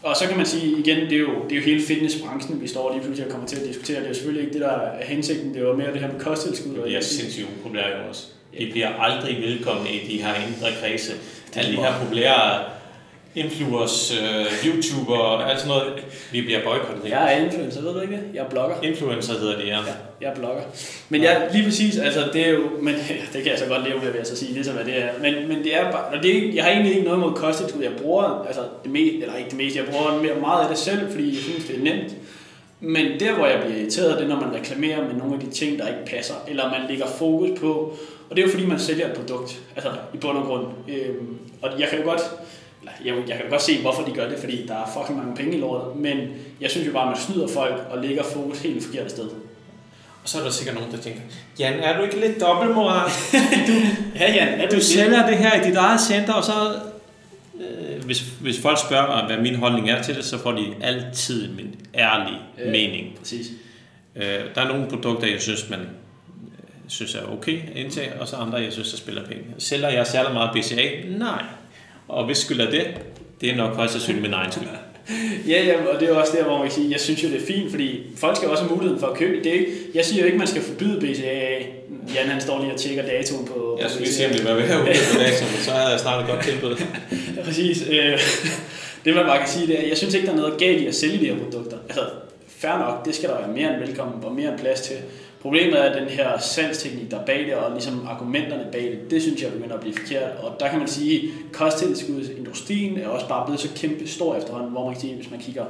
Og 0.07 0.17
så 0.17 0.27
kan 0.29 0.37
man 0.37 0.47
sige 0.47 0.79
igen, 0.79 1.01
det 1.01 1.13
er 1.13 1.19
jo, 1.19 1.35
det 1.45 1.53
er 1.53 1.57
jo 1.57 1.63
hele 1.63 1.83
fitnessbranchen, 1.83 2.61
vi 2.61 2.69
står 2.69 2.93
lige 2.93 3.03
pludselig 3.03 3.27
og 3.27 3.33
kommer 3.33 3.49
til 3.49 3.57
at 3.57 3.67
diskutere. 3.67 4.01
Det 4.01 4.09
er 4.09 4.15
selvfølgelig 4.15 4.45
ikke 4.45 4.53
det, 4.53 4.61
der 4.61 4.73
er 4.73 5.05
hensigten. 5.05 5.55
Det 5.55 5.63
er 5.63 5.67
jo 5.67 5.77
mere 5.77 5.93
det 5.93 6.01
her 6.01 6.13
med 6.13 6.21
kosttilskud. 6.21 6.75
Det 6.75 6.97
er 6.97 7.01
sindssygt 7.01 7.47
upopulært 7.59 7.93
også. 8.09 8.27
De 8.59 8.69
bliver 8.73 8.89
aldrig 8.89 9.43
velkomne 9.43 9.91
i 9.91 9.99
de 10.13 10.23
her 10.23 10.35
indre 10.35 10.69
kredse. 10.81 11.13
Alle 11.57 11.73
de 11.73 11.77
her 11.77 11.99
populære 12.03 12.65
influencers, 13.37 14.13
uh, 14.13 14.67
YouTuber 14.67 15.39
alt 15.39 15.61
sådan 15.61 15.77
noget. 15.77 16.05
Vi 16.33 16.43
bliver 16.43 16.63
boykottet. 16.65 17.11
Jeg 17.11 17.35
er 17.35 17.45
influencer, 17.45 17.83
ved 17.83 17.95
du 17.95 18.01
ikke 18.01 18.15
det? 18.15 18.23
Jeg 18.35 18.45
er 18.45 18.49
blogger. 18.49 18.77
Influencer 18.83 19.39
hedder 19.39 19.57
det, 19.57 19.67
ja. 19.67 19.77
ja 19.77 19.95
jeg 20.21 20.31
er 20.31 20.35
blogger. 20.35 20.63
Men 21.09 21.23
jeg, 21.23 21.49
lige 21.53 21.65
præcis, 21.65 21.99
altså 21.99 22.21
det 22.33 22.47
er 22.47 22.51
jo, 22.51 22.63
men 22.81 22.95
det 23.33 23.43
kan 23.43 23.47
jeg 23.47 23.59
så 23.59 23.67
godt 23.67 23.85
leve 23.89 23.99
med, 23.99 24.07
vil 24.07 24.19
jeg 24.19 24.27
så 24.27 24.37
sige, 24.37 24.53
ligesom 24.53 24.75
hvad 24.75 24.85
det 24.85 25.03
er. 25.03 25.09
Men, 25.21 25.49
men 25.49 25.65
det 25.65 25.77
er 25.77 25.93
bare, 25.93 26.05
og 26.05 26.23
det, 26.23 26.55
jeg 26.55 26.65
har 26.65 26.71
egentlig 26.71 26.93
ikke 26.93 27.05
noget 27.05 27.21
mod 27.21 27.33
kosttilskud. 27.33 27.83
Jeg 27.83 27.93
bruger, 28.03 28.45
altså 28.47 28.61
det 28.83 28.91
mest, 28.91 29.15
eller 29.15 29.37
ikke 29.37 29.51
det 29.51 29.59
meste, 29.59 29.79
jeg 29.79 29.87
bruger 29.89 30.23
mere, 30.23 30.35
meget 30.41 30.63
af 30.63 30.69
det 30.69 30.79
selv, 30.79 31.11
fordi 31.11 31.29
jeg 31.29 31.43
synes, 31.43 31.65
det 31.65 31.77
er 31.79 31.83
nemt. 31.83 32.15
Men 32.81 33.21
der, 33.21 33.35
hvor 33.35 33.47
jeg 33.47 33.61
bliver 33.61 33.81
irriteret, 33.81 34.19
det 34.19 34.25
er, 34.25 34.29
når 34.29 34.41
man 34.41 34.55
reklamerer 34.55 35.07
med 35.07 35.15
nogle 35.15 35.35
af 35.35 35.41
de 35.41 35.51
ting, 35.51 35.79
der 35.79 35.89
ikke 35.89 36.07
passer, 36.07 36.35
eller 36.49 36.71
man 36.71 36.81
lægger 36.89 37.07
fokus 37.07 37.61
på, 37.61 37.97
og 38.31 38.37
det 38.37 38.43
er 38.43 38.47
jo 38.47 38.53
fordi, 38.53 38.67
man 38.67 38.79
sælger 38.79 39.07
et 39.07 39.13
produkt, 39.13 39.61
altså 39.77 39.91
i 40.15 40.17
bund 40.17 40.39
og 40.39 40.45
grund. 40.45 40.67
Øhm, 40.89 41.39
og 41.63 41.81
jeg 41.81 41.89
kan 41.89 41.99
jo 41.99 42.05
godt, 42.05 42.21
jeg, 43.05 43.15
jeg 43.29 43.37
kan 43.37 43.51
godt 43.51 43.63
se, 43.63 43.81
hvorfor 43.81 44.03
de 44.03 44.13
gør 44.13 44.29
det, 44.29 44.39
fordi 44.39 44.67
der 44.67 44.75
er 44.75 44.87
fucking 44.99 45.19
mange 45.19 45.37
penge 45.37 45.57
i 45.57 45.61
lortet, 45.61 45.97
men 45.97 46.19
jeg 46.61 46.71
synes 46.71 46.87
jo 46.87 46.93
bare, 46.93 47.03
at 47.03 47.09
man 47.09 47.19
snyder 47.19 47.49
folk 47.49 47.87
og 47.91 48.03
lægger 48.03 48.23
fokus 48.23 48.59
helt 48.59 48.85
forkert 48.85 49.11
sted. 49.11 49.29
Og 50.23 50.31
så 50.31 50.39
er 50.39 50.43
der 50.43 50.51
sikkert 50.51 50.75
nogen, 50.75 50.93
der 50.93 50.99
tænker, 50.99 51.21
Jan, 51.59 51.81
er 51.81 51.97
du 51.97 52.03
ikke 52.03 52.21
lidt 52.21 52.41
dobbeltmoral? 52.41 53.11
du, 53.69 53.73
ja, 54.19 54.35
Jan, 54.35 54.61
er 54.61 54.69
du, 54.69 54.77
du 54.77 54.81
sælger 54.81 55.27
det 55.27 55.39
her 55.39 55.63
i 55.63 55.69
dit 55.69 55.77
eget 55.77 56.01
center, 56.01 56.33
og 56.33 56.45
så... 56.45 56.53
Øh, 57.61 58.05
hvis, 58.05 58.21
hvis 58.41 58.61
folk 58.61 58.79
spørger 58.79 59.07
mig, 59.07 59.27
hvad 59.27 59.43
min 59.43 59.55
holdning 59.55 59.91
er 59.91 60.03
til 60.03 60.15
det, 60.15 60.25
så 60.25 60.39
får 60.39 60.53
de 60.53 60.75
altid 60.81 61.49
min 61.49 61.75
ærlige 61.95 62.39
øh, 62.59 62.73
mening. 62.73 63.19
Præcis. 63.19 63.47
Øh, 64.17 64.41
der 64.55 64.61
er 64.61 64.69
nogle 64.69 64.87
produkter, 64.89 65.27
jeg 65.29 65.41
synes, 65.41 65.71
man 65.71 65.81
øh, 65.81 65.87
synes 66.89 67.15
er 67.15 67.33
okay 67.33 67.61
at 67.71 67.77
indtage, 67.77 68.21
og 68.21 68.29
så 68.29 68.37
andre, 68.37 68.59
jeg 68.59 68.73
synes, 68.73 68.91
der 68.91 68.97
spiller 68.97 69.27
penge. 69.27 69.45
Sælger 69.59 69.89
jeg 69.89 70.07
særlig 70.07 70.33
meget 70.33 70.51
BCA? 70.55 71.09
Nej. 71.19 71.43
Og 72.09 72.27
hvis 72.27 72.39
skyld 72.39 72.61
er 72.61 72.71
det, 72.71 72.87
det 73.41 73.51
er 73.51 73.57
nok 73.57 73.75
højst 73.75 73.93
sandsynligt 73.93 74.23
min 74.23 74.33
egen 74.33 74.53
skyld. 74.53 74.69
ja, 75.53 75.65
ja, 75.65 75.75
og 75.95 76.01
det 76.01 76.09
er 76.09 76.15
også 76.15 76.33
der, 76.37 76.45
hvor 76.45 76.59
man 76.59 76.67
kan 76.67 76.75
sige, 76.75 76.91
jeg 76.91 77.01
synes 77.01 77.25
jo, 77.25 77.29
det 77.29 77.43
er 77.43 77.47
fint, 77.47 77.71
fordi 77.71 78.03
folk 78.17 78.37
skal 78.37 78.49
også 78.49 78.63
have 78.63 78.75
muligheden 78.75 79.01
for 79.01 79.07
at 79.07 79.17
købe 79.17 79.45
det. 79.45 79.53
Ikke? 79.53 79.67
Jeg 79.95 80.05
siger 80.05 80.21
jo 80.21 80.27
ikke, 80.27 80.39
man 80.39 80.47
skal 80.47 80.63
forbyde 80.63 81.01
BCAA. 81.01 81.59
Jan 82.15 82.29
han 82.29 82.41
står 82.41 82.61
lige 82.61 82.73
og 82.73 82.79
tjekker 82.79 83.03
datoen 83.03 83.47
på 83.47 83.79
Jeg 83.83 83.91
skulle 83.91 84.05
lige 84.05 84.15
se, 84.15 84.27
om 84.27 84.33
det 84.33 84.45
var 84.45 84.55
ved 84.55 84.63
at 84.63 84.79
på 84.79 85.19
datoen, 85.25 85.51
så 85.65 85.71
havde 85.71 85.91
jeg 85.91 86.01
snart 86.01 86.21
et 86.25 86.31
godt 86.31 86.45
tilbud. 86.45 86.77
Præcis. 87.47 87.89
Øh, 87.91 88.21
det 89.05 89.15
man 89.15 89.25
bare 89.25 89.39
kan 89.39 89.49
sige, 89.49 89.67
det 89.67 89.85
er, 89.85 89.89
jeg 89.89 89.97
synes 89.97 90.15
ikke, 90.15 90.27
der 90.27 90.33
er 90.33 90.37
noget 90.37 90.59
galt 90.59 90.81
i 90.81 90.87
at 90.87 90.95
sælge 90.95 91.19
de 91.19 91.27
her 91.27 91.39
produkter. 91.45 91.77
Altså, 91.89 92.05
fair 92.49 92.79
nok, 92.79 93.07
det 93.07 93.15
skal 93.15 93.29
der 93.29 93.39
være 93.39 93.49
mere 93.49 93.75
end 93.75 93.87
velkommen 93.87 94.25
og 94.25 94.35
mere 94.35 94.51
end 94.51 94.59
plads 94.59 94.81
til. 94.81 94.97
Problemet 95.47 95.87
er 95.87 95.99
den 95.99 96.09
her 96.09 96.39
salgsteknik, 96.39 97.11
der 97.11 97.21
er 97.21 97.25
bag 97.25 97.47
det, 97.47 97.55
og 97.55 97.73
ligesom 97.73 98.07
argumenterne 98.09 98.67
bag 98.73 98.83
det, 98.83 99.11
det 99.11 99.23
synes 99.23 99.43
jeg 99.43 99.53
begynder 99.53 99.75
at 99.75 99.81
blive 99.81 99.95
forkert. 99.95 100.31
Og 100.43 100.61
der 100.61 100.69
kan 100.69 100.79
man 100.79 100.89
sige, 100.89 101.23
at 101.23 101.53
kosttilskudsindustrien 101.53 102.99
er 102.99 103.09
også 103.09 103.29
bare 103.29 103.47
blevet 103.47 103.61
så 103.61 103.69
kæmpe 103.77 104.09
stor 104.09 104.37
efterhånden, 104.37 104.71
hvor 104.71 104.85
man 104.85 104.93
kan 104.93 105.01
sige, 105.01 105.15
hvis 105.15 105.31
man 105.31 105.41
kigger 105.41 105.65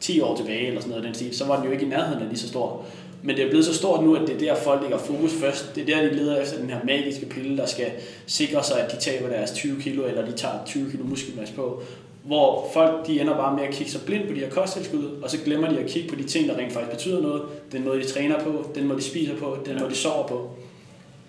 10 0.00 0.20
år 0.20 0.36
tilbage 0.36 0.66
eller 0.66 0.80
sådan 0.80 0.90
noget 0.90 1.04
den 1.04 1.14
stil, 1.14 1.36
så 1.36 1.44
var 1.44 1.56
den 1.56 1.64
jo 1.64 1.70
ikke 1.70 1.84
i 1.84 1.88
nærheden 1.88 2.22
af 2.22 2.28
lige 2.28 2.38
så 2.38 2.48
stor. 2.48 2.84
Men 3.22 3.36
det 3.36 3.44
er 3.44 3.48
blevet 3.48 3.64
så 3.64 3.74
stort 3.74 4.04
nu, 4.04 4.14
at 4.14 4.28
det 4.28 4.34
er 4.34 4.38
der, 4.38 4.54
folk 4.54 4.80
lægger 4.82 4.98
fokus 4.98 5.32
først. 5.40 5.74
Det 5.74 5.82
er 5.90 5.96
der, 5.96 6.08
de 6.08 6.16
leder 6.16 6.40
efter 6.40 6.58
den 6.58 6.70
her 6.70 6.78
magiske 6.84 7.26
pille, 7.26 7.56
der 7.56 7.66
skal 7.66 7.86
sikre 8.26 8.64
sig, 8.64 8.80
at 8.80 8.92
de 8.92 8.96
taber 8.96 9.28
deres 9.28 9.50
20 9.50 9.80
kilo, 9.80 10.04
eller 10.06 10.24
de 10.24 10.32
tager 10.32 10.54
20 10.66 10.90
kilo 10.90 11.04
muskelmasse 11.04 11.54
på 11.54 11.82
hvor 12.24 12.70
folk 12.72 13.06
de 13.06 13.20
ender 13.20 13.36
bare 13.36 13.56
med 13.56 13.64
at 13.64 13.74
kigge 13.74 13.92
sig 13.92 14.00
blind 14.06 14.28
på 14.28 14.34
de 14.34 14.40
her 14.40 14.50
kosttilskud, 14.50 15.04
og 15.22 15.30
så 15.30 15.38
glemmer 15.44 15.68
de 15.68 15.78
at 15.78 15.86
kigge 15.86 16.08
på 16.08 16.14
de 16.14 16.22
ting, 16.22 16.48
der 16.48 16.56
rent 16.56 16.72
faktisk 16.72 16.92
betyder 16.92 17.22
noget, 17.22 17.42
den 17.72 17.84
måde 17.84 18.00
de 18.00 18.06
træner 18.06 18.38
på, 18.38 18.66
den 18.74 18.86
måde 18.86 18.98
de 18.98 19.04
spiser 19.04 19.36
på, 19.36 19.58
den 19.66 19.78
måde 19.78 19.90
de 19.90 19.96
sover 19.96 20.26
på. 20.26 20.50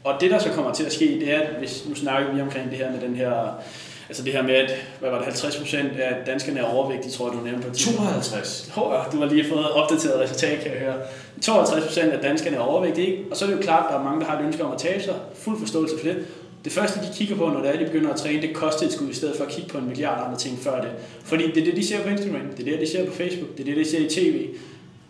Og 0.04 0.14
det 0.22 0.32
der 0.32 0.40
så 0.40 0.50
kommer 0.50 0.74
til 0.74 0.84
at 0.84 0.94
ske, 0.94 1.06
det 1.06 1.34
er, 1.34 1.40
at 1.40 1.56
hvis 1.60 1.86
nu 1.90 1.96
snakker 1.96 2.34
vi 2.34 2.42
omkring 2.42 2.70
det 2.70 2.78
her 2.78 2.92
med 2.92 3.02
den 3.02 3.16
her, 3.16 3.62
altså 4.10 4.24
det 4.24 4.34
her 4.34 4.42
med, 4.42 4.56
at 4.56 4.76
hvad 5.00 5.10
var 5.10 5.18
det, 5.18 5.26
50 5.26 5.58
procent 5.58 5.92
af 6.00 6.26
danskerne 6.26 6.60
er 6.60 6.64
overvægtige, 6.64 7.12
tror 7.12 7.30
jeg, 7.30 7.40
du 7.40 7.44
nævnte 7.46 7.68
på 7.68 7.74
52. 7.76 8.72
Oh, 8.78 8.94
du 9.12 9.18
har 9.18 9.26
lige 9.26 9.50
fået 9.50 9.72
opdateret 9.72 10.20
resultat, 10.20 10.60
kan 10.60 10.72
jeg 10.72 10.80
høre. 10.80 10.96
52 11.42 11.86
procent 11.86 12.14
af 12.14 12.20
danskerne 12.20 12.58
er 12.58 12.62
overvægtige, 12.62 13.08
ikke? 13.08 13.24
og 13.32 13.38
så 13.38 13.46
er 13.46 13.50
det 13.50 13.56
jo 13.56 13.62
klart, 13.62 13.86
at 13.86 13.94
der 13.94 14.00
er 14.00 14.04
mange, 14.04 14.22
der 14.22 14.26
har 14.26 14.40
et 14.40 14.46
ønske 14.46 14.64
om 14.64 14.72
at 14.72 14.78
tabe 14.78 15.04
sig, 15.04 15.16
fuld 15.36 15.60
forståelse 15.60 15.96
for 16.00 16.08
det, 16.08 16.26
det 16.64 16.72
første, 16.72 17.00
de 17.00 17.08
kigger 17.14 17.36
på, 17.36 17.50
når 17.50 17.62
det 17.62 17.70
er, 17.70 17.80
de 17.80 17.86
begynder 17.86 18.10
at 18.10 18.20
træne, 18.20 18.42
det 18.42 18.50
er 18.50 18.54
kosttilskud, 18.54 19.10
i 19.10 19.14
stedet 19.14 19.38
for 19.38 19.44
at 19.44 19.52
kigge 19.52 19.70
på 19.70 19.78
en 19.78 19.88
milliard 19.88 20.26
andre 20.26 20.38
ting 20.38 20.60
før 20.60 20.82
det. 20.82 20.92
Fordi 21.24 21.52
det 21.52 21.58
er 21.58 21.66
det, 21.66 21.76
de 21.76 21.88
ser 21.88 22.04
på 22.04 22.10
Instagram, 22.10 22.42
det 22.58 22.68
er 22.68 22.72
det, 22.72 22.82
de 22.82 22.92
ser 22.92 23.06
på 23.06 23.14
Facebook, 23.14 23.58
det 23.58 23.60
er 23.60 23.66
det, 23.66 23.78
de 23.78 23.92
ser 23.92 24.00
i 24.00 24.10
tv, 24.10 24.48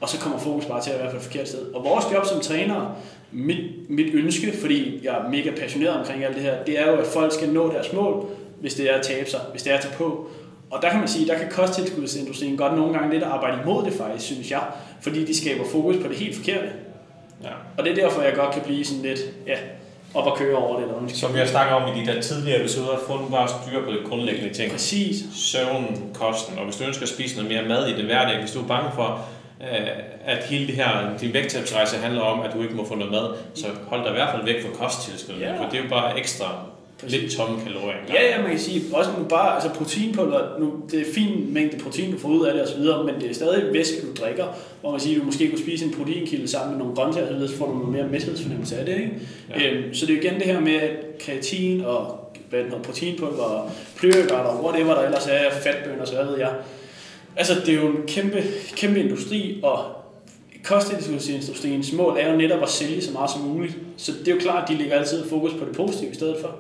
og 0.02 0.10
så 0.10 0.20
kommer 0.20 0.40
fokus 0.40 0.66
bare 0.66 0.82
til 0.82 0.92
at 0.92 1.00
være 1.00 1.12
på 1.12 1.18
et 1.18 1.24
forkert 1.24 1.48
sted. 1.48 1.62
Og 1.74 1.84
vores 1.84 2.06
job 2.14 2.26
som 2.26 2.40
trænere, 2.40 2.96
mit, 3.32 3.90
mit 3.90 4.14
ønske, 4.14 4.54
fordi 4.62 5.00
jeg 5.04 5.18
er 5.18 5.30
mega 5.30 5.52
passioneret 5.52 6.00
omkring 6.00 6.24
alt 6.24 6.36
det 6.36 6.44
her, 6.44 6.64
det 6.64 6.80
er 6.80 6.92
jo, 6.92 6.98
at 6.98 7.08
folk 7.08 7.34
skal 7.34 7.50
nå 7.50 7.72
deres 7.72 7.94
mål, 7.94 8.26
hvis 8.60 8.74
det 8.74 8.92
er 8.92 8.96
at 8.96 9.02
tabe 9.02 9.30
sig, 9.30 9.40
hvis 9.52 9.64
det 9.64 9.72
er 9.72 9.78
at 9.78 9.84
tage 9.84 9.96
på. 9.98 10.28
Og 10.72 10.82
der 10.82 10.90
kan 10.90 11.00
man 11.00 11.08
sige, 11.08 11.28
der 11.28 11.38
kan 11.38 11.50
kosttilskudsindustrien 11.52 12.58
godt 12.58 12.76
nogle 12.76 12.94
gange 12.94 13.14
lidt 13.14 13.24
arbejde 13.24 13.58
imod 13.64 13.86
det 13.86 13.94
faktisk, 13.94 14.26
synes 14.26 14.52
jeg, 14.52 14.62
fordi 15.02 15.26
de 15.26 15.38
skaber 15.38 15.64
fokus 15.72 15.96
på 15.98 16.08
det 16.08 16.18
helt 16.18 16.36
forkerte. 16.36 16.68
Ja. 17.44 17.50
Og 17.78 17.84
det 17.86 17.92
er 17.92 17.96
derfor, 17.96 18.22
jeg 18.22 18.34
godt 18.36 18.54
kan 18.54 18.62
blive 18.62 18.86
sådan 18.86 19.04
lidt, 19.04 19.20
ja, 19.48 19.58
op 20.14 20.26
og 20.28 20.38
køre 20.38 20.56
over 20.58 20.76
det. 20.76 20.84
Eller 20.84 20.96
noget. 21.02 21.16
Som 21.18 21.34
vi 21.34 21.40
har 21.40 21.46
snakket 21.46 21.76
om 21.76 21.96
i 21.96 22.02
de 22.02 22.06
der 22.14 22.22
tidligere 22.22 22.60
episoder, 22.60 22.98
få 23.08 23.18
nu 23.18 23.26
bare 23.30 23.48
styr 23.48 23.86
på 23.86 23.92
det 23.92 24.00
grundlæggende 24.10 24.54
ting. 24.54 24.72
Præcis. 24.72 25.16
Søvn, 25.36 26.10
kosten, 26.14 26.58
og 26.58 26.64
hvis 26.66 26.76
du 26.76 26.84
ønsker 26.84 27.04
at 27.04 27.10
spise 27.10 27.36
noget 27.36 27.52
mere 27.52 27.64
mad 27.68 27.88
i 27.88 27.96
din 27.96 28.06
hverdag, 28.06 28.40
hvis 28.40 28.52
du 28.52 28.60
er 28.64 28.68
bange 28.68 28.90
for, 28.96 29.20
øh, 29.62 29.88
at 30.26 30.44
hele 30.44 30.68
det 30.68 30.76
her, 30.76 31.18
din 31.22 31.34
vægttabsrejse 31.34 31.98
handler 31.98 32.22
om, 32.22 32.42
at 32.42 32.54
du 32.54 32.62
ikke 32.62 32.76
må 32.76 32.86
få 32.88 32.96
noget 32.96 33.12
mad, 33.12 33.30
så 33.56 33.66
hold 33.88 34.02
dig 34.04 34.10
i 34.10 34.14
hvert 34.14 34.30
fald 34.32 34.46
væk 34.46 34.62
fra 34.64 34.70
kosttilskud, 34.86 35.36
Ja. 35.40 35.58
for 35.58 35.70
det 35.72 35.80
er 35.80 35.84
jo 35.84 35.90
bare 35.90 36.20
ekstra 36.20 36.46
lidt 37.08 37.32
tomme 37.32 37.62
kalorier. 37.64 37.98
Ja, 38.10 38.36
ja, 38.36 38.42
man 38.42 38.50
kan 38.50 38.60
sige, 38.60 38.82
også 38.94 39.10
nu 39.20 39.24
bare, 39.24 39.54
altså 39.56 39.70
proteinpulver, 39.70 40.60
nu, 40.60 40.74
det 40.92 41.02
er 41.02 41.14
fin 41.14 41.54
mængde 41.54 41.78
protein, 41.78 42.12
du 42.12 42.20
får 42.20 42.30
ud 42.30 42.46
af 42.46 42.54
det 42.54 42.64
osv., 42.64 42.82
men 42.82 43.22
det 43.22 43.30
er 43.30 43.34
stadig 43.34 43.74
væske, 43.74 44.02
du 44.02 44.22
drikker, 44.22 44.46
hvor 44.82 44.92
man 44.92 45.00
siger, 45.00 45.20
du 45.20 45.26
måske 45.26 45.50
kunne 45.50 45.60
spise 45.60 45.86
en 45.86 45.94
proteinkilde 45.94 46.48
sammen 46.48 46.72
med 46.72 46.80
nogle 46.80 46.96
grøntsager 46.96 47.36
osv., 47.36 47.48
så 47.48 47.58
får 47.58 47.66
du 47.66 47.74
noget 47.74 47.90
mere 47.90 48.08
mæthedsfornemmelse 48.08 48.78
af 48.78 48.86
det, 48.86 48.96
ikke? 48.96 49.12
Ja. 49.50 49.70
Øhm, 49.70 49.94
så 49.94 50.06
det 50.06 50.14
er 50.14 50.18
jo 50.18 50.24
igen 50.24 50.34
det 50.34 50.44
her 50.44 50.60
med 50.60 50.76
at 50.76 50.92
kreatin 51.20 51.82
og 51.82 52.20
hvad 52.50 52.60
det 52.60 52.70
hedder, 52.70 52.84
proteinpulver 52.84 53.44
og 53.44 53.72
pre-workout 53.98 54.34
og 54.34 54.66
whatever 54.66 54.94
der 54.94 55.02
ellers 55.02 55.28
er, 55.28 55.52
fatbønder, 55.64 56.06
så 56.06 56.16
hvad 56.16 56.26
ved 56.26 56.38
jeg. 56.38 56.52
Altså, 57.36 57.54
det 57.66 57.70
er 57.70 57.82
jo 57.82 57.88
en 57.88 58.08
kæmpe, 58.08 58.44
kæmpe 58.76 59.00
industri, 59.00 59.60
og 59.64 59.86
kostindustriens 60.64 61.94
mål 61.94 62.18
er 62.20 62.32
jo 62.32 62.38
netop 62.38 62.64
at 62.64 62.70
sælge 62.70 63.02
så 63.02 63.12
meget 63.12 63.32
som 63.32 63.42
muligt. 63.42 63.78
Så 63.98 64.12
det 64.12 64.28
er 64.28 64.32
jo 64.36 64.40
klart, 64.40 64.64
at 64.64 64.70
de 64.70 64.78
lægger 64.78 65.00
altid 65.00 65.30
fokus 65.30 65.52
på 65.54 65.66
det 65.66 65.76
positive 65.76 66.12
i 66.12 66.16
stedet 66.16 66.36
for. 66.42 66.56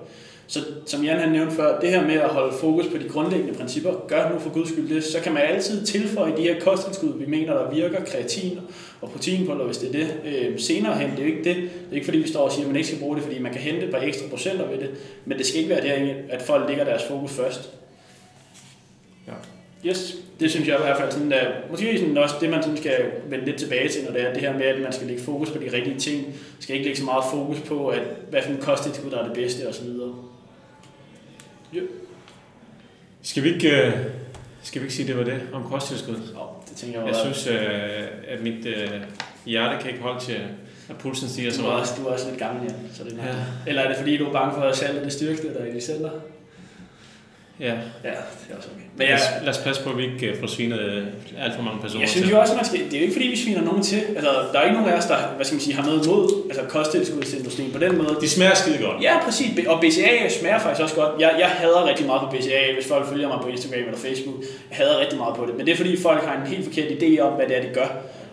Så 0.47 0.60
som 0.86 1.03
Jan 1.03 1.19
han 1.19 1.32
nævnte 1.32 1.56
før, 1.56 1.79
det 1.79 1.89
her 1.89 2.08
med 2.08 2.13
at 2.13 2.29
holde 2.29 2.53
fokus 2.58 2.88
på 2.88 2.97
de 2.97 3.10
grundlæggende 3.10 3.53
principper, 3.53 4.06
gør 4.08 4.29
nu 4.29 4.39
for 4.39 4.49
guds 4.49 4.69
skyld 4.69 4.89
det, 4.89 5.03
så 5.03 5.19
kan 5.19 5.34
man 5.34 5.43
altid 5.43 5.86
tilføje 5.86 6.38
de 6.38 6.41
her 6.41 6.60
kosttilskud, 6.60 7.19
vi 7.19 7.25
mener, 7.25 7.53
der 7.53 7.71
virker, 7.71 8.06
kreatin 8.06 8.60
og 9.01 9.10
proteinpulver, 9.10 9.65
hvis 9.65 9.77
det 9.77 9.89
er 9.89 10.06
det. 10.06 10.15
Øh, 10.25 10.60
senere 10.60 10.97
hen, 10.97 11.12
det 11.12 11.19
er 11.19 11.23
jo 11.23 11.29
ikke 11.29 11.43
det. 11.43 11.56
Det 11.56 11.91
er 11.91 11.95
ikke 11.95 12.06
fordi, 12.06 12.17
vi 12.17 12.27
står 12.27 12.41
og 12.41 12.51
siger, 12.51 12.63
at 12.63 12.67
man 12.67 12.75
ikke 12.75 12.88
skal 12.88 12.99
bruge 12.99 13.15
det, 13.15 13.23
fordi 13.23 13.39
man 13.39 13.51
kan 13.51 13.62
hente 13.62 13.86
et 13.86 13.91
par 13.91 14.01
ekstra 14.01 14.29
procenter 14.29 14.67
ved 14.67 14.77
det. 14.77 14.89
Men 15.25 15.38
det 15.38 15.45
skal 15.45 15.60
ikke 15.60 15.69
være 15.69 15.82
der, 15.82 16.13
at 16.29 16.41
folk 16.41 16.69
lægger 16.69 16.84
deres 16.84 17.03
fokus 17.03 17.32
først. 17.32 17.69
Ja. 19.27 19.34
Yes, 19.86 20.15
det 20.39 20.51
synes 20.51 20.67
jeg 20.67 20.75
i 20.79 20.82
hvert 20.82 20.97
fald 20.97 21.12
sådan, 21.12 21.34
at 21.34 21.47
måske 21.71 21.99
sådan 21.99 22.17
også 22.17 22.36
det, 22.41 22.49
man 22.49 22.63
sådan 22.63 22.77
skal 22.77 23.12
vende 23.29 23.45
lidt 23.45 23.58
tilbage 23.58 23.89
til, 23.89 24.03
når 24.03 24.12
det 24.12 24.21
er 24.21 24.34
det 24.34 24.41
her 24.41 24.53
med, 24.53 24.65
at 24.65 24.82
man 24.82 24.93
skal 24.93 25.08
lægge 25.08 25.23
fokus 25.23 25.49
på 25.49 25.58
de 25.58 25.71
rigtige 25.73 25.99
ting. 25.99 26.36
skal 26.60 26.75
ikke 26.75 26.86
lægge 26.86 26.99
så 26.99 27.06
meget 27.06 27.23
fokus 27.32 27.60
på, 27.60 27.88
at 27.88 28.01
hvad 28.29 28.41
for 28.41 28.51
en 28.51 28.62
kosttilskud, 28.62 29.12
der 29.12 29.19
er 29.19 29.23
det 29.23 29.34
bedste 29.34 29.69
osv. 29.69 29.88
Ja. 31.75 31.79
Skal 33.21 33.43
vi 33.43 33.53
ikke, 33.53 33.86
øh, 33.86 33.93
skal 34.63 34.81
vi 34.81 34.86
ikke 34.86 34.95
sige, 34.95 35.07
det 35.07 35.17
var 35.17 35.23
det 35.23 35.41
om 35.53 35.63
kosttilskud? 35.63 36.15
Oh, 36.15 36.49
det 36.69 36.77
tænker 36.77 36.99
jeg, 36.99 37.07
Jeg 37.07 37.15
var- 37.15 37.33
synes, 37.33 37.47
øh, 37.47 38.07
at 38.27 38.41
mit 38.43 38.65
øh, 38.65 38.89
hjerte 39.45 39.81
kan 39.81 39.89
ikke 39.91 40.01
holde 40.03 40.19
til, 40.19 40.38
at 40.89 40.97
pulsen 40.99 41.29
stiger 41.29 41.51
så 41.51 41.62
meget. 41.62 41.79
også, 41.81 41.93
du 42.01 42.07
er 42.07 42.12
også 42.13 42.29
lidt 42.29 42.39
gammel, 42.39 42.63
ja. 42.63 42.75
Så 42.93 43.03
det 43.03 43.19
er. 43.19 43.25
Ja. 43.27 43.36
Eller 43.67 43.81
er 43.81 43.88
det 43.88 43.97
fordi, 43.97 44.17
du 44.17 44.25
er 44.25 44.31
bange 44.31 44.53
for 44.55 44.62
at 44.62 44.75
salget 44.77 45.03
det 45.03 45.13
styrkte 45.13 45.53
der 45.53 45.65
i 45.65 45.71
de 45.75 45.81
center? 45.81 46.09
Ja. 47.60 47.66
Ja, 47.66 47.74
det 48.04 48.52
er 48.52 48.58
også 48.58 48.70
okay. 48.74 48.86
Men 48.98 49.08
Lad 49.08 49.08
jeg, 49.08 49.16
os, 49.16 49.46
lad 49.46 49.50
os 49.50 49.58
passe 49.58 49.84
på, 49.84 49.89
at 49.89 49.98
vi 49.98 50.04
ikke 50.04 50.28
øh, 50.28 50.39
får 50.39 50.48
svinet 50.48 50.80
øh, 50.80 51.04
alt 51.39 51.56
for 51.56 51.62
mange 51.62 51.82
personer 51.82 52.02
jeg 52.02 52.10
synes 52.10 52.32
jo 52.32 52.39
også, 52.39 52.56
man 52.56 52.66
skal, 52.66 52.80
det 52.80 52.94
er 52.94 52.98
jo 52.98 53.02
ikke 53.02 53.13
fordi, 53.13 53.28
vi 53.28 53.38
sviner 53.38 53.62
nogen 53.62 53.84
til. 53.84 54.02
Altså, 54.16 54.32
der 54.54 54.60
er 54.60 54.63
ikke 54.63 54.78
nogen 54.78 54.89
af 54.94 54.98
os, 54.98 55.06
der 55.06 55.18
hvad 55.36 55.46
skal 55.46 55.56
man 55.56 55.62
sige, 55.62 55.76
har 55.76 55.86
noget 55.86 56.06
imod 56.06 56.24
altså, 56.50 56.62
kosttilskudsindustrien 56.70 57.72
på 57.72 57.80
den 57.80 57.98
måde. 57.98 58.18
De 58.22 58.30
smager 58.30 58.56
skide 58.56 58.78
godt. 58.78 59.04
Ja, 59.04 59.24
præcis. 59.26 59.68
Og 59.68 59.80
BCA 59.82 60.30
smager 60.39 60.60
faktisk 60.60 60.82
også 60.84 60.96
godt. 60.96 61.22
Jeg, 61.22 61.36
jeg 61.39 61.48
hader 61.48 61.88
rigtig 61.89 62.06
meget 62.06 62.22
på 62.22 62.38
BCA, 62.38 62.74
hvis 62.74 62.88
folk 62.88 63.08
følger 63.10 63.28
mig 63.28 63.38
på 63.42 63.48
Instagram 63.48 63.80
eller 63.80 63.98
Facebook. 63.98 64.36
Jeg 64.70 64.78
hader 64.78 65.00
rigtig 65.00 65.18
meget 65.18 65.36
på 65.36 65.46
det. 65.46 65.56
Men 65.58 65.66
det 65.66 65.72
er 65.72 65.76
fordi, 65.76 66.02
folk 66.02 66.24
har 66.26 66.42
en 66.42 66.48
helt 66.48 66.63
forkert 66.66 66.88
idé 66.88 67.20
om, 67.20 67.34
hvad 67.34 67.48
det 67.48 67.58
er, 67.58 67.62
de 67.62 67.74
gør. 67.74 67.88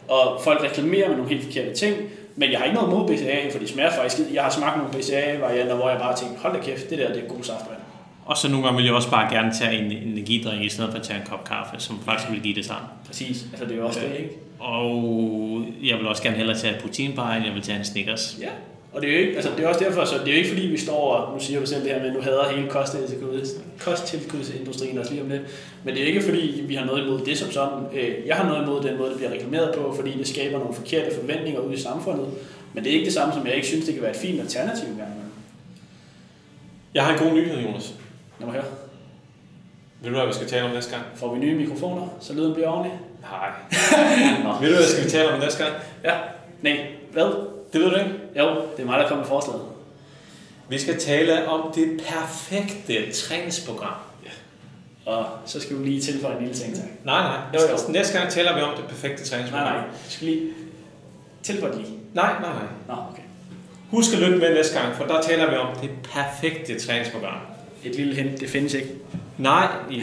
Og 0.08 0.40
folk 0.44 0.62
reklamerer 0.62 1.08
med 1.08 1.16
nogle 1.16 1.30
helt 1.30 1.44
forkerte 1.44 1.74
ting. 1.74 1.96
Men 2.36 2.50
jeg 2.50 2.58
har 2.58 2.64
ikke 2.66 2.78
noget 2.80 2.92
imod 2.92 3.08
BCA, 3.08 3.48
for 3.52 3.58
de 3.58 3.68
smager 3.68 3.90
faktisk. 3.90 4.22
Jeg 4.34 4.42
har 4.42 4.50
smagt 4.50 4.76
nogle 4.76 4.92
BCA-varianter, 4.92 5.74
hvor 5.74 5.88
jeg 5.90 5.98
bare 5.98 6.16
tænkte, 6.16 6.38
hold 6.38 6.52
da 6.56 6.60
kæft, 6.60 6.90
det 6.90 6.98
der 6.98 7.08
det 7.08 7.22
er 7.24 7.28
god 7.28 7.42
saftevand. 7.42 7.80
Og 8.30 8.36
så 8.36 8.48
nogle 8.48 8.64
gange 8.64 8.76
vil 8.76 8.84
jeg 8.86 8.94
også 8.94 9.10
bare 9.10 9.34
gerne 9.34 9.52
tage 9.60 9.78
en 9.84 9.92
energidrik 9.92 10.60
i 10.62 10.68
stedet 10.68 10.90
for 10.90 10.98
at 10.98 11.04
tage 11.04 11.20
en 11.20 11.26
kop 11.26 11.44
kaffe, 11.44 11.74
som 11.78 11.98
faktisk 12.04 12.30
vil 12.30 12.40
give 12.40 12.54
det 12.54 12.64
samme. 12.64 12.86
Præcis. 13.06 13.44
Altså, 13.52 13.64
det 13.64 13.72
er 13.72 13.76
jo 13.76 13.86
også 13.86 14.00
Ja. 14.00 14.08
det, 14.08 14.16
ikke? 14.18 14.30
Og 14.58 15.64
jeg 15.84 15.98
vil 15.98 16.06
også 16.08 16.22
gerne 16.22 16.36
hellere 16.36 16.58
tage 16.58 16.74
et 16.76 16.82
proteinbar, 16.82 17.34
end 17.34 17.44
jeg 17.44 17.54
vil 17.54 17.62
tage 17.62 17.78
en 17.78 17.84
Snickers. 17.84 18.36
Ja. 18.40 18.48
Og 18.92 19.02
det 19.02 19.08
er 19.10 19.14
jo 19.14 19.18
ikke, 19.20 19.34
altså 19.34 19.50
det 19.56 19.64
er 19.64 19.68
også 19.68 19.84
derfor, 19.84 20.04
så 20.04 20.14
det 20.18 20.28
er 20.28 20.32
jo 20.32 20.36
ikke 20.36 20.48
fordi, 20.48 20.66
vi 20.66 20.76
står 20.78 21.14
og, 21.14 21.34
nu 21.34 21.40
siger 21.44 21.60
du 21.60 21.66
selv 21.66 21.82
det 21.82 21.90
her 21.90 21.98
med, 21.98 22.06
at 22.08 22.14
nu 22.14 22.20
hader 22.20 22.56
hele 22.56 22.68
kosttilskuds- 22.68 23.60
kosttilskudsindustrien 23.84 24.98
også 24.98 25.10
lige 25.12 25.22
om 25.22 25.28
lidt. 25.28 25.42
Men 25.84 25.94
det 25.94 26.02
er 26.02 26.06
ikke 26.06 26.22
fordi, 26.22 26.62
vi 26.68 26.74
har 26.74 26.84
noget 26.84 27.04
imod 27.06 27.20
det 27.24 27.38
som 27.38 27.50
sådan. 27.50 27.78
Øh, 27.94 28.14
Jeg 28.26 28.36
har 28.36 28.48
noget 28.48 28.62
imod 28.62 28.82
den 28.82 28.98
måde, 28.98 29.08
det 29.10 29.16
bliver 29.16 29.32
reklameret 29.32 29.74
på, 29.78 29.94
fordi 29.96 30.18
det 30.18 30.28
skaber 30.28 30.58
nogle 30.58 30.74
forkerte 30.74 31.14
forventninger 31.20 31.60
ude 31.60 31.74
i 31.74 31.80
samfundet. 31.80 32.26
Men 32.74 32.84
det 32.84 32.90
er 32.90 32.94
ikke 32.94 33.04
det 33.06 33.14
samme, 33.14 33.34
som 33.34 33.46
jeg 33.46 33.54
ikke 33.54 33.66
synes, 33.68 33.84
det 33.84 33.94
kan 33.94 34.02
være 34.02 34.10
et 34.10 34.16
fint 34.16 34.40
alternativ 34.40 34.88
engang. 34.88 35.10
Jeg 36.94 37.04
har 37.04 37.12
en 37.12 37.18
god 37.18 37.32
nyhed, 37.32 37.58
Jonas. 37.60 37.94
Lad 38.40 38.46
mig 38.46 38.54
høre. 38.54 38.64
Ved 40.02 40.10
du, 40.10 40.16
hvad 40.16 40.26
vi 40.26 40.32
skal 40.32 40.48
tale 40.48 40.64
om 40.64 40.70
næste 40.70 40.90
gang? 40.90 41.02
Får 41.14 41.34
vi 41.34 41.38
nye 41.40 41.54
mikrofoner, 41.54 42.08
så 42.20 42.32
lyden 42.34 42.54
bliver 42.54 42.68
ordentlig? 42.68 42.98
Nej. 43.20 43.48
Ved 44.60 44.68
du, 44.68 44.74
hvad 44.76 44.86
skal 44.86 45.04
vi 45.04 45.10
tale 45.10 45.32
om 45.32 45.40
næste 45.40 45.64
gang? 45.64 45.76
Ja. 46.04 46.14
Nej. 46.62 46.86
Hvad? 47.12 47.24
Det 47.72 47.80
ved 47.80 47.90
du 47.90 47.96
ikke. 47.96 48.10
Jo, 48.38 48.54
det 48.76 48.82
er 48.82 48.86
mig, 48.86 48.98
der 48.98 49.08
kommer 49.08 49.24
med 49.24 49.28
forslaget. 49.28 49.62
Vi 50.68 50.78
skal 50.78 50.98
tale 51.00 51.48
om 51.48 51.72
det 51.74 52.00
perfekte 52.08 53.12
træningsprogram. 53.12 53.94
Og 55.06 55.26
så 55.46 55.60
skal 55.60 55.76
du 55.76 55.82
lige 55.82 56.00
tilføje 56.00 56.34
en 56.36 56.40
lille 56.40 56.54
ting, 56.54 56.74
tak. 56.76 56.84
Nej, 57.04 57.22
nej. 57.22 57.36
Jo, 57.54 57.60
jo. 57.60 57.92
Næste 57.92 58.18
gang 58.18 58.30
taler 58.30 58.54
vi 58.56 58.60
om 58.60 58.76
det 58.76 58.84
perfekte 58.88 59.16
Nej, 59.22 59.24
træningsprogram. 59.28 59.66
nej. 59.74 59.84
Du 60.06 60.10
skal 60.10 60.26
lige 60.26 60.50
tilføje 61.42 61.76
lige. 61.76 61.98
Nej, 62.14 62.32
nej, 62.40 62.52
nej. 62.52 62.62
Nå, 62.88 62.94
okay. 63.10 63.22
Husk 63.90 64.12
at 64.14 64.18
lytte 64.18 64.36
med 64.38 64.54
næste 64.54 64.80
gang, 64.80 64.94
for 64.96 65.04
der 65.04 65.22
taler 65.22 65.50
vi 65.50 65.56
om 65.56 65.76
det 65.82 65.90
perfekte 66.14 66.80
træningsprogram. 66.86 67.38
Et 67.84 67.94
lille 67.96 68.14
hint, 68.14 68.40
det 68.40 68.48
findes 68.48 68.74
ikke. 68.74 68.88
Nej. 69.38 69.66
Ja. 69.90 70.02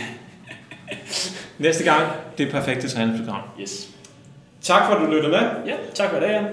Næste 1.57 1.83
gang, 1.83 2.01
det 2.37 2.51
perfekte 2.51 2.89
træningsprogram. 2.89 3.41
Yes. 3.61 3.89
Tak 4.61 4.85
for, 4.87 4.93
at 4.95 5.01
du 5.07 5.11
lyttede 5.11 5.31
med. 5.31 5.39
Ja, 5.67 5.75
tak 5.93 6.09
for 6.09 6.19
det, 6.19 6.27
Jan. 6.27 6.43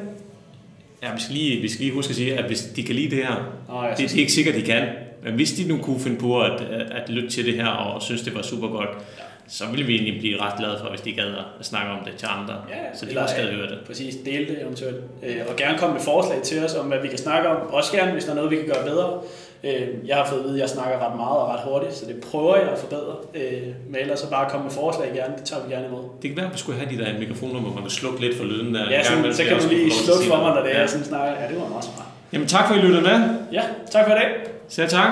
Ja, 1.02 1.14
vi 1.14 1.20
skal, 1.20 1.34
lige, 1.34 1.60
vi 1.60 1.68
skal 1.68 1.80
lige 1.84 1.94
huske 1.94 2.10
at 2.10 2.16
sige, 2.16 2.38
at 2.38 2.44
hvis 2.44 2.62
de 2.62 2.82
kan 2.82 2.94
lide 2.94 3.10
det 3.16 3.18
her, 3.26 3.34
jeg 3.68 3.94
det, 3.98 4.08
det 4.08 4.14
er 4.16 4.18
ikke 4.20 4.32
sikkert, 4.32 4.54
de 4.54 4.62
kan, 4.62 4.88
men 5.24 5.34
hvis 5.34 5.52
de 5.52 5.68
nu 5.68 5.78
kunne 5.78 6.00
finde 6.00 6.16
på 6.18 6.40
at, 6.40 6.60
at, 6.60 6.90
at 6.90 7.08
lytte 7.08 7.28
til 7.30 7.46
det 7.46 7.54
her 7.54 7.66
og 7.66 8.02
synes, 8.02 8.22
det 8.22 8.34
var 8.34 8.42
super 8.42 8.68
godt, 8.68 8.88
så 9.48 9.64
ville 9.70 9.86
vi 9.86 9.94
egentlig 9.94 10.20
blive 10.20 10.40
ret 10.40 10.58
glade 10.58 10.76
for, 10.82 10.88
hvis 10.90 11.00
de 11.00 11.12
gad 11.12 11.26
at 11.60 11.66
snakke 11.66 11.90
om 11.92 11.98
det 12.04 12.12
til 12.16 12.28
andre, 12.30 12.54
Ja, 12.54 12.98
så 12.98 13.04
de 13.04 13.10
eller- 13.10 13.22
også 13.22 13.36
gad 13.36 13.46
høre 13.52 13.66
det. 13.68 13.78
præcis 13.86 14.14
dele 14.24 14.46
det 14.48 14.62
eventuelt. 14.62 14.96
Øh, 15.22 15.36
og 15.48 15.56
gerne 15.56 15.78
komme 15.78 15.94
med 15.94 16.02
forslag 16.02 16.42
til 16.42 16.64
os 16.64 16.74
om, 16.74 16.86
hvad 16.86 16.98
vi 17.02 17.08
kan 17.08 17.18
snakke 17.18 17.48
om. 17.48 17.56
Også 17.72 17.92
gerne, 17.92 18.12
hvis 18.12 18.24
der 18.24 18.30
er 18.30 18.34
noget, 18.34 18.50
vi 18.50 18.56
kan 18.56 18.66
gøre 18.66 18.84
bedre. 18.84 19.20
Øh, 19.68 19.88
jeg 20.08 20.16
har 20.16 20.26
fået 20.26 20.38
at 20.38 20.44
vide, 20.44 20.54
at 20.54 20.60
jeg 20.60 20.68
snakker 20.68 20.94
ret 21.06 21.16
meget 21.16 21.36
og 21.42 21.48
ret 21.52 21.60
hurtigt, 21.68 21.94
så 21.94 22.04
det 22.06 22.16
prøver 22.30 22.56
jeg 22.56 22.68
at 22.74 22.78
forbedre. 22.78 23.14
Øh, 23.34 23.62
men 23.90 23.96
ellers 24.00 24.18
så 24.20 24.30
bare 24.30 24.50
komme 24.50 24.64
med 24.64 24.72
forslag 24.72 25.08
gerne. 25.14 25.34
Det 25.38 25.44
tager 25.44 25.62
vi 25.66 25.74
gerne 25.74 25.86
imod. 25.86 26.02
Det 26.22 26.30
kan 26.30 26.36
være, 26.36 26.46
at 26.46 26.52
vi 26.52 26.58
skulle 26.58 26.78
have 26.80 26.90
de 26.94 26.98
der 27.04 27.18
mikrofoner, 27.18 27.60
hvor 27.60 27.70
man 27.76 27.82
kan 27.82 27.90
slukke 27.90 28.20
lidt 28.20 28.36
for 28.36 28.44
lyden 28.44 28.74
der. 28.74 28.80
Ja, 28.80 28.86
En 28.86 29.22
gang 29.22 29.34
så, 29.34 29.42
så 29.42 29.44
kan 29.48 29.58
du 29.62 29.68
lige 29.68 29.90
slukke 30.04 30.24
for 30.30 30.36
mig, 30.36 30.50
når 30.54 30.62
det 30.62 30.76
er, 30.76 30.80
Ja. 30.80 30.86
sådan 30.86 31.04
snakker. 31.12 31.32
Ja, 31.42 31.48
det 31.50 31.56
var 31.62 31.68
meget 31.68 31.84
smart. 31.84 32.08
Jamen 32.32 32.48
tak 32.48 32.66
for, 32.66 32.74
at 32.74 32.80
I 32.80 32.82
lyttede 32.86 33.02
med. 33.02 33.18
Ja, 33.52 33.62
tak 33.90 34.04
for 34.06 34.12
i 34.14 34.18
dag. 34.18 34.28
Selv 34.68 34.88
tak. 34.88 35.10